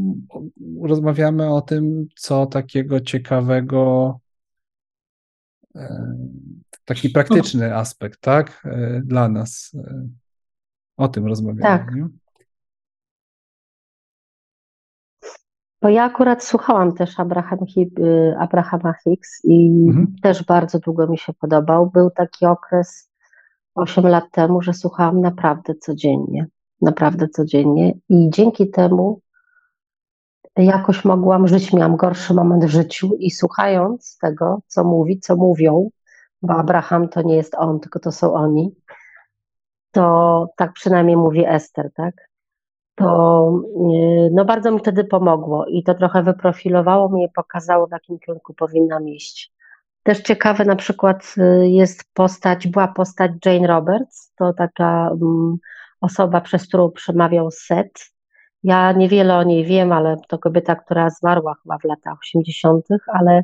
[0.83, 4.21] rozmawiamy o tym, co takiego ciekawego,
[5.77, 6.17] e,
[6.85, 9.77] taki praktyczny aspekt, tak, e, dla nas.
[10.97, 11.79] O tym rozmawiamy.
[11.79, 11.95] Tak.
[11.95, 12.09] Nie?
[15.83, 17.59] Bo ja akurat słuchałam też Abraham,
[17.99, 20.17] y, Abrahama Hicks i mhm.
[20.23, 21.91] też bardzo długo mi się podobał.
[21.91, 23.11] Był taki okres
[23.75, 26.47] 8 lat temu, że słuchałam naprawdę codziennie,
[26.83, 29.21] naprawdę codziennie i dzięki temu
[30.57, 35.91] jakoś mogłam żyć, miałam gorszy moment w życiu i słuchając tego, co mówi, co mówią,
[36.43, 38.75] bo Abraham to nie jest on, tylko to są oni,
[39.93, 42.29] to tak przynajmniej mówi Ester, tak?
[42.99, 43.51] To
[43.95, 48.19] y, no bardzo mi wtedy pomogło i to trochę wyprofilowało mnie i pokazało, w jakim
[48.19, 49.53] kierunku powinnam iść.
[50.03, 55.57] Też ciekawe na przykład y, jest postać, była postać Jane Roberts, to taka um,
[56.01, 58.13] osoba, przez którą przemawiał Seth.
[58.63, 63.43] Ja niewiele o niej wiem, ale to kobieta, która zmarła chyba w latach 80., ale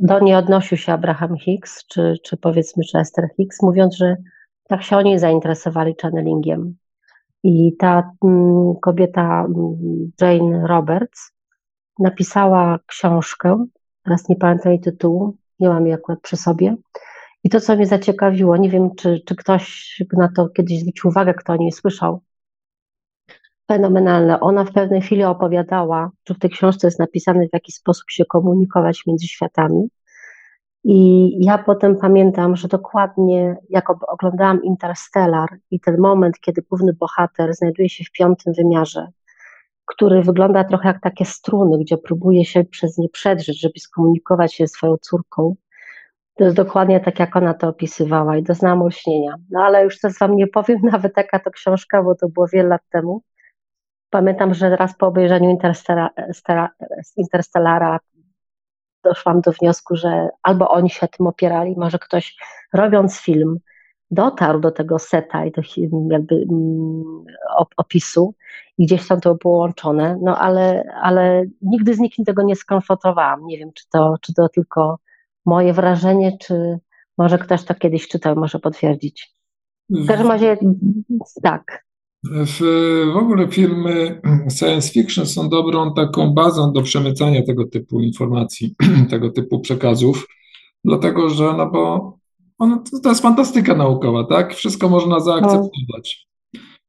[0.00, 4.16] do niej odnosił się Abraham Hicks, czy, czy powiedzmy Chester Hicks, mówiąc, że
[4.68, 6.76] tak się oni zainteresowali channelingiem.
[7.42, 11.32] I ta mm, kobieta, mm, Jane Roberts,
[11.98, 13.66] napisała książkę,
[14.04, 16.76] teraz nie pamiętam jej tytułu, nie mam jej akurat przy sobie.
[17.44, 21.34] I to, co mnie zaciekawiło, nie wiem, czy, czy ktoś na to kiedyś zwrócił uwagę,
[21.34, 22.20] kto o niej słyszał.
[23.68, 24.40] Fenomenalne.
[24.40, 28.24] Ona w pewnej chwili opowiadała, że w tej książce jest napisane, w jaki sposób się
[28.24, 29.88] komunikować między światami.
[30.84, 37.54] I ja potem pamiętam, że dokładnie jak oglądałam Interstellar i ten moment, kiedy główny bohater
[37.54, 39.08] znajduje się w piątym wymiarze,
[39.86, 44.66] który wygląda trochę jak takie struny, gdzie próbuje się przez nie przedrzeć, żeby skomunikować się
[44.66, 45.54] ze swoją córką.
[46.34, 49.34] To jest dokładnie tak, jak ona to opisywała i doznałam olśnienia.
[49.50, 52.68] No ale już teraz wam nie powiem nawet jaka to książka, bo to było wiele
[52.68, 53.22] lat temu.
[54.10, 55.58] Pamiętam, że raz po obejrzeniu
[57.16, 57.98] Interstellara
[59.04, 62.36] doszłam do wniosku, że albo oni się tym opierali, może ktoś
[62.72, 63.58] robiąc film
[64.10, 65.62] dotarł do tego seta i do
[66.10, 67.24] jakby mm,
[67.76, 68.34] opisu
[68.78, 73.46] i gdzieś tam to było łączone, no ale, ale nigdy z nikim tego nie skonfrontowałam.
[73.46, 74.98] Nie wiem, czy to, czy to tylko
[75.46, 76.78] moje wrażenie, czy
[77.18, 79.34] może ktoś to kiedyś czytał, może potwierdzić.
[79.90, 80.56] W każdym razie
[81.42, 81.84] tak.
[82.24, 82.60] W,
[83.12, 84.20] w ogóle filmy
[84.58, 88.74] science fiction są dobrą taką bazą do przemycania tego typu informacji,
[89.10, 90.28] tego typu przekazów,
[90.84, 92.14] dlatego że, no bo
[92.58, 94.54] to, to jest fantastyka naukowa, tak?
[94.54, 96.26] Wszystko można zaakceptować.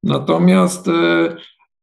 [0.04, 1.36] Natomiast e,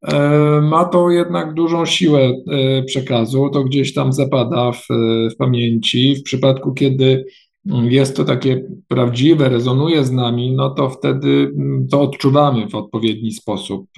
[0.07, 4.87] e, ma to jednak dużą siłę e, przekazu, to gdzieś tam zapada w,
[5.33, 6.15] w pamięci.
[6.15, 7.25] W przypadku, kiedy
[7.65, 13.31] jest to takie prawdziwe, rezonuje z nami, no to wtedy mm, to odczuwamy w odpowiedni
[13.31, 13.89] sposób.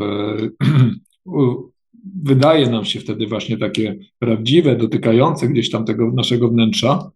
[2.23, 7.11] Wydaje nam się wtedy właśnie takie prawdziwe, dotykające gdzieś tam tego naszego wnętrza.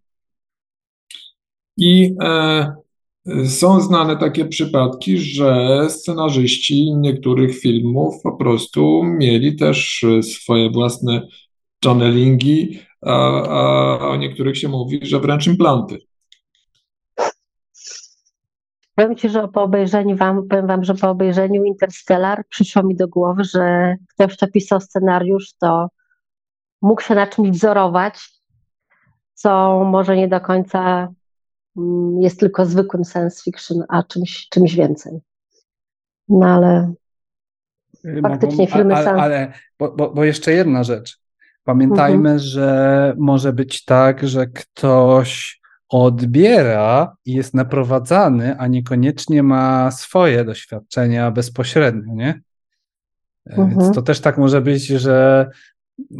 [1.76, 2.74] I e,
[3.46, 11.28] są znane takie przypadki, że scenarzyści niektórych filmów po prostu mieli też swoje własne
[11.84, 13.42] channelingi, a,
[14.00, 16.05] a o niektórych się mówi, że wręcz implanty.
[18.96, 23.08] Powiem Ci, że po obejrzeniu wam, powiem Wam, że po obejrzeniu Interstellar przyszło mi do
[23.08, 25.88] głowy, że ktoś, kto pisał scenariusz, to
[26.82, 28.40] mógł się na czymś wzorować,
[29.34, 31.08] co może nie do końca
[31.76, 35.20] mm, jest tylko zwykłym science fiction, a czymś, czymś więcej.
[36.28, 36.92] No ale
[38.22, 39.10] faktycznie filmy ale, są...
[39.10, 41.20] Ale, bo, bo, bo jeszcze jedna rzecz.
[41.64, 42.38] Pamiętajmy, mhm.
[42.38, 51.30] że może być tak, że ktoś odbiera i jest naprowadzany, a niekoniecznie ma swoje doświadczenia
[51.30, 52.40] bezpośrednio, nie?
[53.46, 53.70] Mhm.
[53.70, 55.50] Więc to też tak może być, że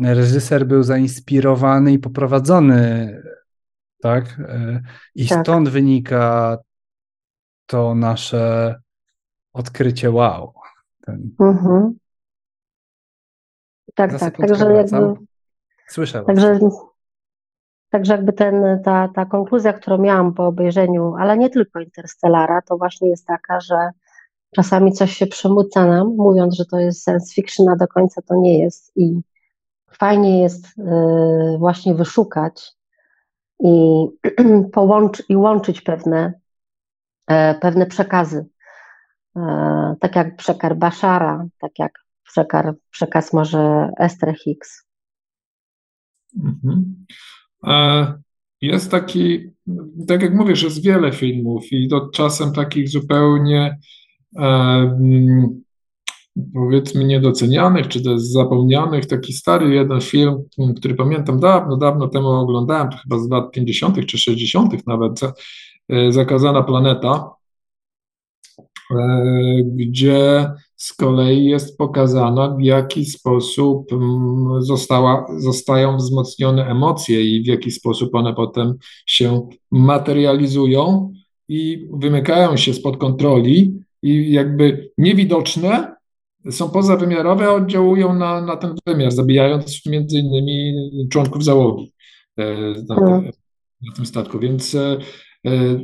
[0.02, 3.22] reżyser był zainspirowany i poprowadzony,
[4.00, 4.40] tak?
[5.14, 5.40] I tak.
[5.40, 6.58] stąd wynika
[7.66, 8.74] to nasze
[9.52, 10.52] odkrycie wow.
[11.06, 11.30] Ten...
[11.40, 11.94] Mhm.
[13.94, 14.36] Tak, tak.
[14.36, 15.14] Także jakby.
[15.88, 16.24] Słyszę.
[16.26, 16.58] Także
[17.96, 22.76] Także jakby ten, ta, ta konkluzja, którą miałam po obejrzeniu, ale nie tylko Interstellara, to
[22.76, 23.90] właśnie jest taka, że
[24.54, 28.34] czasami coś się przemyca nam, mówiąc, że to jest science fiction, a do końca to
[28.34, 28.92] nie jest.
[28.96, 29.20] I
[29.90, 32.72] fajnie jest y, właśnie wyszukać
[33.60, 34.06] i,
[34.72, 36.32] połącz, i łączyć pewne,
[37.26, 38.46] e, pewne przekazy.
[39.36, 41.92] E, tak jak przekar Bashara, tak jak
[42.22, 44.86] przekar, przekaz może Esther Hicks.
[46.44, 47.06] Mhm.
[47.66, 48.12] E,
[48.60, 49.40] jest taki,
[50.08, 53.78] tak jak mówisz, jest wiele filmów i to czasem takich zupełnie
[54.38, 55.62] e, mm,
[56.54, 59.06] powiedzmy niedocenianych, czy też zapomnianych.
[59.06, 60.44] Taki stary jeden film,
[60.76, 64.06] który pamiętam dawno, dawno temu oglądałem, to chyba z lat 50.
[64.06, 64.86] czy 60.
[64.86, 65.20] nawet,
[65.88, 67.30] e, Zakazana Planeta,
[69.64, 77.46] gdzie z kolei jest pokazana, w jaki sposób mm, została, zostają wzmocnione emocje i w
[77.46, 78.74] jaki sposób one potem
[79.06, 81.12] się materializują
[81.48, 85.96] i wymykają się spod kontroli i jakby niewidoczne
[86.50, 90.74] są pozawymiarowe, a oddziałują na, na ten wymiar, zabijając między innymi
[91.10, 91.92] członków załogi
[92.36, 92.54] e,
[92.88, 93.22] na, no.
[93.82, 94.38] na tym statku.
[94.38, 94.98] Więc E,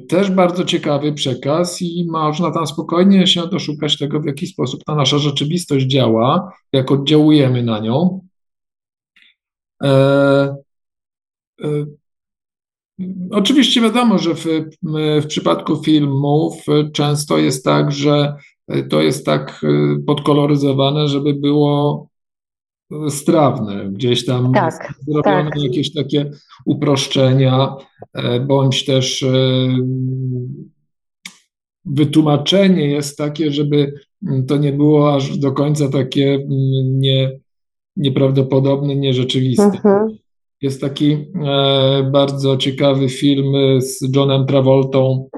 [0.09, 4.94] też bardzo ciekawy przekaz i można tam spokojnie się doszukać tego, w jaki sposób ta
[4.94, 8.26] nasza rzeczywistość działa, jak oddziałujemy na nią.
[9.82, 10.56] E,
[11.62, 11.66] e,
[13.30, 14.47] oczywiście wiadomo, że w,
[15.22, 18.36] w przypadku filmów często jest tak, że
[18.90, 19.60] to jest tak
[20.06, 22.09] podkoloryzowane, żeby było
[23.09, 25.62] strawne, gdzieś tam tak, zrobione tak.
[25.62, 26.31] jakieś takie
[26.66, 27.74] uproszczenia,
[28.14, 29.69] e, bądź też e,
[31.85, 33.94] wytłumaczenie jest takie, żeby
[34.48, 36.47] to nie było aż do końca takie
[36.85, 37.40] nie,
[37.97, 39.64] nieprawdopodobne, nierzeczywiste.
[39.64, 40.19] Mhm.
[40.62, 45.28] Jest taki e, bardzo ciekawy film z Johnem Travoltą,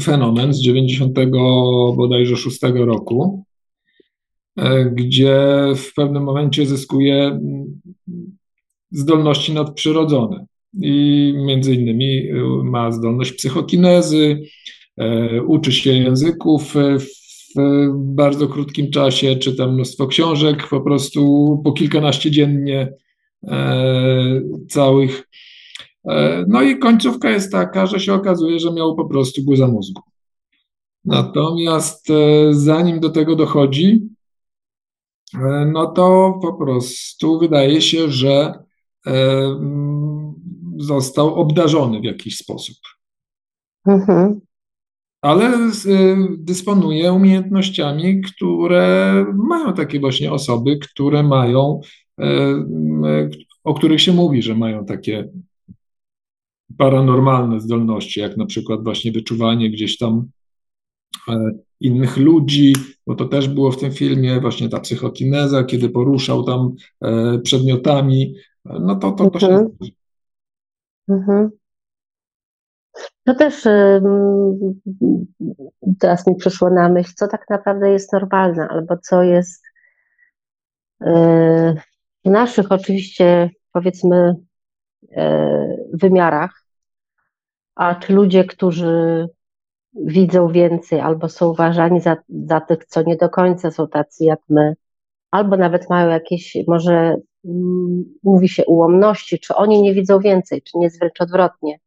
[0.00, 1.18] Fenomen z 90
[1.96, 3.44] bodajże 6 roku.
[4.56, 5.36] E, gdzie
[5.76, 7.80] w pewnym momencie zyskuje mm,
[8.90, 10.46] zdolności nadprzyrodzone.
[10.82, 12.34] I między innymi e,
[12.64, 14.42] ma zdolność psychokinezy,
[14.96, 17.22] e, uczy się języków w
[17.94, 22.92] bardzo krótkim czasie, czyta mnóstwo książek, po prostu po kilkanaście dziennie
[24.68, 25.28] całych.
[26.48, 30.02] No i końcówka jest taka, że się okazuje, że miał po prostu guza mózgu.
[31.04, 32.08] Natomiast
[32.50, 34.00] zanim do tego dochodzi,
[35.66, 38.54] no to po prostu wydaje się, że
[39.06, 39.12] e,
[40.76, 42.76] został obdarzony w jakiś sposób.
[43.86, 44.40] Mhm.
[45.22, 45.70] Ale e,
[46.38, 51.80] dysponuje umiejętnościami, które mają takie właśnie osoby, które mają,
[53.64, 55.28] o których się mówi, że mają takie
[56.78, 60.41] paranormalne zdolności, jak na przykład właśnie wyczuwanie gdzieś tam e,
[61.80, 62.72] innych ludzi,
[63.06, 68.34] bo to też było w tym filmie, właśnie ta psychokineza, kiedy poruszał tam e, przedmiotami,
[68.64, 69.78] no to to, to się Mhm.
[71.08, 71.50] Mhm.
[73.24, 73.64] To też
[75.98, 79.64] teraz mi przyszło na myśl, co tak naprawdę jest normalne, albo co jest
[81.00, 81.74] yy,
[82.24, 84.34] w naszych oczywiście, powiedzmy,
[85.92, 86.64] wymiarach,
[87.74, 89.28] a czy ludzie, którzy
[89.94, 94.40] widzą więcej, albo są uważani za, za tych, co nie do końca są tacy jak
[94.48, 94.74] my,
[95.30, 100.78] albo nawet mają jakieś, może mm, mówi się ułomności, czy oni nie widzą więcej, czy
[100.78, 101.78] nie jest wręcz odwrotnie,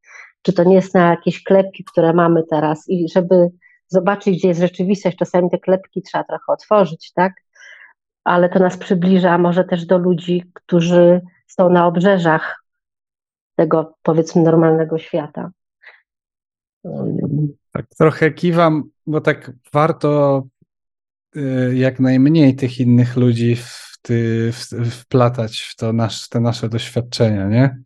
[0.42, 3.50] czy to nie jest na jakieś klepki, które mamy teraz i żeby
[3.88, 7.34] zobaczyć, gdzie jest rzeczywistość, czasami te klepki trzeba trochę otworzyć, tak?
[8.24, 12.64] Ale to nas przybliża może też do ludzi, którzy są na obrzeżach
[13.56, 15.52] tego, powiedzmy, normalnego świata.
[17.76, 20.44] Tak, trochę kiwam, bo tak warto
[21.36, 26.70] y, jak najmniej tych innych ludzi w ty, w, wplatać w to nasz, te nasze
[26.70, 27.78] doświadczenia, nie?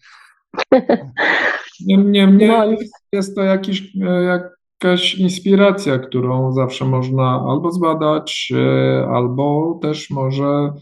[1.87, 2.77] Niemniej nie,
[3.11, 10.73] jest to jakiś, e, jakaś inspiracja, którą zawsze można albo zbadać, e, albo też może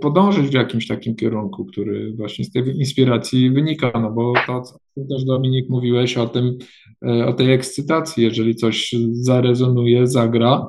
[0.00, 4.78] podążyć w jakimś takim kierunku, który właśnie z tej inspiracji wynika, no bo to, co
[5.10, 6.58] też Dominik mówiłeś o tym,
[7.26, 10.66] o tej ekscytacji, jeżeli coś zarezonuje, zagra,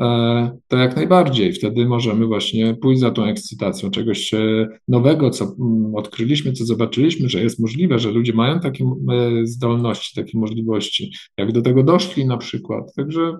[0.00, 1.52] E, to jak najbardziej.
[1.52, 7.28] Wtedy możemy właśnie pójść za tą ekscytacją czegoś e, nowego, co mm, odkryliśmy, co zobaczyliśmy,
[7.28, 12.26] że jest możliwe, że ludzie mają takie e, zdolności, takie możliwości, jak do tego doszli
[12.26, 12.94] na przykład.
[12.96, 13.36] Także.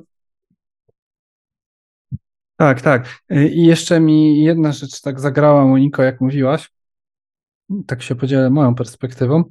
[2.56, 3.22] Tak, tak.
[3.52, 6.70] I jeszcze mi jedna rzecz tak zagrała, Moniko, jak mówiłaś,
[7.86, 9.44] tak się podzielę moją perspektywą,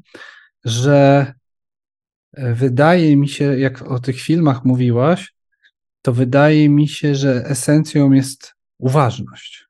[0.65, 1.33] że
[2.33, 5.33] wydaje mi się, jak o tych filmach mówiłaś,
[6.01, 9.65] to wydaje mi się, że esencją jest uważność.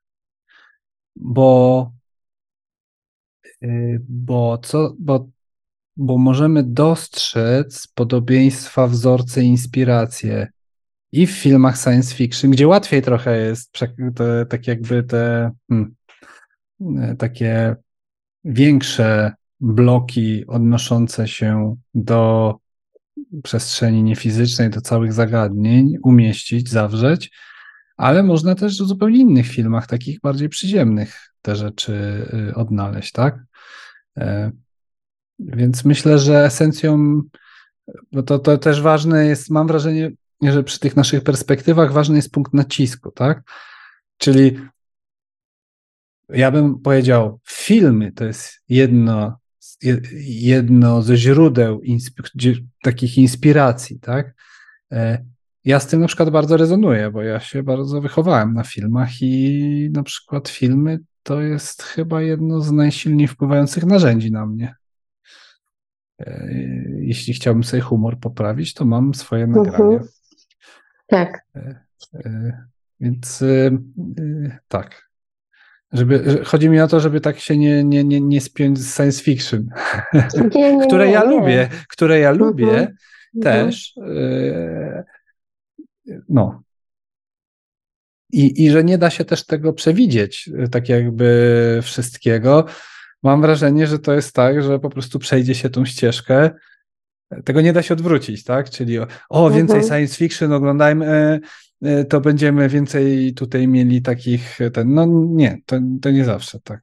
[1.16, 1.92] Bo,
[3.62, 5.28] y, bo, co, bo,
[5.96, 10.48] bo możemy dostrzec podobieństwa, wzorce, inspiracje
[11.12, 13.72] i w filmach science fiction, gdzie łatwiej trochę jest
[14.16, 15.94] te, tak jakby te hmm,
[16.80, 17.76] y, takie
[18.44, 22.54] większe bloki odnoszące się do
[23.42, 27.30] przestrzeni niefizycznej do całych zagadnień umieścić, zawrzeć,
[27.96, 31.92] ale można też w zupełnie innych filmach, takich bardziej przyziemnych, te rzeczy
[32.50, 33.38] y, odnaleźć, tak?
[34.18, 34.50] E,
[35.38, 37.22] więc myślę, że esencją,
[38.12, 40.10] bo to, to też ważne jest, mam wrażenie,
[40.42, 43.42] że przy tych naszych perspektywach ważny jest punkt nacisku, tak?
[44.18, 44.58] Czyli
[46.28, 49.39] ja bym powiedział, filmy to jest jedno
[50.26, 51.80] jedno ze źródeł
[52.82, 54.34] takich inspiracji, tak?
[54.92, 55.24] E,
[55.64, 59.90] ja z tym na przykład bardzo rezonuję, bo ja się bardzo wychowałem na filmach i
[59.92, 64.74] na przykład filmy to jest chyba jedno z najsilniej wpływających narzędzi na mnie.
[66.20, 66.48] E,
[67.00, 69.66] jeśli chciałbym sobie humor poprawić, to mam swoje mhm.
[69.66, 70.00] nagrania.
[71.06, 71.46] Tak.
[72.14, 72.62] E,
[73.00, 73.44] więc
[74.68, 75.09] tak.
[75.92, 79.22] Żeby, chodzi mi o to, żeby tak się nie, nie, nie, nie spiąć z science
[79.22, 79.68] fiction,
[80.54, 82.48] nie, nie, które ja lubię, które ja mhm.
[82.48, 82.96] lubię mhm.
[83.42, 83.96] też.
[83.96, 85.04] Yy,
[86.28, 86.62] no.
[88.32, 92.66] I, I że nie da się też tego przewidzieć, tak jakby wszystkiego.
[93.22, 96.50] Mam wrażenie, że to jest tak, że po prostu przejdzie się tą ścieżkę.
[97.44, 98.70] Tego nie da się odwrócić, tak?
[98.70, 99.84] Czyli o, o więcej mhm.
[99.88, 101.40] science fiction oglądajmy, E,
[102.08, 106.80] to będziemy więcej tutaj mieli takich, ten, no nie, to, to nie zawsze tak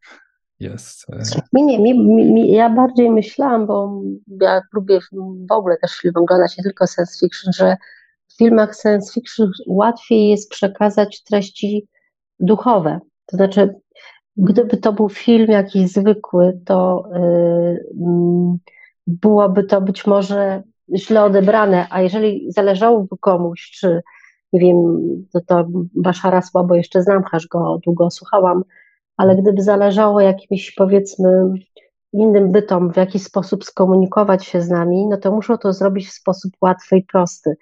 [0.60, 1.10] jest.
[1.10, 1.41] E.
[1.53, 1.99] Nie, nie, mi,
[2.34, 4.02] mi, ja bardziej myślałam, bo
[4.41, 4.99] ja lubię
[5.49, 7.78] w ogóle też film oglądać, nie tylko science fiction, że
[8.28, 11.88] w filmach science fiction łatwiej jest przekazać treści
[12.40, 12.99] duchowe.
[13.26, 13.76] To znaczy,
[14.38, 18.57] gdyby to był film jakiś zwykły, to yy,
[19.07, 20.64] byłoby to być może
[20.95, 24.02] źle odebrane, a jeżeli zależałoby komuś, czy
[24.58, 24.98] nie wiem,
[25.34, 28.64] to, to Baszara słabo jeszcze znam, chociaż go długo słuchałam,
[29.18, 31.54] ale gdyby zależało jakimś powiedzmy
[32.14, 36.14] innym bytom w jakiś sposób skomunikować się z nami, no to muszą to zrobić w
[36.14, 37.58] sposób łatwy i prosty,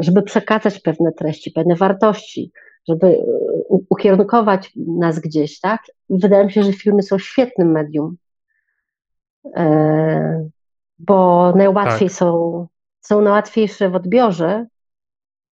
[0.00, 2.52] żeby przekazać pewne treści, pewne wartości,
[2.88, 3.16] żeby
[3.68, 5.82] ukierunkować nas gdzieś, tak?
[6.10, 8.16] Wydaje mi się, że filmy są świetnym medium,
[9.56, 10.48] e,
[10.98, 12.16] bo najłatwiej tak.
[12.16, 12.66] są,
[13.00, 14.66] są najłatwiejsze w odbiorze,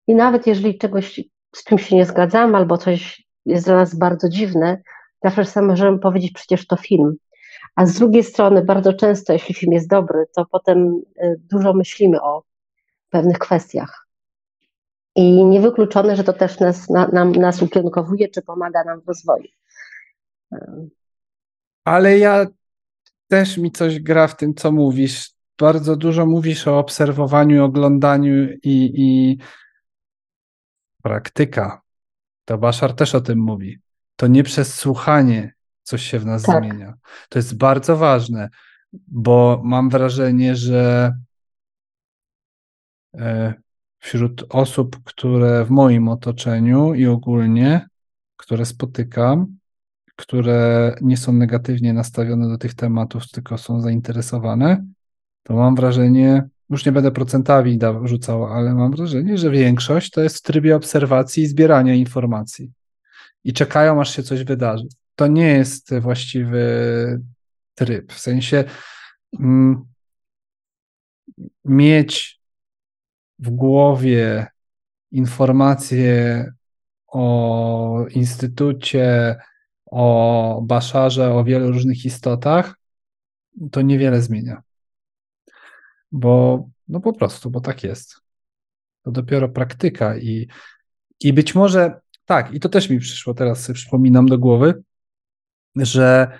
[0.09, 1.21] i nawet jeżeli czegoś
[1.55, 4.83] z czymś się nie zgadzamy albo coś jest dla nas bardzo dziwne,
[5.25, 7.17] zawsze sam możemy powiedzieć, przecież to film.
[7.77, 12.23] A z drugiej strony, bardzo często, jeśli film jest dobry, to potem y, dużo myślimy
[12.23, 12.43] o
[13.11, 14.07] pewnych kwestiach.
[15.15, 19.49] I niewykluczone, że to też nas, na, nam, nas ukierunkowuje, czy pomaga nam w rozwoju.
[21.85, 22.47] Ale ja
[23.29, 25.31] też mi coś gra w tym, co mówisz.
[25.59, 29.39] Bardzo dużo mówisz o obserwowaniu, oglądaniu i, i
[31.09, 31.81] praktyka.
[32.45, 33.79] To Baszar też o tym mówi.
[34.17, 35.53] To nie przez słuchanie
[35.83, 36.65] coś się w nas tak.
[36.65, 36.95] zmienia.
[37.29, 38.49] To jest bardzo ważne,
[38.93, 41.13] bo mam wrażenie, że
[43.15, 43.55] e,
[43.99, 47.87] wśród osób, które w moim otoczeniu i ogólnie,
[48.37, 49.59] które spotykam,
[50.17, 54.85] które nie są negatywnie nastawione do tych tematów, tylko są zainteresowane,
[55.43, 60.39] to mam wrażenie, już nie będę procentami rzucał, ale mam wrażenie, że większość to jest
[60.39, 62.73] w trybie obserwacji i zbierania informacji.
[63.45, 64.87] I czekają, aż się coś wydarzy.
[65.15, 67.21] To nie jest właściwy
[67.75, 68.13] tryb.
[68.13, 68.65] W sensie
[69.41, 69.85] mm,
[71.65, 72.41] mieć
[73.39, 74.47] w głowie
[75.13, 76.45] informacje
[77.07, 79.37] o instytucie,
[79.87, 82.75] o Baszarze, o wielu różnych istotach,
[83.71, 84.63] to niewiele zmienia.
[86.13, 88.15] Bo no po prostu, bo tak jest.
[89.03, 90.49] To dopiero praktyka i,
[91.21, 94.83] i być może tak, i to też mi przyszło teraz, przypominam do głowy,
[95.77, 96.39] że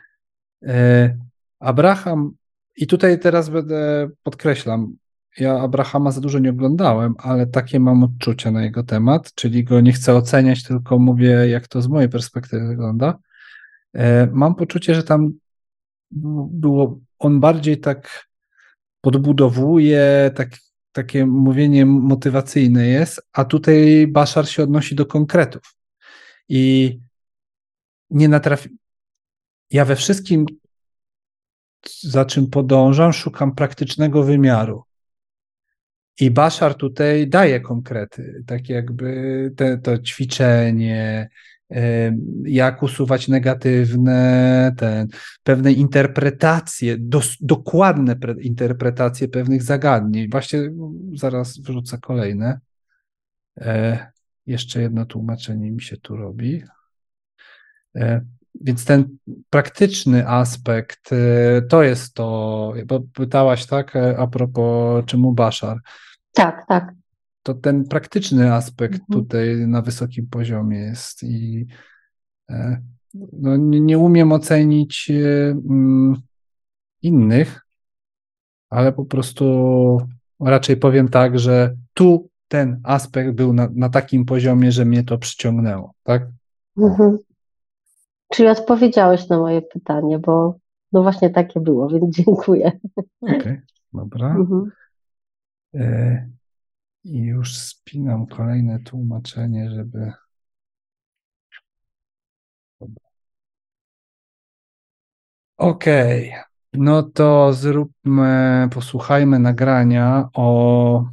[0.63, 1.19] e,
[1.59, 2.33] Abraham,
[2.77, 4.97] i tutaj teraz będę podkreślam,
[5.39, 9.81] ja Abrahama za dużo nie oglądałem, ale takie mam odczucia na jego temat, czyli go
[9.81, 13.19] nie chcę oceniać, tylko mówię, jak to z mojej perspektywy wygląda.
[13.93, 15.33] E, mam poczucie, że tam
[16.51, 18.28] było on bardziej tak
[19.01, 20.49] podbudowuje, tak,
[20.93, 25.75] takie mówienie motywacyjne jest, a tutaj Baszar się odnosi do konkretów.
[26.49, 26.99] I
[28.11, 28.69] nie natrafi.
[29.71, 30.47] Ja we wszystkim,
[32.01, 34.83] za czym podążam, szukam praktycznego wymiaru.
[36.21, 41.29] I Baszar tutaj daje konkrety, tak jakby te, to ćwiczenie,
[42.45, 44.73] jak usuwać negatywne,
[45.43, 50.31] pewne interpretacje, dos, dokładne interpretacje pewnych zagadnień.
[50.31, 50.71] Właśnie
[51.15, 52.61] zaraz wrzucę kolejne.
[53.61, 54.07] E,
[54.47, 56.63] jeszcze jedno tłumaczenie mi się tu robi.
[57.97, 58.21] E,
[58.61, 59.19] więc ten
[59.51, 65.79] praktyczny aspekt e, to jest to, bo pytałaś, tak, e, a propos czemu Baszar.
[66.33, 66.98] Tak, tak
[67.49, 69.07] to ten praktyczny aspekt mhm.
[69.09, 71.67] tutaj na wysokim poziomie jest i
[72.51, 72.83] e,
[73.33, 76.17] no, nie, nie umiem ocenić e, mm,
[77.03, 77.67] innych,
[78.71, 79.99] ale po prostu
[80.41, 85.19] raczej powiem tak, że tu ten aspekt był na, na takim poziomie, że mnie to
[85.19, 86.29] przyciągnęło, tak?
[86.79, 87.19] Mhm.
[88.33, 90.59] Czyli odpowiedziałeś na moje pytanie, bo
[90.93, 92.73] no właśnie takie było, więc dziękuję.
[93.21, 93.63] Okej, okay,
[93.93, 94.37] dobra.
[94.37, 94.71] Mhm.
[95.75, 96.38] E,
[97.09, 100.13] i już spinam kolejne tłumaczenie, żeby.
[105.57, 106.43] Okej, okay.
[106.73, 111.11] no to zróbmy, posłuchajmy nagrania o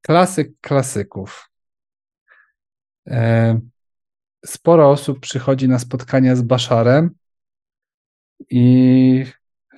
[0.00, 1.50] klasyk klasyków.
[3.06, 3.60] E,
[4.46, 7.10] sporo osób przychodzi na spotkania z Baszarem
[8.50, 9.24] i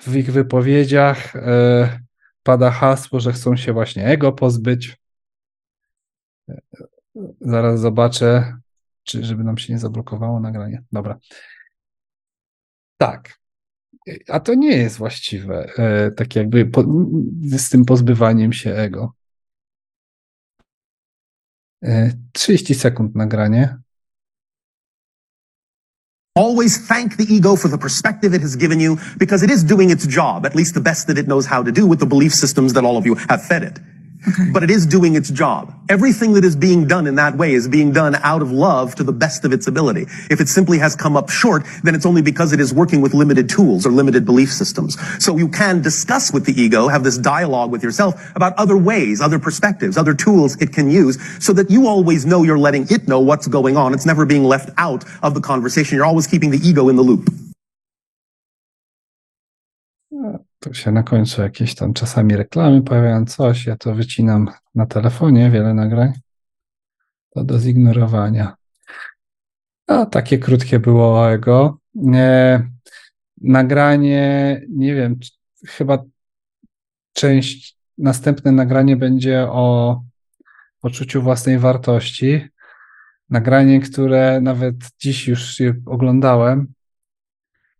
[0.01, 2.06] w ich wypowiedziach e,
[2.47, 4.97] pada hasło, że chcą się właśnie ego pozbyć.
[7.41, 8.57] Zaraz zobaczę,
[9.03, 10.83] czy żeby nam się nie zablokowało nagranie.
[10.91, 11.17] Dobra.
[12.97, 13.39] Tak.
[14.27, 16.83] A to nie jest właściwe, e, tak jakby po,
[17.41, 19.13] z tym pozbywaniem się ego.
[22.31, 23.77] 30 e, sekund nagranie.
[26.37, 29.89] Always thank the ego for the perspective it has given you because it is doing
[29.89, 32.31] its job, at least the best that it knows how to do with the belief
[32.31, 33.79] systems that all of you have fed it.
[34.27, 34.49] Okay.
[34.51, 35.73] But it is doing its job.
[35.89, 39.03] Everything that is being done in that way is being done out of love to
[39.03, 40.05] the best of its ability.
[40.29, 43.13] If it simply has come up short, then it's only because it is working with
[43.13, 44.97] limited tools or limited belief systems.
[45.23, 49.21] So you can discuss with the ego, have this dialogue with yourself about other ways,
[49.21, 53.07] other perspectives, other tools it can use so that you always know you're letting it
[53.07, 53.93] know what's going on.
[53.93, 55.95] It's never being left out of the conversation.
[55.95, 57.46] You're always keeping the ego in the loop.
[60.59, 65.49] Tu się na końcu jakieś tam czasami reklamy pojawiają, coś, ja to wycinam na telefonie,
[65.51, 66.13] wiele nagrań,
[67.29, 68.55] to do zignorowania.
[69.87, 71.77] A takie krótkie było ego.
[71.95, 72.69] Nie,
[73.41, 75.19] nagranie, nie wiem,
[75.67, 76.03] chyba
[77.13, 80.01] część, następne nagranie będzie o
[80.81, 82.47] poczuciu własnej wartości.
[83.29, 86.73] Nagranie, które nawet dziś już oglądałem,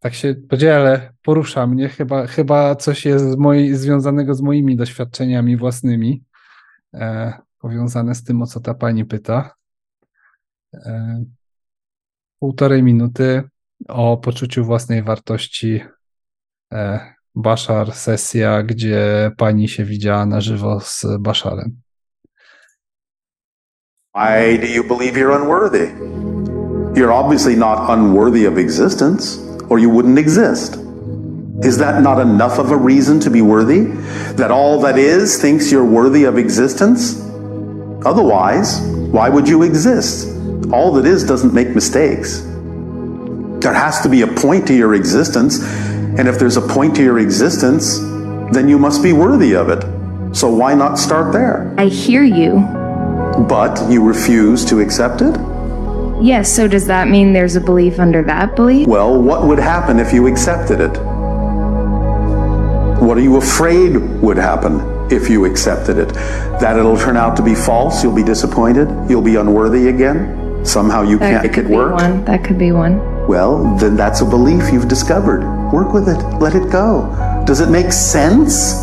[0.07, 5.57] tak się podzielę, porusza mnie, chyba, chyba coś jest z moi, związanego z moimi doświadczeniami
[5.57, 6.23] własnymi,
[6.93, 9.55] e, powiązane z tym, o co ta pani pyta.
[10.73, 11.23] E,
[12.39, 13.43] półtorej minuty
[13.87, 15.81] o poczuciu własnej wartości.
[16.73, 21.81] E, Bashar, sesja, gdzie pani się widziała na żywo z Basharem.
[24.15, 25.87] Why do you believe you're unworthy?
[26.93, 30.75] You're obviously not unworthy of existence, or you wouldn't exist.
[31.63, 33.85] Is that not enough of a reason to be worthy?
[34.35, 37.19] That all that is thinks you're worthy of existence?
[38.05, 38.81] Otherwise,
[39.11, 40.27] why would you exist?
[40.71, 42.41] All that is doesn't make mistakes.
[43.59, 47.03] There has to be a point to your existence, and if there's a point to
[47.03, 47.99] your existence,
[48.51, 49.83] then you must be worthy of it.
[50.35, 51.73] So why not start there?
[51.77, 52.59] I hear you.
[53.49, 55.35] But you refuse to accept it?
[56.21, 58.87] Yes, so does that mean there's a belief under that belief?
[58.87, 60.97] Well, what would happen if you accepted it?
[63.01, 64.81] What are you afraid would happen
[65.11, 66.13] if you accepted it?
[66.59, 70.65] That it'll turn out to be false, you'll be disappointed, you'll be unworthy again?
[70.65, 71.93] Somehow you that can't make it work?
[71.93, 72.25] One.
[72.25, 72.97] That could be one.
[73.27, 75.43] Well, then that's a belief you've discovered.
[75.71, 77.13] Work with it, let it go.
[77.45, 78.73] Does it make sense?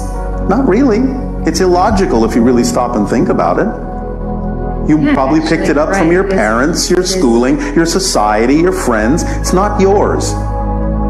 [0.48, 1.00] Not really.
[1.46, 3.93] It's illogical if you really stop and think about it.
[4.88, 9.22] You Yeah, probably picked it up from your parents, your schooling, your society, your friends.
[9.26, 10.34] It's not yours.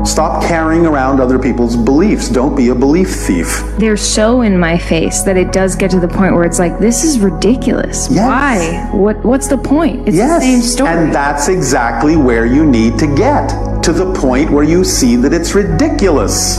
[0.08, 2.28] Stop carrying around other people's beliefs.
[2.28, 3.64] Don't be a belief thief.
[3.78, 6.78] They're so in my face that it does get to the point where it's like,
[6.78, 8.08] this is ridiculous.
[8.10, 8.26] Yes.
[8.26, 8.96] Why?
[8.96, 9.24] What?
[9.24, 10.06] What's the point?
[10.06, 10.42] It's yes.
[10.42, 10.90] the same story.
[10.90, 13.48] And that's exactly where you need to get
[13.82, 16.58] to the point where you see that it's ridiculous.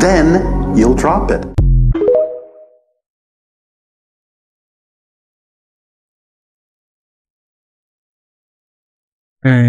[0.00, 1.57] Then you'll drop it.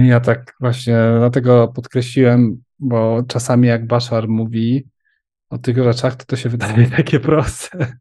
[0.04, 4.88] Ja tak właśnie dlatego podkreśliłem, bo czasami jak Bashar mówi
[5.50, 7.98] o tych rzeczach, to to się wydaje takie proste.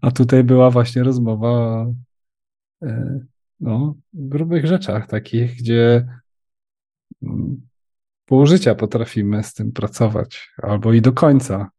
[0.00, 1.92] A tutaj była właśnie rozmowa o
[2.82, 3.20] e,
[3.60, 6.06] no, grubych rzeczach takich, gdzie
[7.22, 7.68] mm,
[8.24, 11.70] pół życia potrafimy z tym pracować, albo i do końca.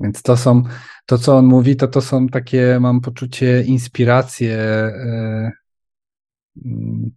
[0.00, 0.62] Więc to są,
[1.06, 4.58] to co on mówi, to to są takie, mam poczucie, inspiracje.
[4.58, 5.52] e,
[6.64, 7.10] mm,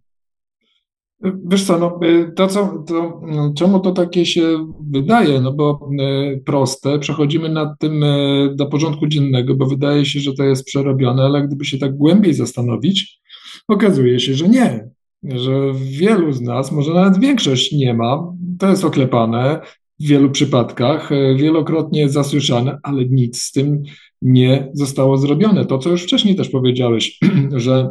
[1.22, 5.40] Wiesz co, no, y, to, co, to no, czemu to takie się wydaje?
[5.40, 10.34] No bo y, proste, przechodzimy nad tym y, do porządku dziennego, bo wydaje się, że
[10.34, 13.20] to jest przerobione, ale gdyby się tak głębiej zastanowić,
[13.68, 14.88] okazuje się, że nie,
[15.22, 19.60] że wielu z nas, może nawet większość nie ma, to jest oklepane
[20.00, 23.82] w wielu przypadkach, y, wielokrotnie zasłyszane, ale nic z tym
[24.22, 25.66] nie zostało zrobione.
[25.66, 27.18] To, co już wcześniej też powiedziałeś,
[27.56, 27.88] że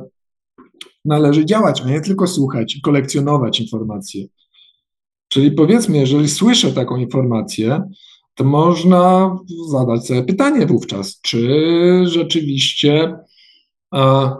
[1.06, 4.26] należy działać, a nie tylko słuchać i kolekcjonować informacje.
[5.28, 7.82] Czyli powiedzmy, jeżeli słyszę taką informację,
[8.36, 9.36] to można
[9.70, 11.62] zadać sobie pytanie wówczas, czy
[12.04, 13.18] rzeczywiście
[13.92, 14.36] a,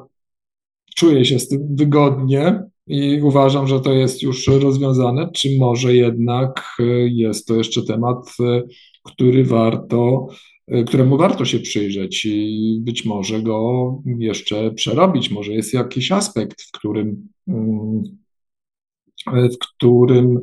[0.96, 6.78] czuję się z tym wygodnie i uważam, że to jest już rozwiązane, czy może jednak
[6.80, 8.62] e, jest to jeszcze temat, e,
[9.04, 10.28] który warto,
[10.68, 15.32] e, któremu warto się przyjrzeć i być może go jeszcze przerobić.
[15.32, 18.04] Może jest jakiś aspekt, w którym, mm,
[19.28, 20.40] w którym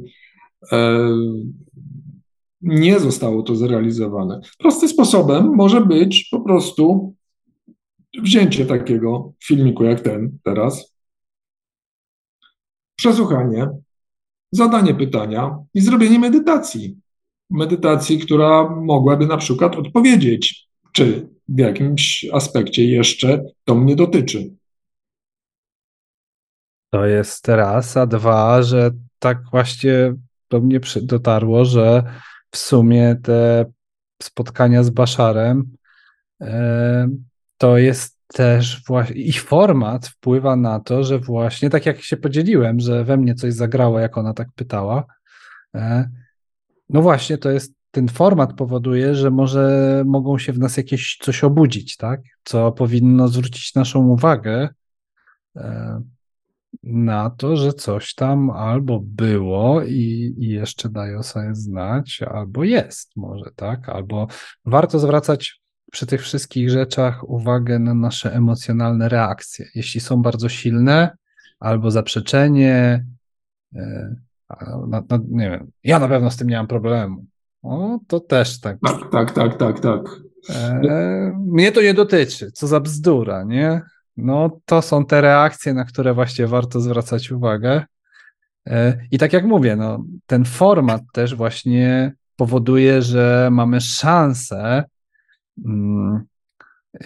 [2.62, 4.40] nie zostało to zrealizowane.
[4.58, 7.14] Prostym sposobem może być po prostu
[8.22, 10.95] wzięcie takiego filmiku jak ten teraz,
[12.96, 13.68] przesłuchanie,
[14.52, 16.96] zadanie pytania i zrobienie medytacji.
[17.50, 24.50] Medytacji, która mogłaby na przykład odpowiedzieć, czy w jakimś aspekcie jeszcze to mnie dotyczy.
[26.90, 30.14] To jest raz, a dwa, że tak właśnie
[30.50, 32.02] do mnie dotarło, że
[32.50, 33.66] w sumie te
[34.22, 35.76] spotkania z Baszarem
[36.40, 37.08] e,
[37.58, 42.80] to jest też właśnie ich format wpływa na to, że właśnie tak jak się podzieliłem,
[42.80, 45.04] że we mnie coś zagrało, jak ona tak pytała.
[45.74, 46.10] e,
[46.88, 51.44] No właśnie, to jest ten format powoduje, że może mogą się w nas jakieś coś
[51.44, 52.20] obudzić, tak?
[52.44, 54.68] Co powinno zwrócić naszą uwagę
[55.56, 56.02] e,
[56.82, 63.16] na to, że coś tam albo było i, i jeszcze daje sobie znać, albo jest
[63.16, 63.88] może, tak?
[63.88, 64.26] Albo
[64.64, 65.60] warto zwracać
[65.92, 69.66] przy tych wszystkich rzeczach uwagę na nasze emocjonalne reakcje.
[69.74, 71.16] Jeśli są bardzo silne,
[71.60, 73.04] albo zaprzeczenie,
[73.74, 74.16] e,
[74.48, 77.24] a na, na, nie wiem, ja na pewno z tym nie mam problemu.
[77.62, 78.78] O, to też tak.
[78.80, 80.00] Tak, tak, tak, tak, tak.
[80.50, 83.82] E, mnie to nie dotyczy, co za bzdura, nie?
[84.16, 87.84] no to są te reakcje, na które właśnie warto zwracać uwagę.
[88.66, 94.84] E, I tak jak mówię, no, ten format też właśnie powoduje, że mamy szansę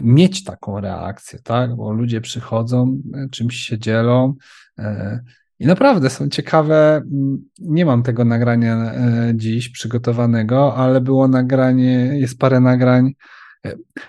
[0.01, 1.77] mieć taką reakcję, tak?
[1.77, 4.35] Bo ludzie przychodzą, e, czymś się dzielą.
[4.79, 5.21] E,
[5.59, 6.97] I naprawdę są ciekawe.
[6.97, 8.93] Mm, nie mam tego nagrania
[9.35, 13.15] dziś przygotowanego, ale było nagranie, jest parę nagrań.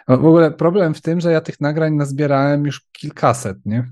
[0.08, 3.84] W ogóle problem w tym, że ja tych nagrań nazbierałem już kilkaset, nie?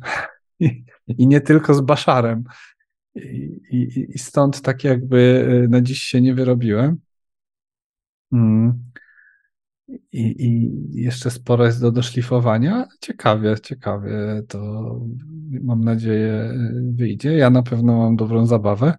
[1.07, 2.43] I, nie tylko z Baszarem.
[3.15, 3.19] I,
[3.71, 6.97] i, I, stąd tak jakby na dziś się nie wyrobiłem.
[8.31, 8.88] Mm.
[10.11, 12.87] I, I, jeszcze sporo jest do doszlifowania.
[13.01, 14.59] Ciekawie, ciekawie to
[15.61, 16.53] mam nadzieję
[16.93, 17.37] wyjdzie.
[17.37, 18.93] Ja na pewno mam dobrą zabawę.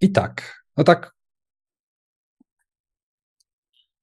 [0.00, 1.14] I tak, no tak.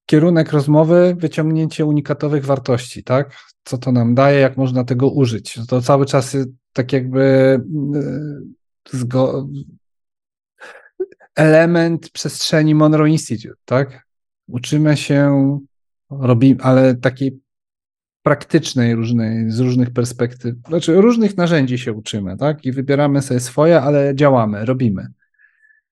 [0.05, 3.37] Kierunek rozmowy, wyciągnięcie unikatowych wartości, tak?
[3.63, 5.59] Co to nam daje, jak można tego użyć?
[5.67, 6.37] To cały czas
[6.73, 7.21] tak jakby
[7.95, 9.19] e,
[11.37, 14.07] element przestrzeni Monroe Institute, tak?
[14.47, 15.59] Uczymy się,
[16.09, 17.39] robimy, ale takiej
[18.23, 22.65] praktycznej, różnej, z różnych perspektyw, znaczy różnych narzędzi się uczymy, tak?
[22.65, 25.07] I wybieramy sobie swoje, ale działamy, robimy.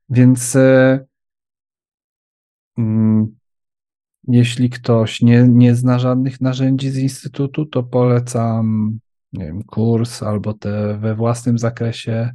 [0.09, 0.99] Więc e,
[2.77, 3.35] mm,
[4.27, 8.99] jeśli ktoś nie, nie zna żadnych narzędzi z Instytutu, to polecam
[9.33, 12.31] nie wiem, kurs albo te we własnym zakresie.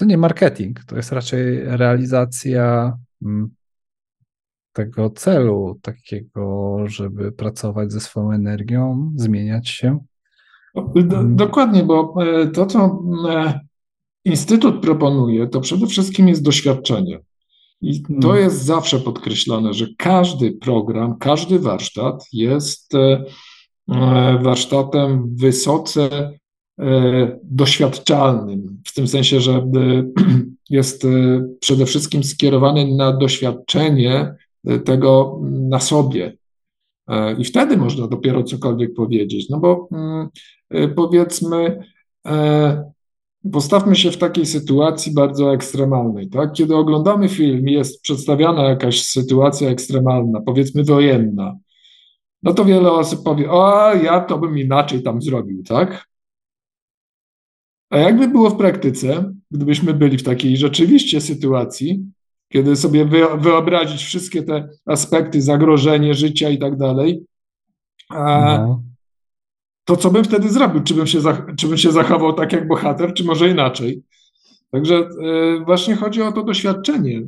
[0.00, 3.50] To nie marketing, to jest raczej realizacja mm,
[4.72, 9.98] tego celu, takiego, żeby pracować ze swoją energią, zmieniać się.
[10.96, 11.36] Mm.
[11.36, 13.60] Dokładnie, bo e, to, co e,
[14.24, 17.20] Instytut proponuje, to przede wszystkim jest doświadczenie.
[17.80, 18.44] I to hmm.
[18.44, 22.94] jest zawsze podkreślane, że każdy program, każdy warsztat jest
[23.90, 26.32] E, warsztatem wysoce
[27.42, 29.64] doświadczalnym, w tym sensie, że e,
[30.70, 31.06] jest
[31.60, 34.34] przede wszystkim skierowany na doświadczenie
[34.84, 36.36] tego na sobie.
[37.38, 39.48] I wtedy można dopiero cokolwiek powiedzieć.
[39.48, 40.28] No bo mm,
[40.94, 41.78] powiedzmy,
[43.52, 46.28] postawmy się w takiej sytuacji bardzo ekstremalnej.
[46.28, 46.52] Tak?
[46.52, 51.56] Kiedy oglądamy film jest przedstawiana jakaś sytuacja ekstremalna, powiedzmy wojenna,
[52.42, 56.09] no to wiele osób powie, o, ja to bym inaczej tam zrobił, tak?
[57.90, 62.04] A jakby było w praktyce, gdybyśmy byli w takiej rzeczywiście sytuacji,
[62.52, 63.04] kiedy sobie
[63.38, 67.24] wyobrazić wszystkie te aspekty, zagrożenie życia i tak dalej,
[68.10, 68.82] no.
[69.84, 70.82] to co bym wtedy zrobił?
[70.82, 71.18] Czy bym, się,
[71.58, 74.02] czy bym się zachował tak jak bohater, czy może inaczej?
[74.70, 77.22] Także e, właśnie chodzi o to doświadczenie.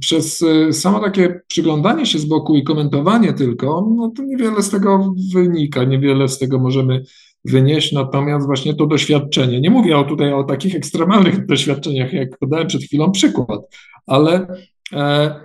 [0.00, 4.70] Przez e, samo takie przyglądanie się z boku i komentowanie tylko, no to niewiele z
[4.70, 7.04] tego wynika, niewiele z tego możemy
[7.44, 12.66] wynieść, natomiast właśnie to doświadczenie, nie mówię o tutaj o takich ekstremalnych doświadczeniach, jak podałem
[12.66, 13.60] przed chwilą przykład,
[14.06, 14.46] ale
[14.92, 15.42] e,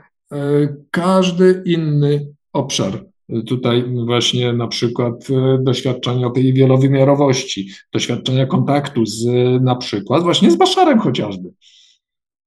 [0.91, 3.09] każdy inny obszar
[3.47, 9.25] Tutaj właśnie na przykład e, doświadczenia tej wielowymiarowości, doświadczenia kontaktu z
[9.61, 11.49] na przykład właśnie z Baszarem chociażby,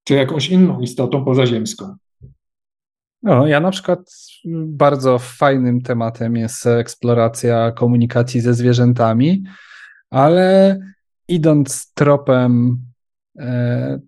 [0.04, 1.96] czy jakąś inną istotą pozaziemską.
[3.22, 4.12] No, ja na przykład
[4.66, 9.44] bardzo fajnym tematem jest eksploracja komunikacji ze zwierzętami,
[10.10, 10.78] ale
[11.28, 12.78] idąc tropem
[13.38, 13.98] e,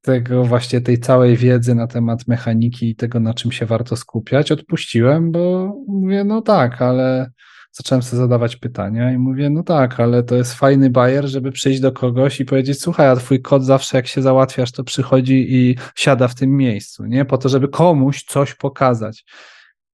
[0.00, 4.52] tego właśnie tej całej wiedzy na temat mechaniki i tego, na czym się warto skupiać,
[4.52, 7.30] odpuściłem, bo mówię, no tak, ale
[7.72, 11.80] zacząłem sobie zadawać pytania i mówię, no tak, ale to jest fajny bajer, żeby przyjść
[11.80, 15.76] do kogoś i powiedzieć, słuchaj, a twój kod zawsze jak się załatwiasz, to przychodzi i
[15.96, 17.24] siada w tym miejscu, nie?
[17.24, 19.24] Po to, żeby komuś coś pokazać.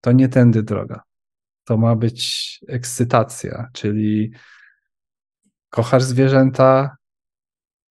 [0.00, 1.02] To nie tędy droga.
[1.64, 4.32] To ma być ekscytacja, czyli
[5.70, 6.96] kochasz zwierzęta,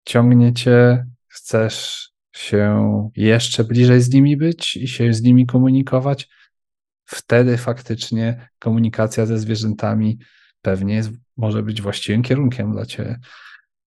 [0.06, 6.30] ciągnie cię, chcesz się jeszcze bliżej z nimi być i się z nimi komunikować,
[7.06, 10.20] wtedy faktycznie komunikacja ze zwierzętami
[10.62, 13.20] pewnie jest, może być właściwym kierunkiem dla ciebie.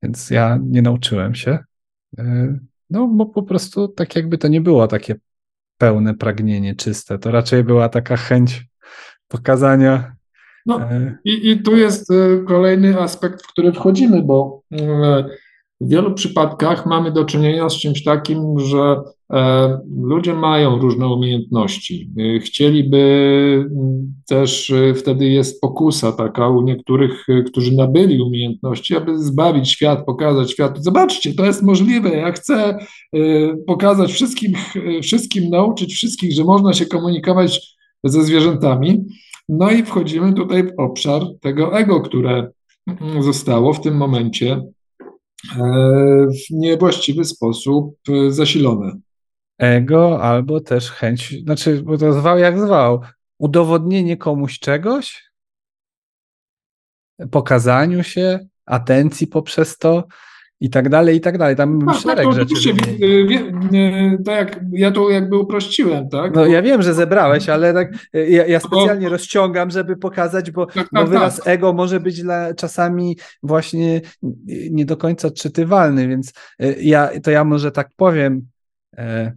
[0.02, 1.58] Więc ja nie nauczyłem się.
[2.18, 2.58] E,
[2.90, 5.14] no, bo po prostu tak jakby to nie było takie
[5.82, 7.18] pełne pragnienie, czyste.
[7.18, 8.64] To raczej była taka chęć
[9.28, 10.14] pokazania.
[10.66, 14.62] No, e, i, i tu jest e, kolejny aspekt, w który wchodzimy, bo
[15.82, 19.00] w wielu przypadkach mamy do czynienia z czymś takim, że
[19.32, 22.10] e, ludzie mają różne umiejętności.
[22.18, 22.98] E, chcieliby
[23.70, 30.04] mm, też, e, wtedy jest pokusa taka u niektórych, którzy nabyli umiejętności, aby zbawić świat,
[30.06, 30.82] pokazać światu.
[30.82, 32.10] Zobaczcie, to jest możliwe.
[32.10, 32.78] Ja chcę
[33.66, 34.52] pokazać wszystkim,
[35.02, 39.04] wszystkim nauczyć wszystkich, że można się komunikować ze zwierzętami.
[39.48, 42.50] No i wchodzimy tutaj w obszar tego ego, które
[43.20, 44.62] zostało w tym momencie
[46.28, 47.98] w niewłaściwy sposób
[48.28, 48.92] zasilone.
[49.58, 53.00] Ego albo też chęć, znaczy, bo to zwał jak zwał,
[53.38, 55.32] udowodnienie komuś czegoś,
[57.30, 60.04] pokazaniu się, atencji poprzez to
[60.62, 61.56] i tak dalej, i tak dalej.
[61.56, 62.54] Tam tak, szereg tak, rzeczy.
[62.54, 62.74] Oczywiście,
[64.24, 66.34] tak jak ja to jakby uprościłem, tak?
[66.34, 70.88] No ja wiem, że zebrałeś, ale tak ja, ja specjalnie rozciągam, żeby pokazać, bo, tak,
[70.92, 71.48] bo tak, wyraz tak.
[71.48, 74.00] ego może być dla, czasami właśnie
[74.70, 76.32] nie do końca odczytywalny, więc
[76.80, 78.46] ja, to ja może tak powiem,
[78.96, 79.32] e,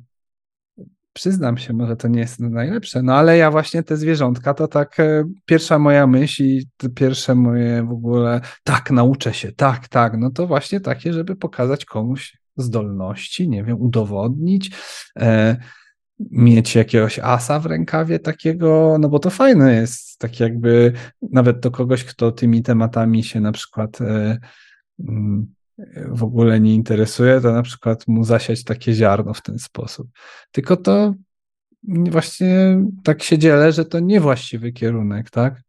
[1.16, 5.00] przyznam się, może to nie jest najlepsze, no ale ja właśnie te zwierzątka to tak
[5.00, 10.30] e, pierwsza moja myśl i pierwsze moje w ogóle tak, nauczę się, tak, tak, no
[10.32, 14.72] to właśnie takie, żeby pokazać komuś zdolności, nie wiem, udowodnić,
[15.20, 15.58] e,
[16.20, 21.72] mieć jakiegoś asa w rękawie takiego, no bo to fajne jest, tak jakby nawet do
[21.72, 24.38] kogoś, kto tymi tematami się na przykład e,
[25.00, 25.56] mm,
[26.08, 30.08] w ogóle nie interesuje, to na przykład mu zasiać takie ziarno w ten sposób.
[30.52, 31.14] Tylko to
[31.88, 35.62] właśnie tak się dzielę, że to niewłaściwy kierunek, tak?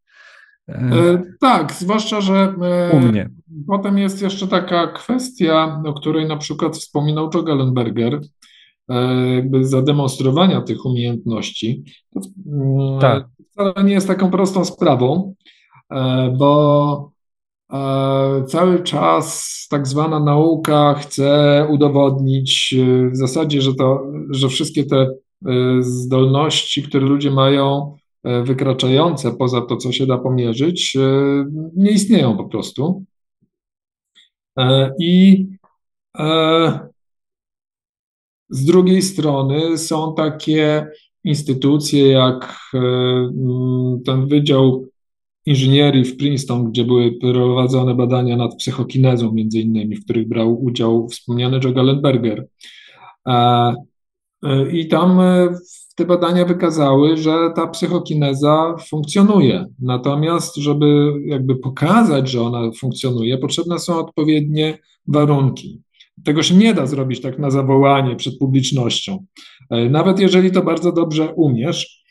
[0.69, 3.31] E, tak, zwłaszcza, że e, u mnie.
[3.67, 8.21] potem jest jeszcze taka kwestia, o której na przykład wspominał Joe Gallenberger,
[8.89, 11.85] e, jakby zademonstrowania tych umiejętności.
[12.15, 12.21] To
[13.01, 13.27] tak.
[13.53, 15.35] wcale nie jest taką prostą sprawą,
[15.91, 17.16] e, bo
[18.47, 24.97] Cały czas tak zwana nauka chce udowodnić e, w zasadzie, że, to, że wszystkie te
[24.97, 25.13] e,
[25.81, 30.97] zdolności, które ludzie mają, e, wykraczające poza to, co się da pomierzyć,
[31.77, 33.05] nie istnieją po prostu.
[35.01, 35.47] I
[38.49, 40.87] z drugiej strony są takie
[41.25, 42.59] instytucje jak
[44.05, 44.87] ten Wydział
[45.47, 51.09] inżynierii w Princeton, gdzie były prowadzone badania nad psychokinezą, między innymi, w których brał udział
[51.09, 52.47] wspomniany Joe Gallenberger.
[53.29, 53.75] E,
[54.45, 55.49] e, I tam e,
[55.97, 59.65] te badania wykazały, że ta psychokineza funkcjonuje.
[59.79, 64.79] Natomiast, żeby jakby pokazać, że ona funkcjonuje, potrzebne są odpowiednie
[65.09, 65.83] warunki.
[66.25, 69.27] Tego się nie da zrobić tak na zawołanie przed publicznością.
[69.91, 72.05] Nawet jeżeli to bardzo dobrze umiesz,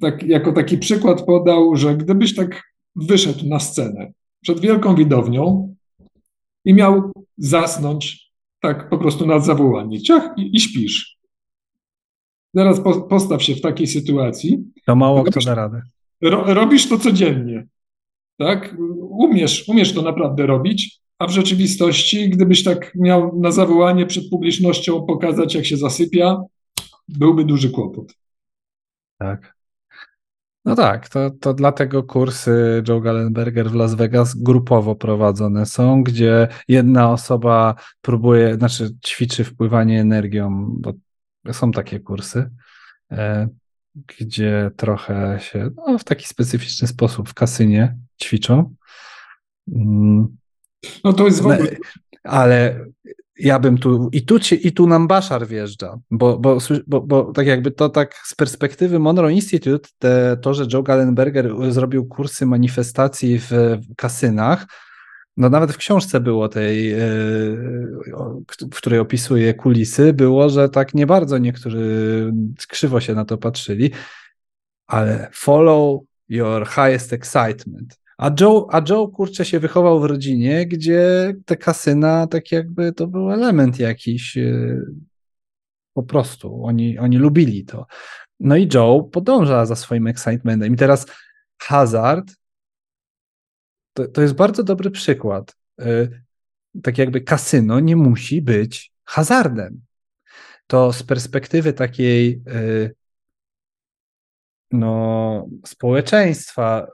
[0.00, 2.62] tak, jako taki przykład podał, że gdybyś tak
[2.96, 4.12] wyszedł na scenę
[4.42, 5.74] przed wielką widownią
[6.64, 8.30] i miał zasnąć
[8.60, 11.16] tak po prostu na zawołanie, ciach i, i śpisz.
[12.54, 14.64] Teraz po, postaw się w takiej sytuacji.
[14.86, 15.82] To mało kto da radę.
[16.20, 17.66] Ro, robisz to codziennie,
[18.38, 18.76] tak?
[19.00, 25.06] Umiesz, umiesz to naprawdę robić, a w rzeczywistości, gdybyś tak miał na zawołanie przed publicznością
[25.06, 26.42] pokazać, jak się zasypia,
[27.08, 28.14] byłby duży kłopot.
[29.18, 29.59] Tak.
[30.64, 36.48] No tak, to, to dlatego kursy Joe Gallenberger w Las Vegas grupowo prowadzone są, gdzie
[36.68, 40.92] jedna osoba próbuje, znaczy ćwiczy wpływanie energią, bo
[41.52, 42.50] są takie kursy,
[43.10, 43.48] e,
[43.94, 48.74] gdzie trochę się no, w taki specyficzny sposób w kasynie ćwiczą.
[49.72, 50.36] Mm.
[51.04, 51.76] No to jest w ogóle...
[52.22, 52.84] Ale
[53.40, 57.32] ja bym tu, i tu, ci, i tu nam Baszar wjeżdża, bo, bo, bo, bo
[57.32, 62.46] tak jakby to tak z perspektywy Monroe Institute, te, to, że Joe Gallenberger zrobił kursy
[62.46, 64.66] manifestacji w, kasynach,
[65.36, 66.98] no nawet w książce było tej, e,
[68.72, 72.32] w której opisuje kulisy, było, że tak nie bardzo niektórzy
[72.68, 73.90] krzywo się na to patrzyli,
[74.86, 78.00] ale follow your highest excitement.
[78.20, 83.06] A Joe, a Joe, kurczę, się wychował w rodzinie, gdzie te kasyna, tak jakby to
[83.06, 84.80] był element jakiś, e,
[85.94, 86.64] po prostu.
[86.64, 87.86] Oni, oni lubili to.
[88.40, 90.74] No i Joe podąża za swoim excitementem.
[90.74, 91.06] I teraz
[91.58, 92.34] hazard
[93.92, 95.56] to, to jest bardzo dobry przykład.
[95.80, 96.08] E,
[96.82, 99.80] tak jakby kasyno nie musi być hazardem.
[100.66, 102.90] To z perspektywy takiej e,
[104.70, 106.86] no, społeczeństwa,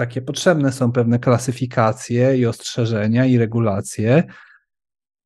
[0.00, 4.24] takie potrzebne są pewne klasyfikacje i ostrzeżenia i regulacje,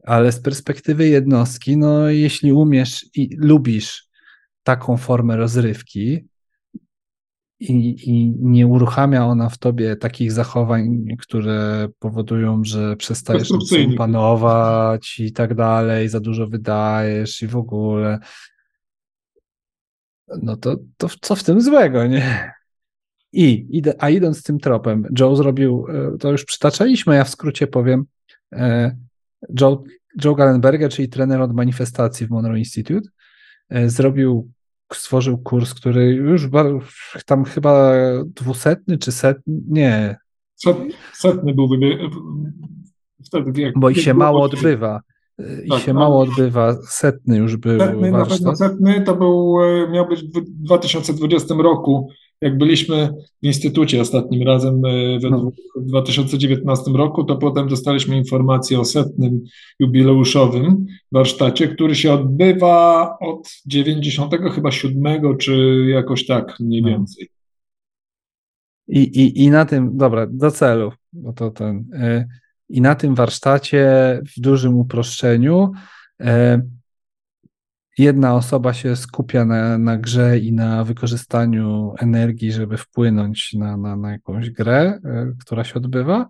[0.05, 4.09] ale z perspektywy jednostki, no jeśli umiesz i lubisz
[4.63, 6.29] taką formę rozrywki
[7.61, 13.49] i, i nie uruchamia ona w tobie takich zachowań, które powodują, że przestajesz
[13.97, 18.19] panować i tak dalej, za dużo wydajesz i w ogóle,
[20.43, 22.54] no to, to co w tym złego, nie?
[23.35, 28.05] I, a idąc tym tropem, Joe zrobił, e, to już przytaczaliśmy, ja w skrócie powiem,
[28.53, 28.97] e,
[29.61, 29.83] Joe,
[30.25, 33.09] Joe Gallenberger, czyli trener od manifestacji w Monroe Institute,
[33.69, 34.51] e, zrobił
[34.93, 36.49] stworzył kurs, który już
[37.27, 37.93] tam chyba
[38.27, 40.17] dwusetny czy setny, nie.
[41.13, 41.69] Setny był
[43.25, 43.61] wtedy.
[43.61, 45.01] Jak, Bo i się mało odbywa.
[45.65, 46.01] I tak, się no.
[46.01, 46.77] mało odbywa.
[46.89, 48.41] Setny już był setny, warsztat.
[48.41, 49.57] Na pewno setny to był,
[49.91, 53.09] miał być w 2020 roku jak byliśmy
[53.43, 55.53] w instytucie ostatnim razem e, no.
[55.77, 59.45] w 2019 roku, to potem dostaliśmy informację o setnym
[59.79, 66.89] jubileuszowym warsztacie, który się odbywa od 90 chyba 7 czy jakoś tak mniej no.
[66.89, 67.29] więcej.
[68.89, 71.77] I, i, I na tym, dobra, do celu, bo to ten.
[71.95, 72.29] Y,
[72.69, 73.87] I na tym warsztacie
[74.37, 75.73] w dużym uproszczeniu
[76.21, 76.27] y,
[77.99, 83.97] jedna osoba się skupia na, na grze i na wykorzystaniu energii, żeby wpłynąć na, na,
[83.97, 86.29] na jakąś grę, y, która się odbywa,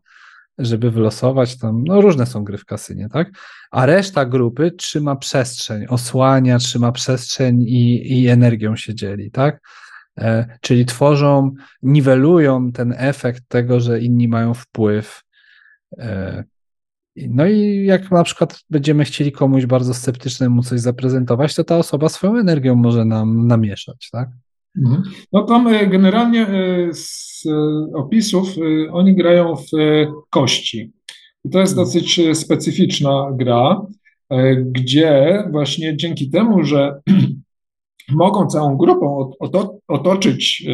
[0.59, 3.31] żeby wylosować tam, no różne są gry w kasynie, tak?
[3.70, 9.61] A reszta grupy trzyma przestrzeń, osłania, trzyma przestrzeń i, i energią się dzieli, tak?
[10.19, 15.23] E, czyli tworzą, niwelują ten efekt tego, że inni mają wpływ
[15.99, 16.45] e,
[17.16, 22.09] no i jak na przykład będziemy chcieli komuś bardzo sceptycznemu coś zaprezentować, to ta osoba
[22.09, 24.28] swoją energią może nam namieszać, tak?
[24.78, 25.03] Mhm.
[25.32, 27.45] No tam e, generalnie e, z
[27.95, 29.70] opisów e, oni grają w
[30.31, 30.93] kości.
[31.45, 31.86] I to jest mhm.
[31.86, 33.86] dosyć specyficzna gra,
[34.66, 37.01] gdzie właśnie dzięki temu, że
[38.12, 39.31] mogą całą grupą
[39.89, 40.66] otoczyć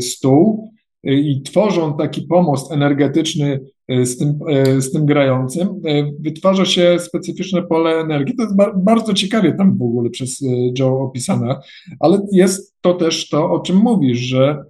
[0.00, 0.72] stół,
[1.04, 7.62] i tworzą taki pomost energetyczny z tym, e, z tym grającym, e, wytwarza się specyficzne
[7.62, 8.36] pole energii.
[8.36, 10.44] To jest bardzo ciekawie tam w ogóle przez
[10.78, 11.60] Joe opisane,
[12.00, 14.64] ale jest to też to, o czym mówisz, że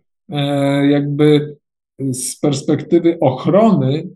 [0.91, 1.57] jakby
[1.99, 4.09] z perspektywy ochrony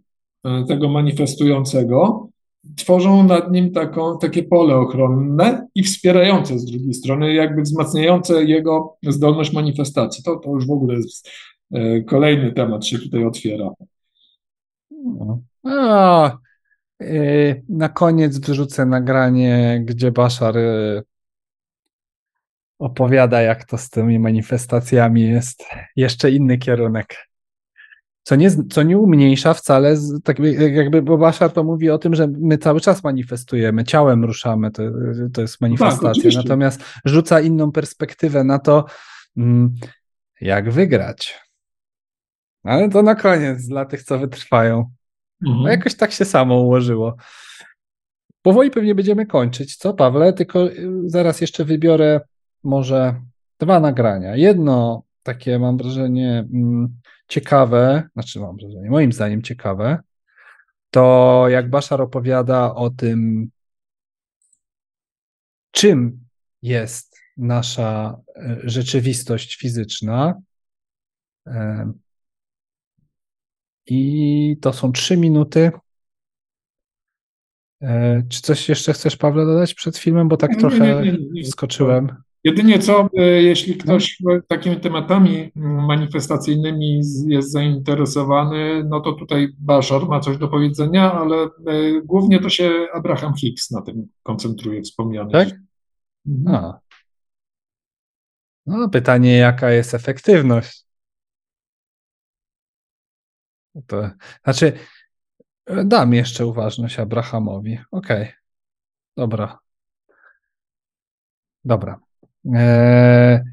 [0.68, 2.28] tego manifestującego,
[2.76, 8.96] tworzą nad nim taką, takie pole ochronne i wspierające z drugiej strony, jakby wzmacniające jego
[9.08, 10.24] zdolność manifestacji.
[10.24, 11.28] To, to już w ogóle jest
[11.72, 13.70] E, kolejny temat się tutaj otwiera.
[15.04, 15.42] No.
[17.02, 21.02] E, na koniec wrzucę nagranie, gdzie Baszar e,
[22.78, 25.64] opowiada, jak to z tymi manifestacjami jest.
[25.96, 27.16] Jeszcze inny kierunek.
[28.22, 30.38] Co nie, co nie umniejsza wcale, tak
[30.72, 34.82] jakby bo Baszar to mówi o tym, że my cały czas manifestujemy, ciałem ruszamy, to,
[35.32, 36.30] to jest manifestacja.
[36.30, 38.84] Tak, Natomiast rzuca inną perspektywę na to,
[39.36, 39.74] mm,
[40.40, 41.40] jak wygrać.
[42.62, 44.90] Ale to na koniec dla tych, co wytrwają.
[45.47, 45.62] Mhm.
[45.62, 47.16] No jakoś tak się samo ułożyło.
[48.43, 50.32] Powoli pewnie będziemy kończyć, co Pawle?
[50.32, 52.20] Tylko y, zaraz jeszcze wybiorę
[52.62, 53.20] może
[53.59, 54.36] dwa nagrania.
[54.36, 59.98] Jedno takie mam wrażenie mm, ciekawe, znaczy mam wrażenie, moim zdaniem ciekawe,
[60.90, 63.51] to jak Baszar opowiada o tym,
[65.70, 66.24] czym
[66.62, 70.34] jest nasza y, rzeczywistość fizyczna,
[73.86, 75.70] i to są trzy minuty.
[77.82, 80.28] E, czy coś jeszcze chcesz, Pawle, dodać przed filmem?
[80.28, 82.09] Bo tak nie, trochę nie, nie, skoczyłem.
[82.44, 84.30] Jedynie co, e, jeśli ktoś no.
[84.48, 91.48] takimi tematami manifestacyjnymi jest zainteresowany, no to tutaj Baszar ma coś do powiedzenia, ale e,
[92.04, 95.32] głównie to się Abraham Hicks na tym koncentruje, wspomniany.
[95.32, 95.48] Tak?
[96.26, 96.72] Mhm.
[98.66, 100.81] No, pytanie, jaka jest efektywność?
[103.86, 104.10] To,
[104.44, 104.72] znaczy,
[105.84, 107.78] dam jeszcze uważność Abrahamowi.
[107.90, 108.22] Okej.
[108.22, 108.32] Okay.
[109.16, 109.58] Dobra.
[111.64, 112.00] Dobra.
[112.54, 113.44] E,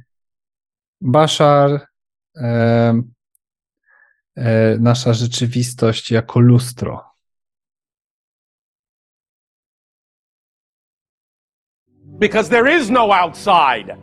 [1.02, 1.88] Baszar,
[2.38, 3.02] e,
[4.38, 7.10] e, nasza rzeczywistość jako lustro.
[12.20, 13.96] Because there is no outside.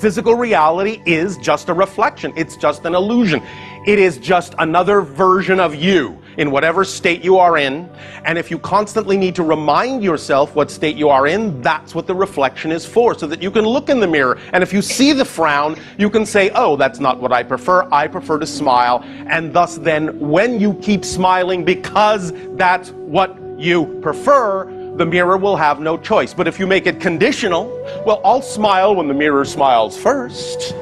[0.00, 2.32] Physical reality is just a reflection.
[2.32, 3.40] It's just an illusion.
[3.86, 7.88] It is just another version of you in whatever state you are in.
[8.24, 12.06] And if you constantly need to remind yourself what state you are in, that's what
[12.06, 14.38] the reflection is for, so that you can look in the mirror.
[14.52, 17.88] And if you see the frown, you can say, oh, that's not what I prefer.
[17.90, 19.02] I prefer to smile.
[19.04, 24.66] And thus, then, when you keep smiling because that's what you prefer,
[24.96, 26.34] the mirror will have no choice.
[26.34, 27.68] But if you make it conditional,
[28.04, 30.74] well, I'll smile when the mirror smiles first.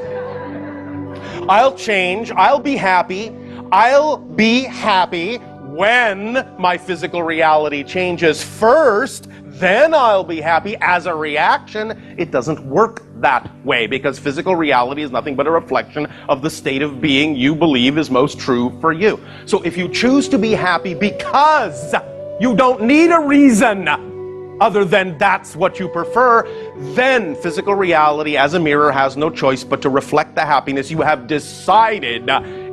[1.48, 2.30] I'll change.
[2.32, 3.34] I'll be happy.
[3.72, 9.28] I'll be happy when my physical reality changes first.
[9.44, 12.14] Then I'll be happy as a reaction.
[12.18, 16.50] It doesn't work that way because physical reality is nothing but a reflection of the
[16.50, 19.18] state of being you believe is most true for you.
[19.46, 21.94] So if you choose to be happy because
[22.40, 24.17] you don't need a reason
[24.60, 26.46] other than that's what you prefer,
[26.94, 31.00] then physical reality as a mirror has no choice but to reflect the happiness you
[31.00, 32.28] have decided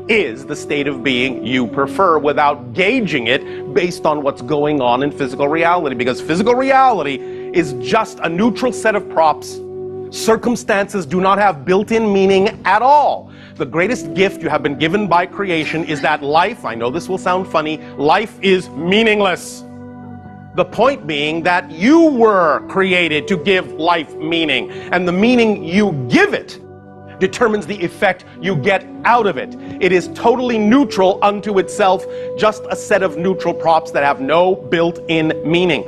[0.07, 5.01] is the state of being you prefer without gauging it based on what's going on
[5.01, 5.95] in physical reality.
[5.95, 7.15] Because physical reality
[7.53, 9.59] is just a neutral set of props.
[10.11, 13.31] Circumstances do not have built in meaning at all.
[13.55, 17.09] The greatest gift you have been given by creation is that life, I know this
[17.09, 19.64] will sound funny, life is meaningless.
[20.55, 25.91] The point being that you were created to give life meaning, and the meaning you
[26.09, 26.61] give it
[27.19, 29.53] determines the effect you get out of it.
[29.81, 32.05] It is totally neutral unto itself,
[32.37, 35.83] just a set of neutral props that have no built in meaning.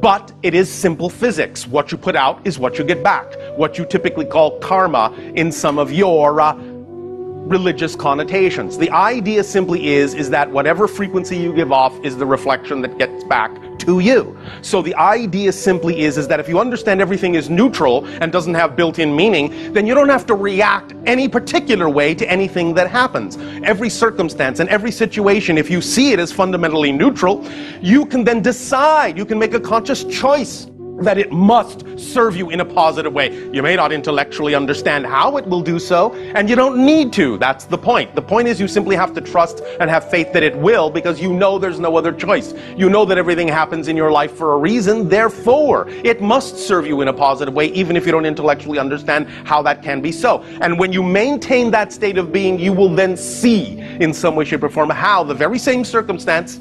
[0.00, 1.66] But it is simple physics.
[1.66, 5.52] What you put out is what you get back, what you typically call karma in
[5.52, 8.78] some of your uh, religious connotations.
[8.78, 12.96] The idea simply is is that whatever frequency you give off is the reflection that
[12.96, 14.36] gets back to you.
[14.62, 18.54] So the idea simply is is that if you understand everything is neutral and doesn't
[18.54, 22.90] have built-in meaning, then you don't have to react any particular way to anything that
[22.90, 23.36] happens.
[23.64, 27.46] Every circumstance and every situation if you see it as fundamentally neutral,
[27.80, 30.66] you can then decide, you can make a conscious choice
[30.98, 33.34] that it must serve you in a positive way.
[33.52, 37.38] You may not intellectually understand how it will do so, and you don't need to.
[37.38, 38.14] That's the point.
[38.14, 41.20] The point is you simply have to trust and have faith that it will because
[41.20, 42.54] you know there's no other choice.
[42.76, 46.86] You know that everything happens in your life for a reason, therefore, it must serve
[46.86, 50.12] you in a positive way, even if you don't intellectually understand how that can be
[50.12, 50.42] so.
[50.60, 54.44] And when you maintain that state of being, you will then see in some way,
[54.44, 56.60] shape, or form how the very same circumstance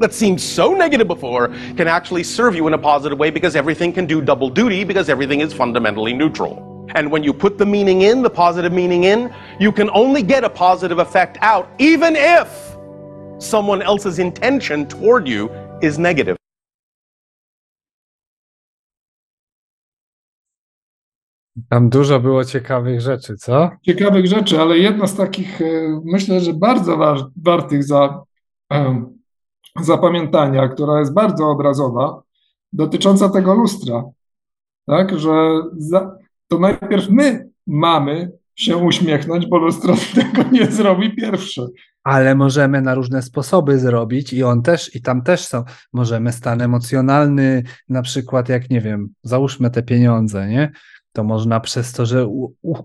[0.00, 3.92] that seemed so negative before can actually serve you in a positive way because everything
[3.92, 6.86] can do double duty because everything is fundamentally neutral.
[6.94, 10.44] And when you put the meaning in, the positive meaning in, you can only get
[10.44, 12.48] a positive effect out, even if
[13.38, 15.50] someone else's intention toward you
[15.82, 16.36] is negative.
[21.68, 23.70] Tam dużo było ciekawych rzeczy, co?
[23.82, 25.60] Ciekawych rzeczy, ale jedna z takich,
[26.04, 26.98] myślę, że bardzo
[27.36, 28.22] wartych za
[29.80, 32.22] zapamiętania, która jest bardzo obrazowa,
[32.72, 34.04] dotycząca tego lustra.
[34.86, 36.16] Tak, że za,
[36.48, 41.66] to najpierw my mamy się uśmiechnąć, bo lustro tego nie zrobi pierwsze.
[42.04, 45.64] Ale możemy na różne sposoby zrobić i on też, i tam też są.
[45.92, 50.72] Możemy stan emocjonalny, na przykład jak, nie wiem, załóżmy te pieniądze, nie?
[51.12, 52.28] To można przez to, że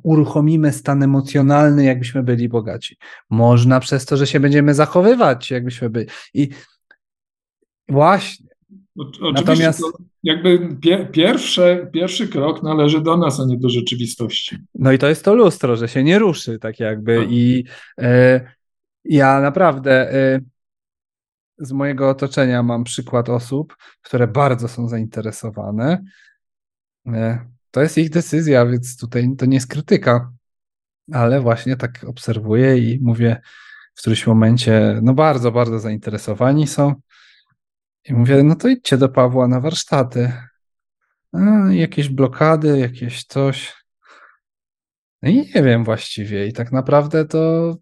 [0.04, 2.98] uruchomimy stan emocjonalny, jakbyśmy byli bogaci.
[3.30, 6.08] Można przez to, że się będziemy zachowywać, jakbyśmy byli.
[6.34, 6.50] I
[7.90, 8.50] Właśnie.
[8.96, 9.82] Oczywiście Natomiast...
[10.24, 14.58] jakby pie, pierwsze, pierwszy krok należy do nas, a nie do rzeczywistości.
[14.76, 17.18] No i to jest to lustro, że się nie ruszy, tak jakby.
[17.18, 17.32] Tak.
[17.32, 17.66] I
[18.02, 18.42] e,
[19.04, 20.40] ja naprawdę e,
[21.58, 26.04] z mojego otoczenia mam przykład osób, które bardzo są zainteresowane.
[27.08, 30.32] E, to jest ich decyzja, więc tutaj to nie jest krytyka,
[31.12, 33.42] ale właśnie tak obserwuję i mówię
[33.96, 36.96] w którymś momencie, no bardzo, bardzo zainteresowani są
[38.10, 40.34] i mówię, no to idźcie do Pawła na warsztaty.
[41.34, 41.40] A,
[41.72, 43.76] jakieś blokady, jakieś coś.
[45.22, 46.48] No i nie wiem właściwie.
[46.48, 47.76] I tak naprawdę to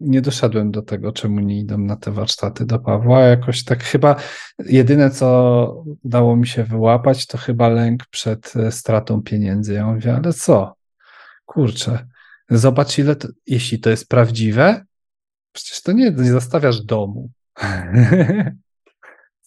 [0.00, 3.20] nie doszedłem do tego, czemu nie idą na te warsztaty do Pawła.
[3.20, 4.16] Jakoś tak chyba
[4.58, 9.74] jedyne, co udało mi się wyłapać, to chyba lęk przed e, stratą pieniędzy.
[9.74, 10.74] Ja mówię, ale co?
[11.46, 12.06] Kurczę,
[12.50, 14.84] zobacz ile to, jeśli to jest prawdziwe,
[15.52, 17.30] przecież to nie, nie zostawiasz domu.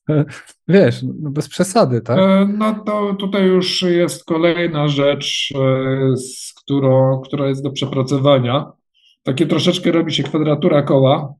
[0.67, 2.19] Wiesz, no bez przesady, tak?
[2.19, 8.71] E, no to tutaj już jest kolejna rzecz, e, z którą, która jest do przepracowania.
[9.23, 11.33] Takie troszeczkę robi się kwadratura koła,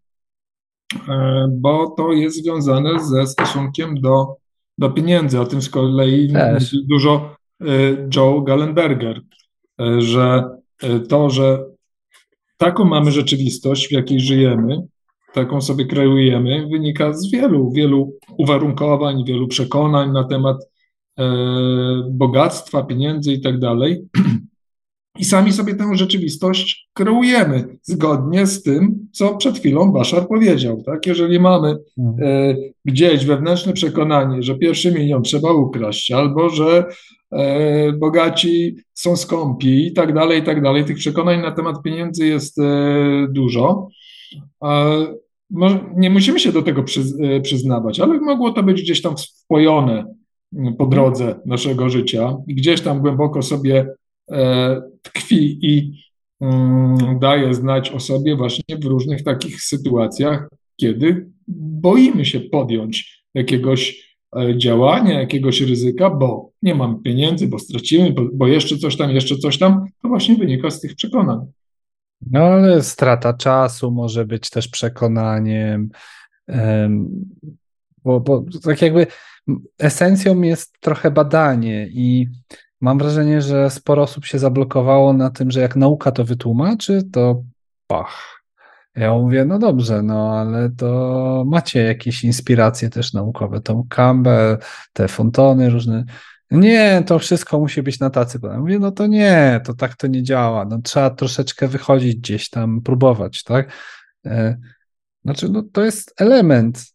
[1.10, 4.36] e, bo to jest związane ze stosunkiem do,
[4.78, 5.40] do pieniędzy.
[5.40, 6.74] O tym z kolei Też.
[6.74, 7.36] mówi dużo
[8.16, 9.22] Joe Gallenberger,
[9.98, 10.50] że
[11.10, 11.66] to, że
[12.58, 14.88] taką mamy rzeczywistość, w jakiej żyjemy,
[15.34, 20.58] taką sobie kreujemy, wynika z wielu, wielu uwarunkowań, wielu przekonań na temat
[21.20, 21.24] e,
[22.12, 24.06] bogactwa, pieniędzy i tak dalej.
[25.20, 30.84] I sami sobie tę rzeczywistość kreujemy zgodnie z tym, co przed chwilą Baszar powiedział.
[30.86, 31.08] Tak?
[31.08, 31.78] Jeżeli mamy
[32.22, 32.56] e,
[32.86, 36.86] gdzieś wewnętrzne przekonanie, że pierwszy milion trzeba ukraść, albo że
[37.32, 42.28] e, bogaci są skąpi i tak dalej, i tak dalej, tych przekonań na temat pieniędzy
[42.28, 42.64] jest e,
[43.30, 43.90] dużo,
[45.96, 46.86] nie musimy się do tego
[47.20, 50.06] e, przyznawać, ale mogło to być gdzieś tam wpojone
[50.54, 53.88] mm, po drodze naszego życia i gdzieś tam głęboko sobie
[54.32, 55.92] e, tkwi i
[56.42, 64.14] mm, daje znać o sobie właśnie w różnych takich sytuacjach, kiedy boimy się podjąć jakiegoś
[64.36, 69.12] e, działania, jakiegoś ryzyka, bo nie mam pieniędzy, bo stracimy, bo, bo jeszcze coś tam,
[69.12, 71.40] jeszcze coś tam, to właśnie wynika z tych przekonań.
[72.32, 75.90] No ale strata czasu może być też przekonaniem,
[78.04, 79.08] bo, bo tak jakby
[79.80, 82.28] esencją jest trochę badanie i
[82.82, 87.44] mam wrażenie, że sporo osób się zablokowało na tym, że jak nauka to wytłumaczy, to
[87.88, 88.44] pach.
[88.96, 94.58] Ja mówię, no dobrze, no ale to macie jakieś inspiracje też naukowe, Tom Campbell,
[94.94, 96.06] te fontony różne.
[96.54, 98.40] Nie, to wszystko musi być na tacy.
[98.44, 100.66] Ja mówię, no to nie, to tak to nie działa.
[100.66, 103.72] No, trzeba troszeczkę wychodzić gdzieś tam, próbować, tak?
[104.26, 104.58] E,
[105.24, 106.86] znaczy, no to jest element.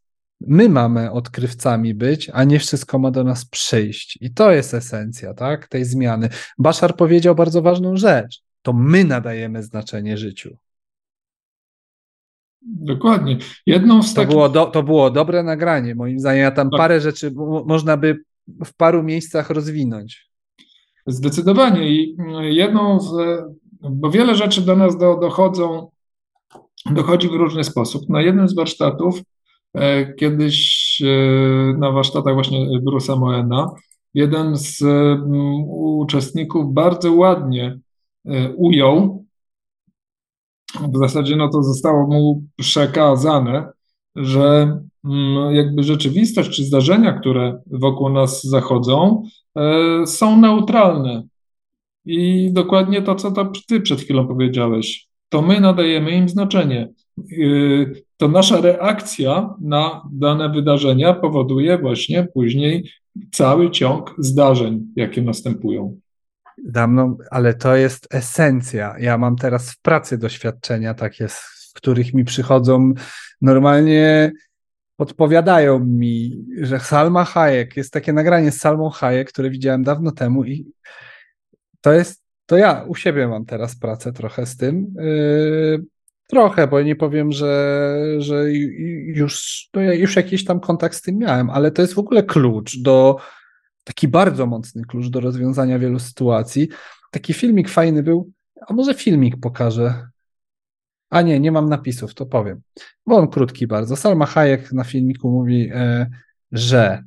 [0.40, 4.18] My mamy odkrywcami być, a nie wszystko ma do nas przyjść.
[4.20, 5.68] I to jest esencja, tak?
[5.68, 6.28] Tej zmiany.
[6.58, 8.42] Bashar powiedział bardzo ważną rzecz.
[8.62, 10.56] To my nadajemy znaczenie życiu.
[12.62, 13.38] Dokładnie.
[13.66, 14.30] Jedną z to, takich...
[14.30, 16.42] było do, to było dobre nagranie, moim zdaniem.
[16.42, 16.78] Ja tam tak.
[16.78, 17.32] parę rzeczy
[17.66, 18.18] można by
[18.64, 20.30] w paru miejscach rozwinąć.
[21.06, 21.90] Zdecydowanie.
[21.90, 23.12] I jedną z.
[23.90, 25.90] Bo wiele rzeczy do nas do, dochodzą,
[26.90, 28.08] dochodzi w różny sposób.
[28.08, 29.20] Na jednym z warsztatów,
[29.74, 33.70] e, kiedyś e, na warsztatach właśnie Bruce'a Moena,
[34.14, 34.82] jeden z
[35.68, 37.78] uczestników bardzo ładnie
[38.26, 39.24] e, ujął
[40.74, 43.72] w zasadzie no to zostało mu przekazane,
[44.16, 44.78] że
[45.50, 49.22] jakby rzeczywistość czy zdarzenia, które wokół nas zachodzą,
[49.56, 51.22] e, są neutralne.
[52.04, 56.88] I dokładnie to, co to ty przed chwilą powiedziałeś, to my nadajemy im znaczenie.
[57.18, 57.24] E,
[58.16, 62.90] to nasza reakcja na dane wydarzenia powoduje właśnie później
[63.32, 65.98] cały ciąg zdarzeń, jakie następują
[66.64, 68.94] za mną, ale to jest esencja.
[69.00, 72.92] Ja mam teraz w pracy doświadczenia takie, w których mi przychodzą
[73.42, 74.32] normalnie
[74.98, 80.44] podpowiadają mi, że Salma Hayek, jest takie nagranie z Salmą Hayek, które widziałem dawno temu
[80.44, 80.72] i
[81.80, 84.94] to jest, to ja u siebie mam teraz pracę trochę z tym.
[84.96, 85.84] Yy,
[86.28, 88.52] trochę, bo nie powiem, że, że
[89.06, 92.22] już, no ja już jakiś tam kontakt z tym miałem, ale to jest w ogóle
[92.22, 93.16] klucz do
[93.84, 96.68] taki bardzo mocny klucz do rozwiązania wielu sytuacji.
[97.10, 98.32] Taki filmik fajny był,
[98.66, 100.08] a może filmik pokażę.
[101.10, 102.60] A nie, nie mam napisów, to powiem.
[103.06, 103.96] Bo on krótki bardzo.
[103.96, 106.10] Salma Hayek na filmiku mówi, e,
[106.52, 107.02] że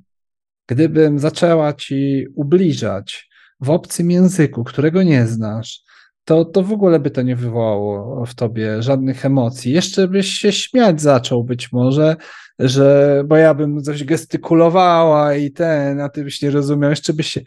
[0.67, 5.83] gdybym zaczęła ci ubliżać w obcym języku, którego nie znasz,
[6.25, 9.71] to, to w ogóle by to nie wywołało w tobie żadnych emocji.
[9.71, 12.15] Jeszcze byś się śmiać zaczął być może,
[12.59, 17.27] że bo ja bym coś gestykulowała i ten, a ty byś nie rozumiał, jeszcze byś
[17.27, 17.41] się.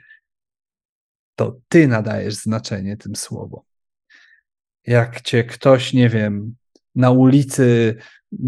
[1.36, 3.60] To ty nadajesz znaczenie tym słowom.
[4.86, 6.54] Jak cię ktoś, nie wiem,
[6.94, 7.96] na ulicy,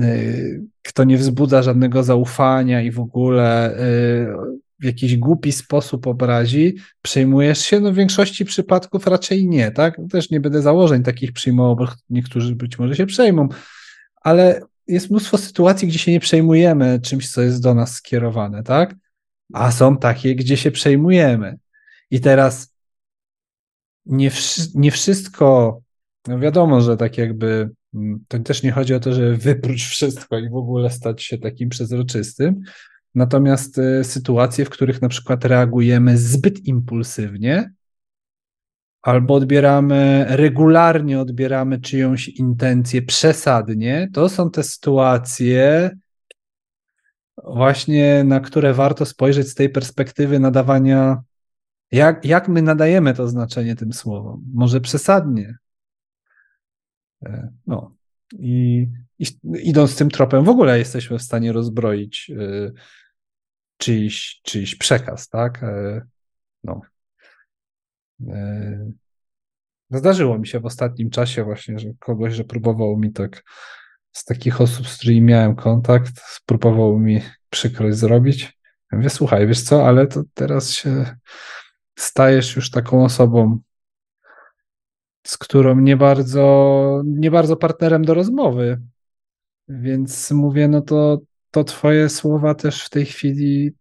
[0.02, 6.76] y, kto nie wzbudza żadnego zaufania i w ogóle y, w jakiś głupi sposób obrazi,
[7.02, 7.80] przejmujesz się?
[7.80, 10.00] No w większości przypadków raczej nie, tak?
[10.10, 13.48] Też nie będę założeń takich przyjmował, bo niektórzy być może się przejmą,
[14.22, 18.94] ale jest mnóstwo sytuacji, gdzie się nie przejmujemy czymś, co jest do nas skierowane, tak?
[19.52, 21.58] A są takie, gdzie się przejmujemy.
[22.10, 22.74] I teraz
[24.06, 24.30] nie,
[24.74, 25.80] nie wszystko,
[26.28, 30.38] no wiadomo, że tak jakby mm, to też nie chodzi o to, żeby wypróć wszystko
[30.38, 32.62] i w ogóle stać się takim przezroczystym,
[33.16, 37.72] Natomiast y, sytuacje, w których na przykład reagujemy zbyt impulsywnie,
[39.02, 45.90] albo odbieramy, regularnie odbieramy czyjąś intencję przesadnie, to są te sytuacje,
[47.44, 51.22] właśnie na które warto spojrzeć z tej perspektywy nadawania,
[51.90, 54.44] jak, jak my nadajemy to znaczenie tym słowom.
[54.54, 55.56] Może przesadnie.
[57.22, 57.94] E, no.
[58.38, 58.86] I,
[59.18, 59.26] i
[59.62, 62.72] idąc tym tropem, w ogóle jesteśmy w stanie rozbroić y,
[63.76, 65.62] czyjś, czyjś przekaz, tak?
[65.62, 66.02] E,
[66.64, 66.80] no.
[68.28, 68.90] E,
[69.90, 73.42] zdarzyło mi się w ostatnim czasie właśnie, że kogoś, że próbował mi tak
[74.12, 77.20] z takich osób, z którymi miałem kontakt, spróbował mi
[77.50, 78.58] przykrość zrobić.
[78.92, 81.16] Ja mówię, słuchaj, wiesz co, ale to teraz się
[81.98, 83.58] stajesz już taką osobą,
[85.26, 88.80] z którą nie bardzo, nie bardzo partnerem do rozmowy.
[89.68, 93.72] Więc mówię, no to to twoje słowa też w tej chwili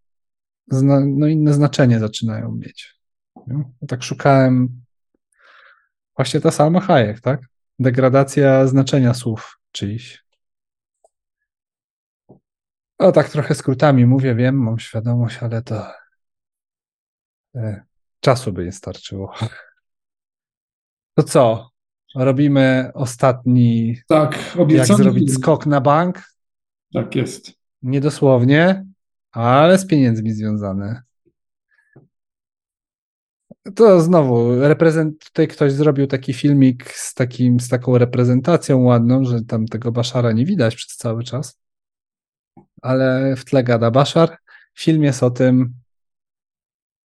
[0.68, 2.96] zna, no inne znaczenie zaczynają mieć.
[3.88, 4.82] Tak szukałem
[6.16, 7.42] właśnie ta sama Hayek, tak?
[7.80, 10.26] Degradacja znaczenia słów czyjś.
[12.98, 15.88] O, tak trochę skrótami mówię, wiem, mam świadomość, ale to
[17.56, 17.84] e,
[18.20, 19.34] czasu by nie starczyło.
[21.16, 21.69] To co?
[22.16, 23.98] Robimy ostatni.
[24.08, 24.88] Tak, obiecany.
[24.90, 26.24] Jak zrobić skok na bank?
[26.94, 27.52] Tak jest.
[27.82, 28.85] Niedosłownie,
[29.32, 31.02] ale z pieniędzmi związane.
[33.76, 35.26] To znowu, reprezent...
[35.26, 40.32] tutaj ktoś zrobił taki filmik z, takim, z taką reprezentacją ładną, że tam tego Baszara
[40.32, 41.60] nie widać przez cały czas.
[42.82, 44.38] Ale w tle gada Baszar.
[44.77, 45.74] Film jest o tym,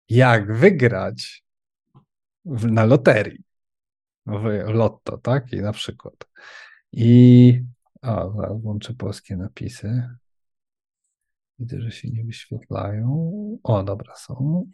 [0.08, 1.44] jak wygrać
[2.44, 3.49] w, na loterii.
[4.38, 5.52] W lotto, tak?
[5.52, 6.14] I na przykład.
[6.92, 7.62] I
[8.02, 10.08] o, zaraz włączę polskie napisy.
[11.58, 13.32] Widzę, że się nie wyświetlają.
[13.62, 14.66] O, dobra, są.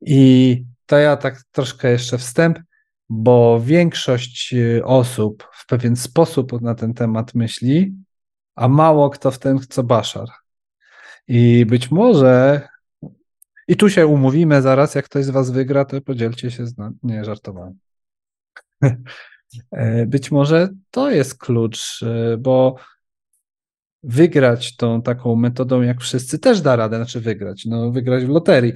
[0.00, 2.58] I to ja tak troszkę jeszcze wstęp,
[3.08, 7.94] bo większość y, osób w pewien sposób na ten temat myśli,
[8.54, 10.28] a mało kto w ten co Baszar.
[11.28, 12.68] I być może,
[13.68, 16.96] i tu się umówimy zaraz, jak ktoś z Was wygra, to podzielcie się z nami.
[17.02, 17.78] Nie, żartowałem.
[19.70, 22.76] E, być może to jest klucz, y, bo
[24.02, 28.72] wygrać tą taką metodą, jak wszyscy, też da radę, znaczy wygrać, no wygrać w loterii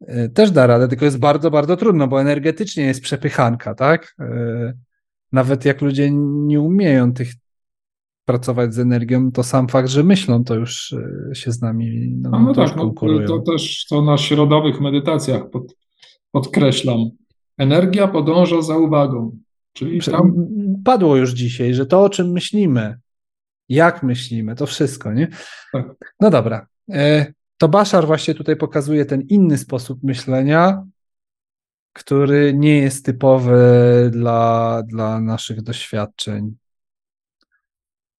[0.00, 4.14] E, też da radę, tylko jest bardzo, bardzo trudno, bo energetycznie jest przepychanka, tak?
[4.20, 4.72] E,
[5.32, 7.28] nawet jak ludzie nie umieją tych
[8.26, 10.92] pracować z energią, to sam fakt, że myślą, to już
[11.30, 12.92] e, się z nami no, no, no tak, no,
[13.26, 15.76] to też to na środowych medytacjach pod,
[16.30, 16.98] podkreślam.
[17.58, 19.36] Energia podąża za uwagą.
[19.72, 20.32] Czyli tam...
[20.84, 22.98] Padło już dzisiaj, że to, o czym myślimy,
[23.68, 25.28] jak myślimy, to wszystko, nie?
[25.72, 26.14] Tak.
[26.20, 26.66] No dobra
[27.58, 30.84] to Bashar właśnie tutaj pokazuje ten inny sposób myślenia,
[31.92, 33.60] który nie jest typowy
[34.12, 36.56] dla, dla naszych doświadczeń.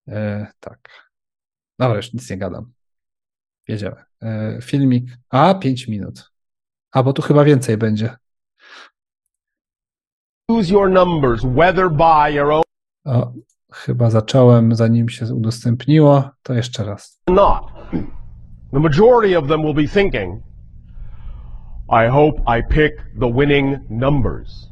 [0.08, 0.90] E, tak.
[1.80, 2.72] Dobra, już nic nie gadam.
[3.68, 4.04] Jedziemy.
[4.22, 5.10] E, filmik.
[5.30, 6.32] A, 5 minut.
[6.92, 8.18] A, bo tu chyba więcej będzie.
[10.50, 12.64] Choose your numbers, whether by your own...
[13.06, 13.34] O,
[13.74, 16.30] chyba zacząłem, zanim się udostępniło.
[16.44, 17.22] To jeszcze raz.
[17.28, 17.64] Not.
[18.72, 20.44] The majority of them will be thinking,
[21.90, 24.70] I hope I pick the winning numbers.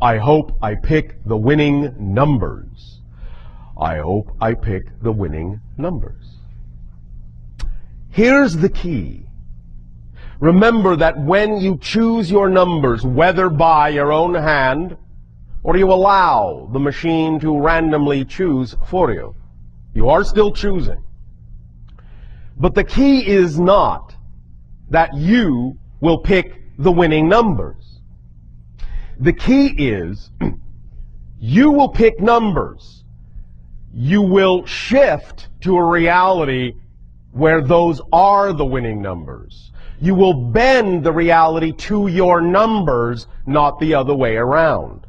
[0.00, 3.01] I hope I pick the winning numbers.
[3.78, 6.36] I hope I pick the winning numbers.
[8.10, 9.26] Here's the key.
[10.40, 14.96] Remember that when you choose your numbers, whether by your own hand
[15.62, 19.34] or you allow the machine to randomly choose for you,
[19.94, 21.02] you are still choosing.
[22.58, 24.14] But the key is not
[24.90, 28.00] that you will pick the winning numbers.
[29.18, 30.30] The key is
[31.38, 33.01] you will pick numbers.
[33.94, 36.74] You will shift to a reality
[37.32, 39.72] where those are the winning numbers.
[40.00, 45.06] You will bend the reality to your numbers, not the other way around.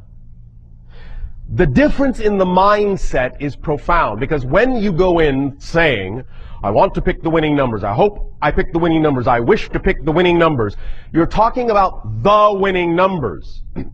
[1.48, 6.24] The difference in the mindset is profound because when you go in saying,
[6.62, 7.84] I want to pick the winning numbers.
[7.84, 9.26] I hope I pick the winning numbers.
[9.26, 10.76] I wish to pick the winning numbers.
[11.12, 13.62] You're talking about the winning numbers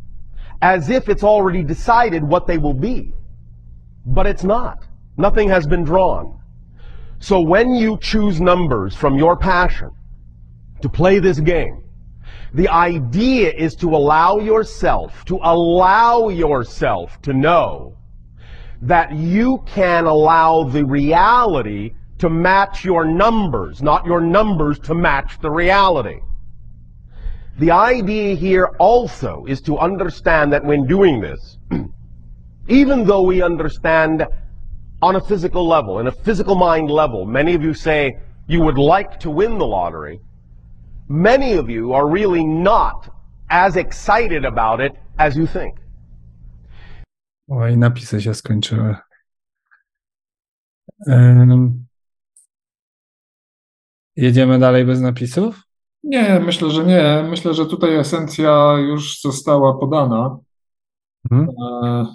[0.63, 3.13] as if it's already decided what they will be.
[4.07, 4.87] But it's not.
[5.17, 6.41] Nothing has been drawn.
[7.19, 9.91] So when you choose numbers from your passion
[10.81, 11.85] to play this game,
[12.55, 17.97] the idea is to allow yourself, to allow yourself to know
[18.83, 25.39] that you can allow the reality to match your numbers, not your numbers to match
[25.41, 26.21] the reality.
[27.59, 31.59] The idea here also is to understand that when doing this,
[32.69, 34.27] even though we understand
[35.03, 38.79] on a physical level, in a physical mind level, many of you say you would
[38.79, 40.21] like to win the lottery,
[41.09, 43.09] many of you are really not
[43.51, 45.81] as excited about it as you think.
[47.49, 48.97] Oj, napisy się skończyły.
[51.07, 51.87] Um,
[54.17, 55.63] Jedziemy dalej bez napisów?
[56.05, 57.25] Nie, myślę, że nie.
[57.31, 60.39] Myślę, że tutaj esencja już została podana.
[61.31, 61.49] Mhm.
[61.85, 62.15] E,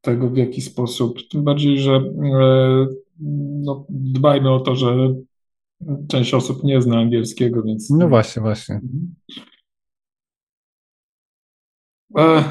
[0.00, 1.18] tego w jaki sposób.
[1.30, 2.86] Tym bardziej, że e,
[3.62, 5.14] no, dbajmy o to, że
[6.08, 7.90] część osób nie zna angielskiego, więc.
[7.90, 8.80] No właśnie, właśnie.
[12.18, 12.44] E,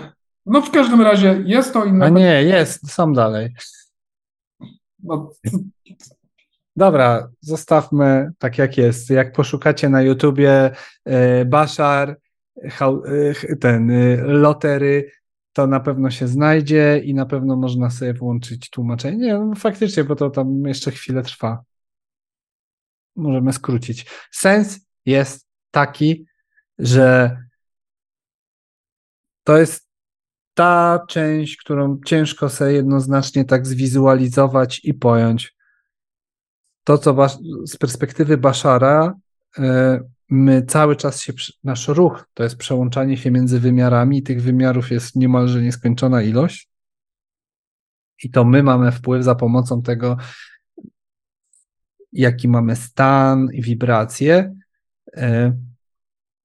[0.45, 2.05] no w każdym razie jest to inne.
[2.05, 3.53] A nie, jest, są dalej.
[5.03, 5.31] No,
[6.79, 9.09] Dobra, zostawmy tak jak jest.
[9.09, 10.71] Jak poszukacie na YouTubie
[11.05, 12.17] e, Bashar,
[13.59, 13.91] ten
[14.25, 15.11] lotery,
[15.59, 19.17] to na pewno się znajdzie i na pewno można sobie włączyć tłumaczenie.
[19.17, 21.63] Nie, no faktycznie, bo to tam jeszcze chwilę trwa.
[23.15, 24.05] Możemy skrócić.
[24.31, 26.25] Sens jest taki,
[26.77, 27.37] że
[29.43, 29.89] to jest
[30.53, 35.55] ta część, którą ciężko sobie jednoznacznie tak zwizualizować i pojąć
[36.83, 37.27] to, co
[37.65, 39.13] z perspektywy Baszara,
[39.57, 39.99] e,
[40.29, 41.33] my cały czas się,
[41.63, 46.69] nasz ruch to jest przełączanie się między wymiarami, i tych wymiarów jest niemalże nieskończona ilość.
[48.23, 50.17] I to my mamy wpływ za pomocą tego,
[52.11, 54.55] jaki mamy stan i wibracje,
[55.17, 55.53] e,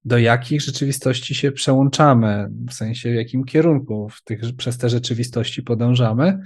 [0.05, 5.63] do jakich rzeczywistości się przełączamy, w sensie w jakim kierunku w tych, przez te rzeczywistości
[5.63, 6.39] podążamy.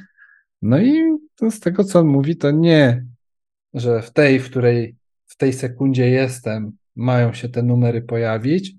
[0.62, 1.18] No i
[1.50, 3.06] z tego, co on mówi, to nie,
[3.74, 4.96] że w tej, w której
[5.26, 8.74] w tej sekundzie jestem, mają się te numery pojawić,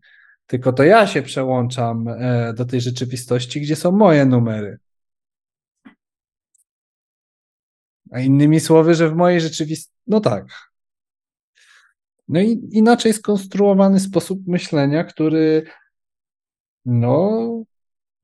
[0.46, 4.78] tylko to ja się przełączam e, do tej rzeczywistości, gdzie są moje numery.
[8.10, 10.70] A innymi słowy, że w mojej rzeczywistości, no tak.
[12.28, 15.66] No i inaczej skonstruowany sposób myślenia, który
[16.84, 17.64] no,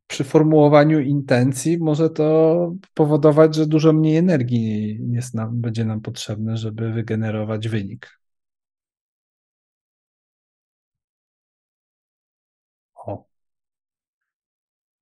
[0.06, 6.56] przy formułowaniu intencji może to powodować, że dużo mniej energii jest nam, będzie nam potrzebne,
[6.56, 8.20] żeby wygenerować wynik.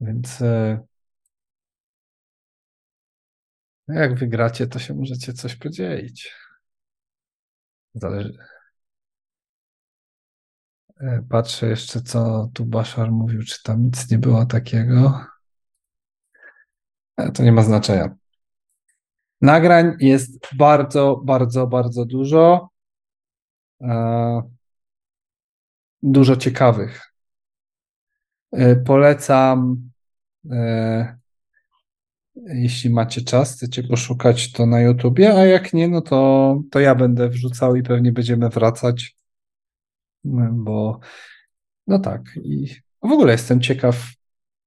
[0.00, 0.80] Więc e,
[3.88, 6.32] jak wygracie, to się możecie coś podzielić.
[7.94, 8.38] Zależy.
[11.00, 15.24] E, patrzę jeszcze, co tu Baszar mówił, czy tam nic nie było takiego.
[17.16, 18.16] E, to nie ma znaczenia.
[19.40, 22.68] Nagrań jest bardzo, bardzo, bardzo dużo.
[26.02, 27.13] Dużo ciekawych.
[28.54, 29.90] E, polecam,
[30.50, 31.18] e,
[32.36, 36.94] jeśli macie czas, chcecie poszukać to na YouTubie, a jak nie, no to, to ja
[36.94, 39.16] będę wrzucał i pewnie będziemy wracać,
[40.52, 41.00] bo
[41.86, 42.22] no tak.
[42.36, 42.66] I
[43.02, 44.10] w ogóle jestem ciekaw,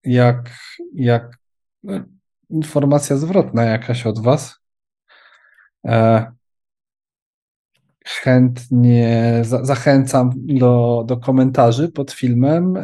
[0.03, 0.49] jak,
[0.93, 1.37] jak
[1.83, 2.03] no,
[2.49, 4.55] informacja zwrotna jakaś od Was.
[5.85, 6.31] E,
[8.05, 12.77] chętnie za, zachęcam do, do komentarzy pod filmem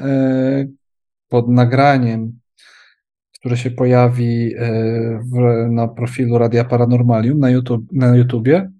[1.33, 2.39] pod nagraniem,
[3.39, 4.69] które się pojawi e,
[5.19, 8.71] w, na profilu Radia Paranormalium na, YouTube, na YouTubie.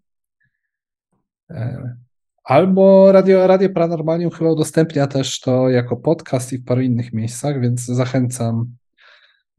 [1.50, 1.96] E,
[2.44, 7.62] albo Radio, Radio Paranormalium chyba udostępnia też to jako podcast i w paru innych miejscach,
[7.62, 8.76] więc zachęcam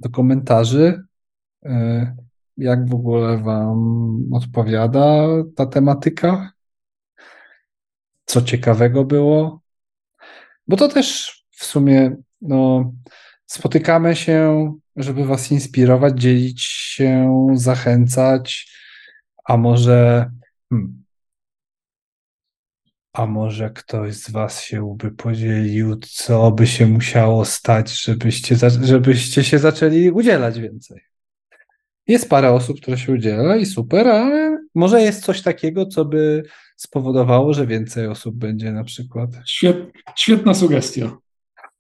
[0.00, 1.02] do komentarzy.
[1.64, 2.16] E,
[2.56, 6.52] jak w ogóle Wam odpowiada ta tematyka?
[8.24, 9.60] Co ciekawego było?
[10.68, 12.92] Bo to też w sumie no,
[13.47, 18.73] spotykamy się, żeby Was inspirować, dzielić się, zachęcać,
[19.44, 20.31] a może.
[20.70, 21.05] Hmm,
[23.12, 29.44] a może ktoś z Was się by podzielił, co by się musiało stać, żebyście, żebyście
[29.44, 31.00] się zaczęli udzielać więcej.
[32.06, 36.42] Jest parę osób, które się udziela i super, ale może jest coś takiego, co by
[36.76, 39.31] spowodowało, że więcej osób będzie na przykład.
[39.47, 39.76] Świet,
[40.16, 41.16] świetna sugestia.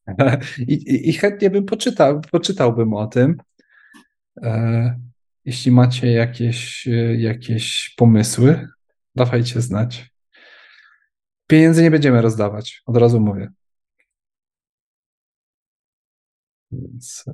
[0.58, 3.36] I, i, I, chętnie bym poczytał, poczytałbym o tym.
[4.42, 5.00] E,
[5.44, 8.68] jeśli macie jakieś, e, jakieś pomysły,
[9.14, 10.10] dawajcie znać.
[11.46, 13.48] Pieniędzy nie będziemy rozdawać, od razu mówię.
[16.70, 17.24] Więc.
[17.28, 17.32] E,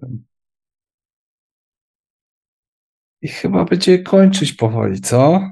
[3.23, 5.50] I chyba będzie kończyć powoli, co?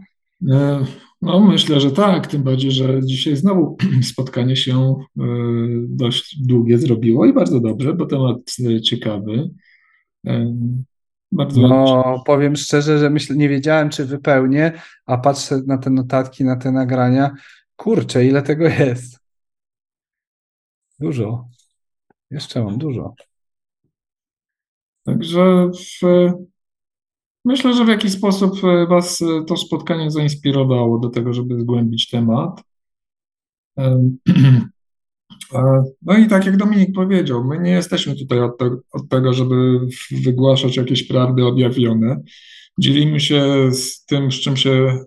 [1.23, 3.77] No, myślę, że tak, tym bardziej, że dzisiaj znowu
[4.13, 5.23] spotkanie się e,
[5.89, 9.51] dość długie zrobiło i bardzo dobrze, bo temat e, ciekawy.
[10.27, 10.55] E,
[11.33, 14.73] bardzo no, powiem szczerze, że myślę, nie wiedziałem, czy wypełnię,
[15.07, 17.35] a patrzę na te notatki, na te nagrania.
[17.77, 19.19] Kurczę, ile tego jest?
[21.01, 21.49] Dużo.
[22.31, 23.15] Jeszcze mam dużo.
[25.05, 25.71] Także
[26.03, 26.03] w,
[27.49, 32.09] Myślę, że w jakiś sposób e, Was e, to spotkanie zainspirowało do tego, żeby zgłębić
[32.09, 32.63] temat.
[36.03, 39.81] No i tak jak Dominik powiedział, my nie jesteśmy tutaj od, te, od, tego, żeby
[40.11, 42.23] wygłaszać jakieś prawdy objawione.
[42.79, 45.01] Dzielimy się z tym, z czym się e,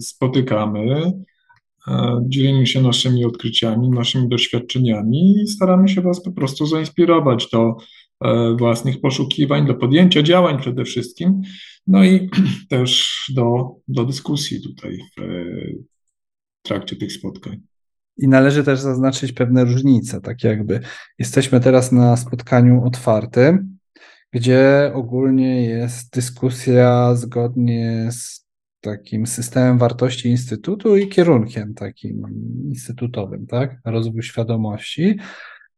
[0.00, 1.12] spotykamy,
[2.28, 7.76] dzielimy się naszymi odkryciami, naszymi doświadczeniami i staramy się Was po prostu zainspirować do
[8.58, 11.42] własnych poszukiwań, do podjęcia działań przede wszystkim,
[11.86, 12.30] no i
[12.70, 14.98] też do, do dyskusji tutaj
[16.64, 17.60] w trakcie tych spotkań.
[18.16, 20.80] I należy też zaznaczyć pewne różnice, tak jakby
[21.18, 23.78] jesteśmy teraz na spotkaniu otwartym,
[24.32, 28.48] gdzie ogólnie jest dyskusja zgodnie z
[28.80, 32.22] takim systemem wartości Instytutu i kierunkiem takim
[32.68, 33.80] instytutowym, tak?
[33.84, 35.18] Rozwój świadomości.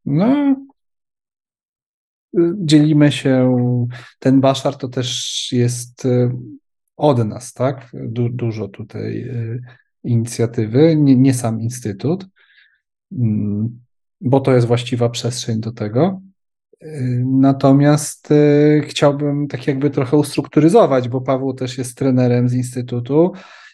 [0.05, 0.57] No,
[2.57, 3.57] dzielimy się,
[4.19, 6.31] ten Baszar to też jest y,
[6.97, 7.93] od nas, tak?
[7.95, 9.63] Du, dużo tutaj y,
[10.05, 12.27] inicjatywy, nie, nie sam Instytut,
[13.13, 13.81] mm,
[14.21, 16.21] bo to jest właściwa przestrzeń do tego.
[16.83, 18.29] Y, natomiast
[18.83, 23.33] chciałbym tak jakby trochę ustrukturyzować, bo Paweł też jest trenerem z Instytutu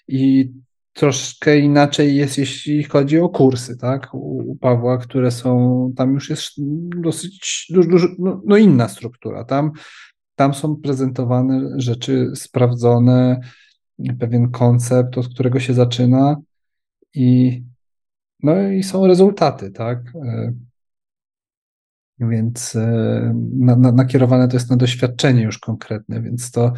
[0.08, 0.52] i
[0.96, 4.14] troszkę inaczej jest, jeśli chodzi o kursy, tak?
[4.14, 6.52] U, Pawła, które są, tam już jest
[6.96, 9.44] dosyć dużo, no, no, inna struktura.
[9.44, 9.72] Tam,
[10.34, 13.40] tam są prezentowane rzeczy sprawdzone,
[14.20, 16.36] pewien koncept, od którego się zaczyna
[17.14, 17.62] i
[18.42, 19.98] no i są rezultaty, tak?
[20.24, 20.52] E,
[22.18, 26.72] więc e, na, na, nakierowane to jest na doświadczenie już konkretne, więc to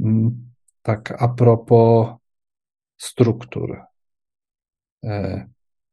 [0.00, 0.50] mm,
[0.82, 2.21] tak a propos
[3.02, 3.80] struktur.
[5.04, 5.46] E,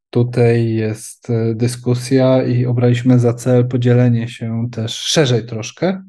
[0.10, 6.04] tutaj jest e, dyskusja i obraliśmy za cel podzielenie się też szerzej troszkę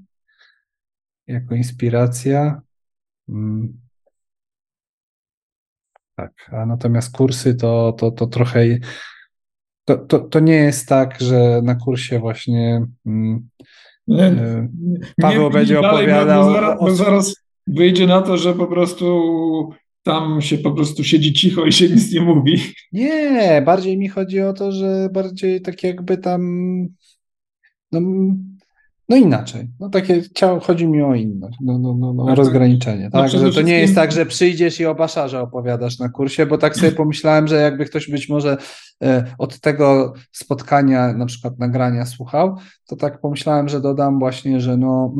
[1.26, 2.60] jako inspiracja.
[3.28, 3.80] Mm.
[6.16, 8.60] Tak, a natomiast kursy to, to, to trochę.
[9.84, 13.48] To, to, to nie jest tak, że na kursie właśnie mm,
[14.06, 14.68] nie, e,
[15.20, 16.44] Paweł nie, będzie opowiadał.
[16.44, 17.34] Bo zaraz, bo zaraz
[17.66, 22.12] wyjdzie na to, że po prostu tam się po prostu siedzi cicho i się nic
[22.12, 22.56] nie mówi.
[22.92, 26.42] Nie, bardziej mi chodzi o to, że bardziej tak jakby tam.
[27.92, 28.00] No,
[29.08, 29.68] no inaczej.
[29.80, 30.22] No takie
[30.62, 33.10] chodzi mi o inność, no, no, no, no, rozgraniczenie.
[33.10, 33.30] Tak?
[33.30, 36.76] Że to nie jest tak, że przyjdziesz i o Baszarze opowiadasz na kursie, bo tak
[36.76, 38.56] sobie pomyślałem, że jakby ktoś być może
[39.02, 42.56] e, od tego spotkania, na przykład nagrania słuchał,
[42.86, 45.14] to tak pomyślałem, że dodam właśnie, że no.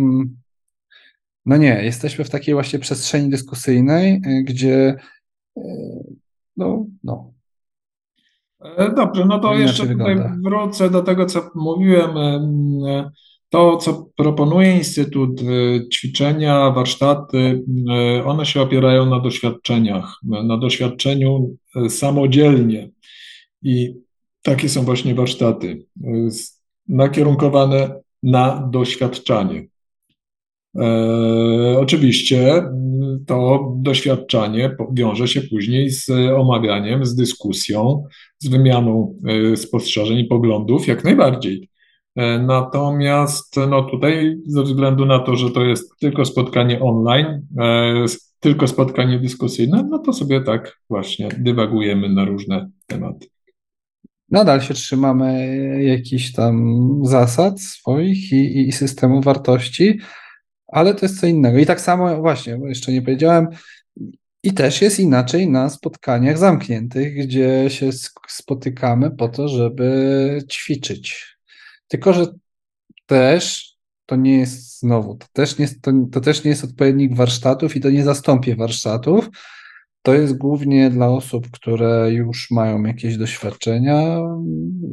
[1.47, 4.97] No nie, jesteśmy w takiej właśnie przestrzeni dyskusyjnej, y, gdzie
[5.59, 5.63] y,
[6.57, 7.33] no, no.
[8.77, 12.11] E, dobrze, no to jeszcze tutaj wrócę do tego, co mówiłem.
[12.17, 13.11] E,
[13.49, 17.65] to, co proponuje Instytut, y, ćwiczenia, warsztaty,
[18.25, 21.57] one się opierają na doświadczeniach, na doświadczeniu
[21.89, 22.91] samodzielnie.
[23.63, 23.95] I
[24.43, 25.87] takie są właśnie warsztaty,
[26.89, 29.67] nakierunkowane na doświadczanie.
[30.77, 32.63] E, oczywiście
[33.27, 38.05] to doświadczanie wiąże się później z omawianiem, z dyskusją,
[38.39, 39.17] z wymianą
[39.53, 41.71] e, spostrzeżeń i poglądów, jak najbardziej.
[42.17, 47.47] E, natomiast no tutaj, ze względu na to, że to jest tylko spotkanie online,
[48.41, 53.27] tylko spotkanie dyskusyjne, no to sobie tak właśnie dywagujemy na różne tematy.
[54.31, 55.49] Nadal się trzymamy
[55.85, 59.99] jakichś tam zasad swoich i, i systemu wartości,
[60.73, 61.59] ale to jest co innego.
[61.59, 63.49] I tak samo, właśnie, jeszcze nie powiedziałem,
[64.43, 67.91] i też jest inaczej na spotkaniach zamkniętych, gdzie się
[68.29, 71.37] spotykamy po to, żeby ćwiczyć.
[71.89, 72.27] Tylko, że
[73.07, 73.71] też
[74.07, 77.81] to nie jest znowu, to też nie, to, to też nie jest odpowiednik warsztatów i
[77.81, 79.29] to nie zastąpi warsztatów.
[80.03, 84.21] To jest głównie dla osób, które już mają jakieś doświadczenia,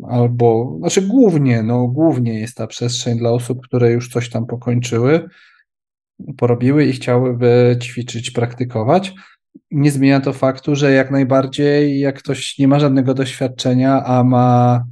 [0.09, 5.29] albo, znaczy głównie, no głównie jest ta przestrzeń dla osób, które już coś tam pokończyły,
[6.37, 9.13] porobiły i chciałyby ćwiczyć, praktykować.
[9.71, 14.83] Nie zmienia to faktu, że jak najbardziej, jak ktoś nie ma żadnego doświadczenia, a ma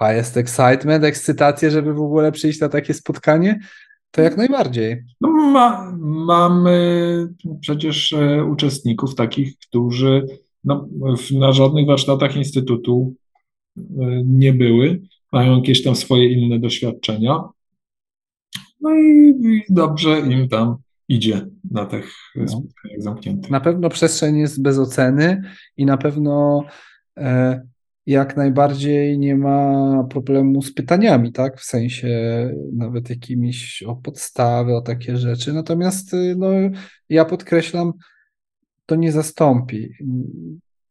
[0.00, 3.60] a jest excitement, ekscytację, żeby w ogóle przyjść na takie spotkanie,
[4.10, 5.02] to jak najbardziej.
[5.20, 5.92] No, ma,
[6.26, 7.28] mamy
[7.60, 10.26] przecież e, uczestników takich, którzy
[10.64, 10.88] no,
[11.38, 13.14] na żadnych warsztatach Instytutu
[13.78, 13.82] e,
[14.24, 15.00] nie były,
[15.32, 17.42] mają jakieś tam swoje inne doświadczenia,
[18.80, 20.76] no i, i dobrze im tam
[21.08, 22.48] idzie na tych no.
[22.48, 23.50] spotkaniach zamkniętych.
[23.50, 25.42] Na pewno przestrzeń jest bez oceny
[25.76, 26.64] i na pewno
[27.16, 27.60] e,
[28.06, 31.60] jak najbardziej nie ma problemu z pytaniami, tak?
[31.60, 32.08] W sensie
[32.72, 35.52] nawet jakimiś o podstawy, o takie rzeczy.
[35.52, 36.48] Natomiast y, no,
[37.08, 37.92] ja podkreślam,
[38.86, 39.94] to nie zastąpi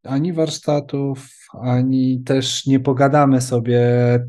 [0.03, 1.30] ani warsztatów,
[1.61, 3.82] ani też nie pogadamy sobie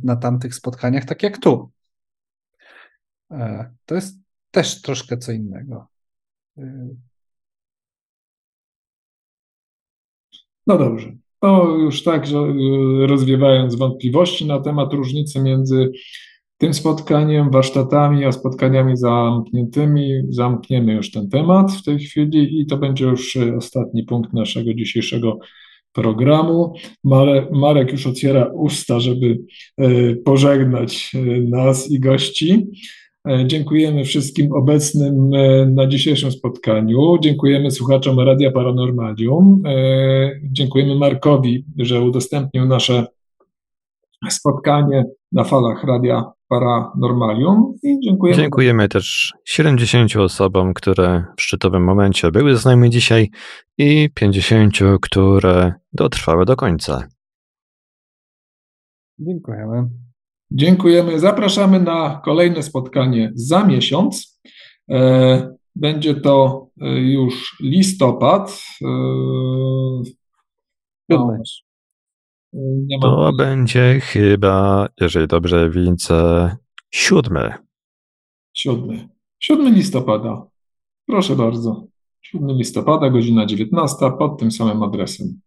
[0.04, 1.70] na tamtych spotkaniach tak jak tu.
[3.30, 4.18] E, to jest
[4.50, 5.86] też troszkę co innego.
[6.58, 6.88] E,
[10.66, 11.16] no dobrze.
[11.40, 15.92] To już tak, że e, rozwiewając wątpliwości na temat różnicy między
[16.58, 22.76] tym spotkaniem, warsztatami, a spotkaniami zamkniętymi, zamkniemy już ten temat w tej chwili i to
[22.76, 25.38] będzie już ostatni punkt naszego dzisiejszego
[25.92, 26.74] programu.
[27.04, 29.38] Marek, Marek już otwiera usta, żeby
[30.24, 31.12] pożegnać
[31.48, 32.66] nas i gości.
[33.28, 37.18] E, dziękujemy wszystkim obecnym e, na dzisiejszym spotkaniu.
[37.20, 39.62] Dziękujemy słuchaczom Radia Paranormalium.
[39.66, 39.70] E,
[40.42, 43.06] dziękujemy Markowi, że udostępnił nasze
[44.28, 48.42] spotkanie na falach Radia Paranormalium i dziękujemy.
[48.42, 53.30] Dziękujemy też 70 osobom, które w szczytowym momencie były z nami dzisiaj
[53.78, 57.08] i 50, które dotrwały do końca.
[59.18, 59.88] Dziękujemy.
[60.52, 61.20] Dziękujemy.
[61.20, 64.40] Zapraszamy na kolejne spotkanie za miesiąc.
[64.90, 68.62] E, będzie to e, już listopad.
[71.08, 71.34] No,
[73.00, 76.56] to będzie chyba, jeżeli dobrze widzę,
[76.90, 77.54] siódmy.
[78.54, 79.08] Siódmy.
[79.38, 80.46] Siódmy listopada.
[81.06, 81.86] Proszę bardzo.
[82.22, 85.40] 7 listopada, godzina 19, pod tym samym adresem.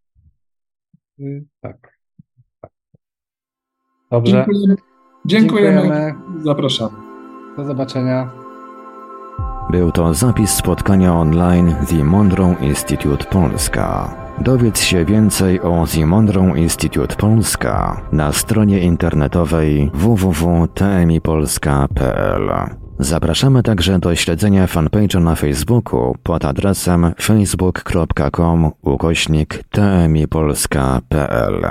[1.19, 1.99] Y, tak.
[4.11, 4.32] Dobrze.
[4.32, 4.92] Dziękujemy.
[5.25, 5.81] Dziękujemy.
[5.81, 6.15] Dziękujemy.
[6.43, 6.91] Zapraszamy.
[7.57, 8.29] Do zobaczenia.
[9.71, 14.13] Był to zapis spotkania online The Monroe Institute Polska.
[14.41, 22.51] Dowiedz się więcej o The Monroe Institute Polska na stronie internetowej www.tmipolska.pl.
[22.99, 31.63] Zapraszamy także do śledzenia fanpage'a na Facebooku pod adresem facebook.com ukośnik tmipolska.pl.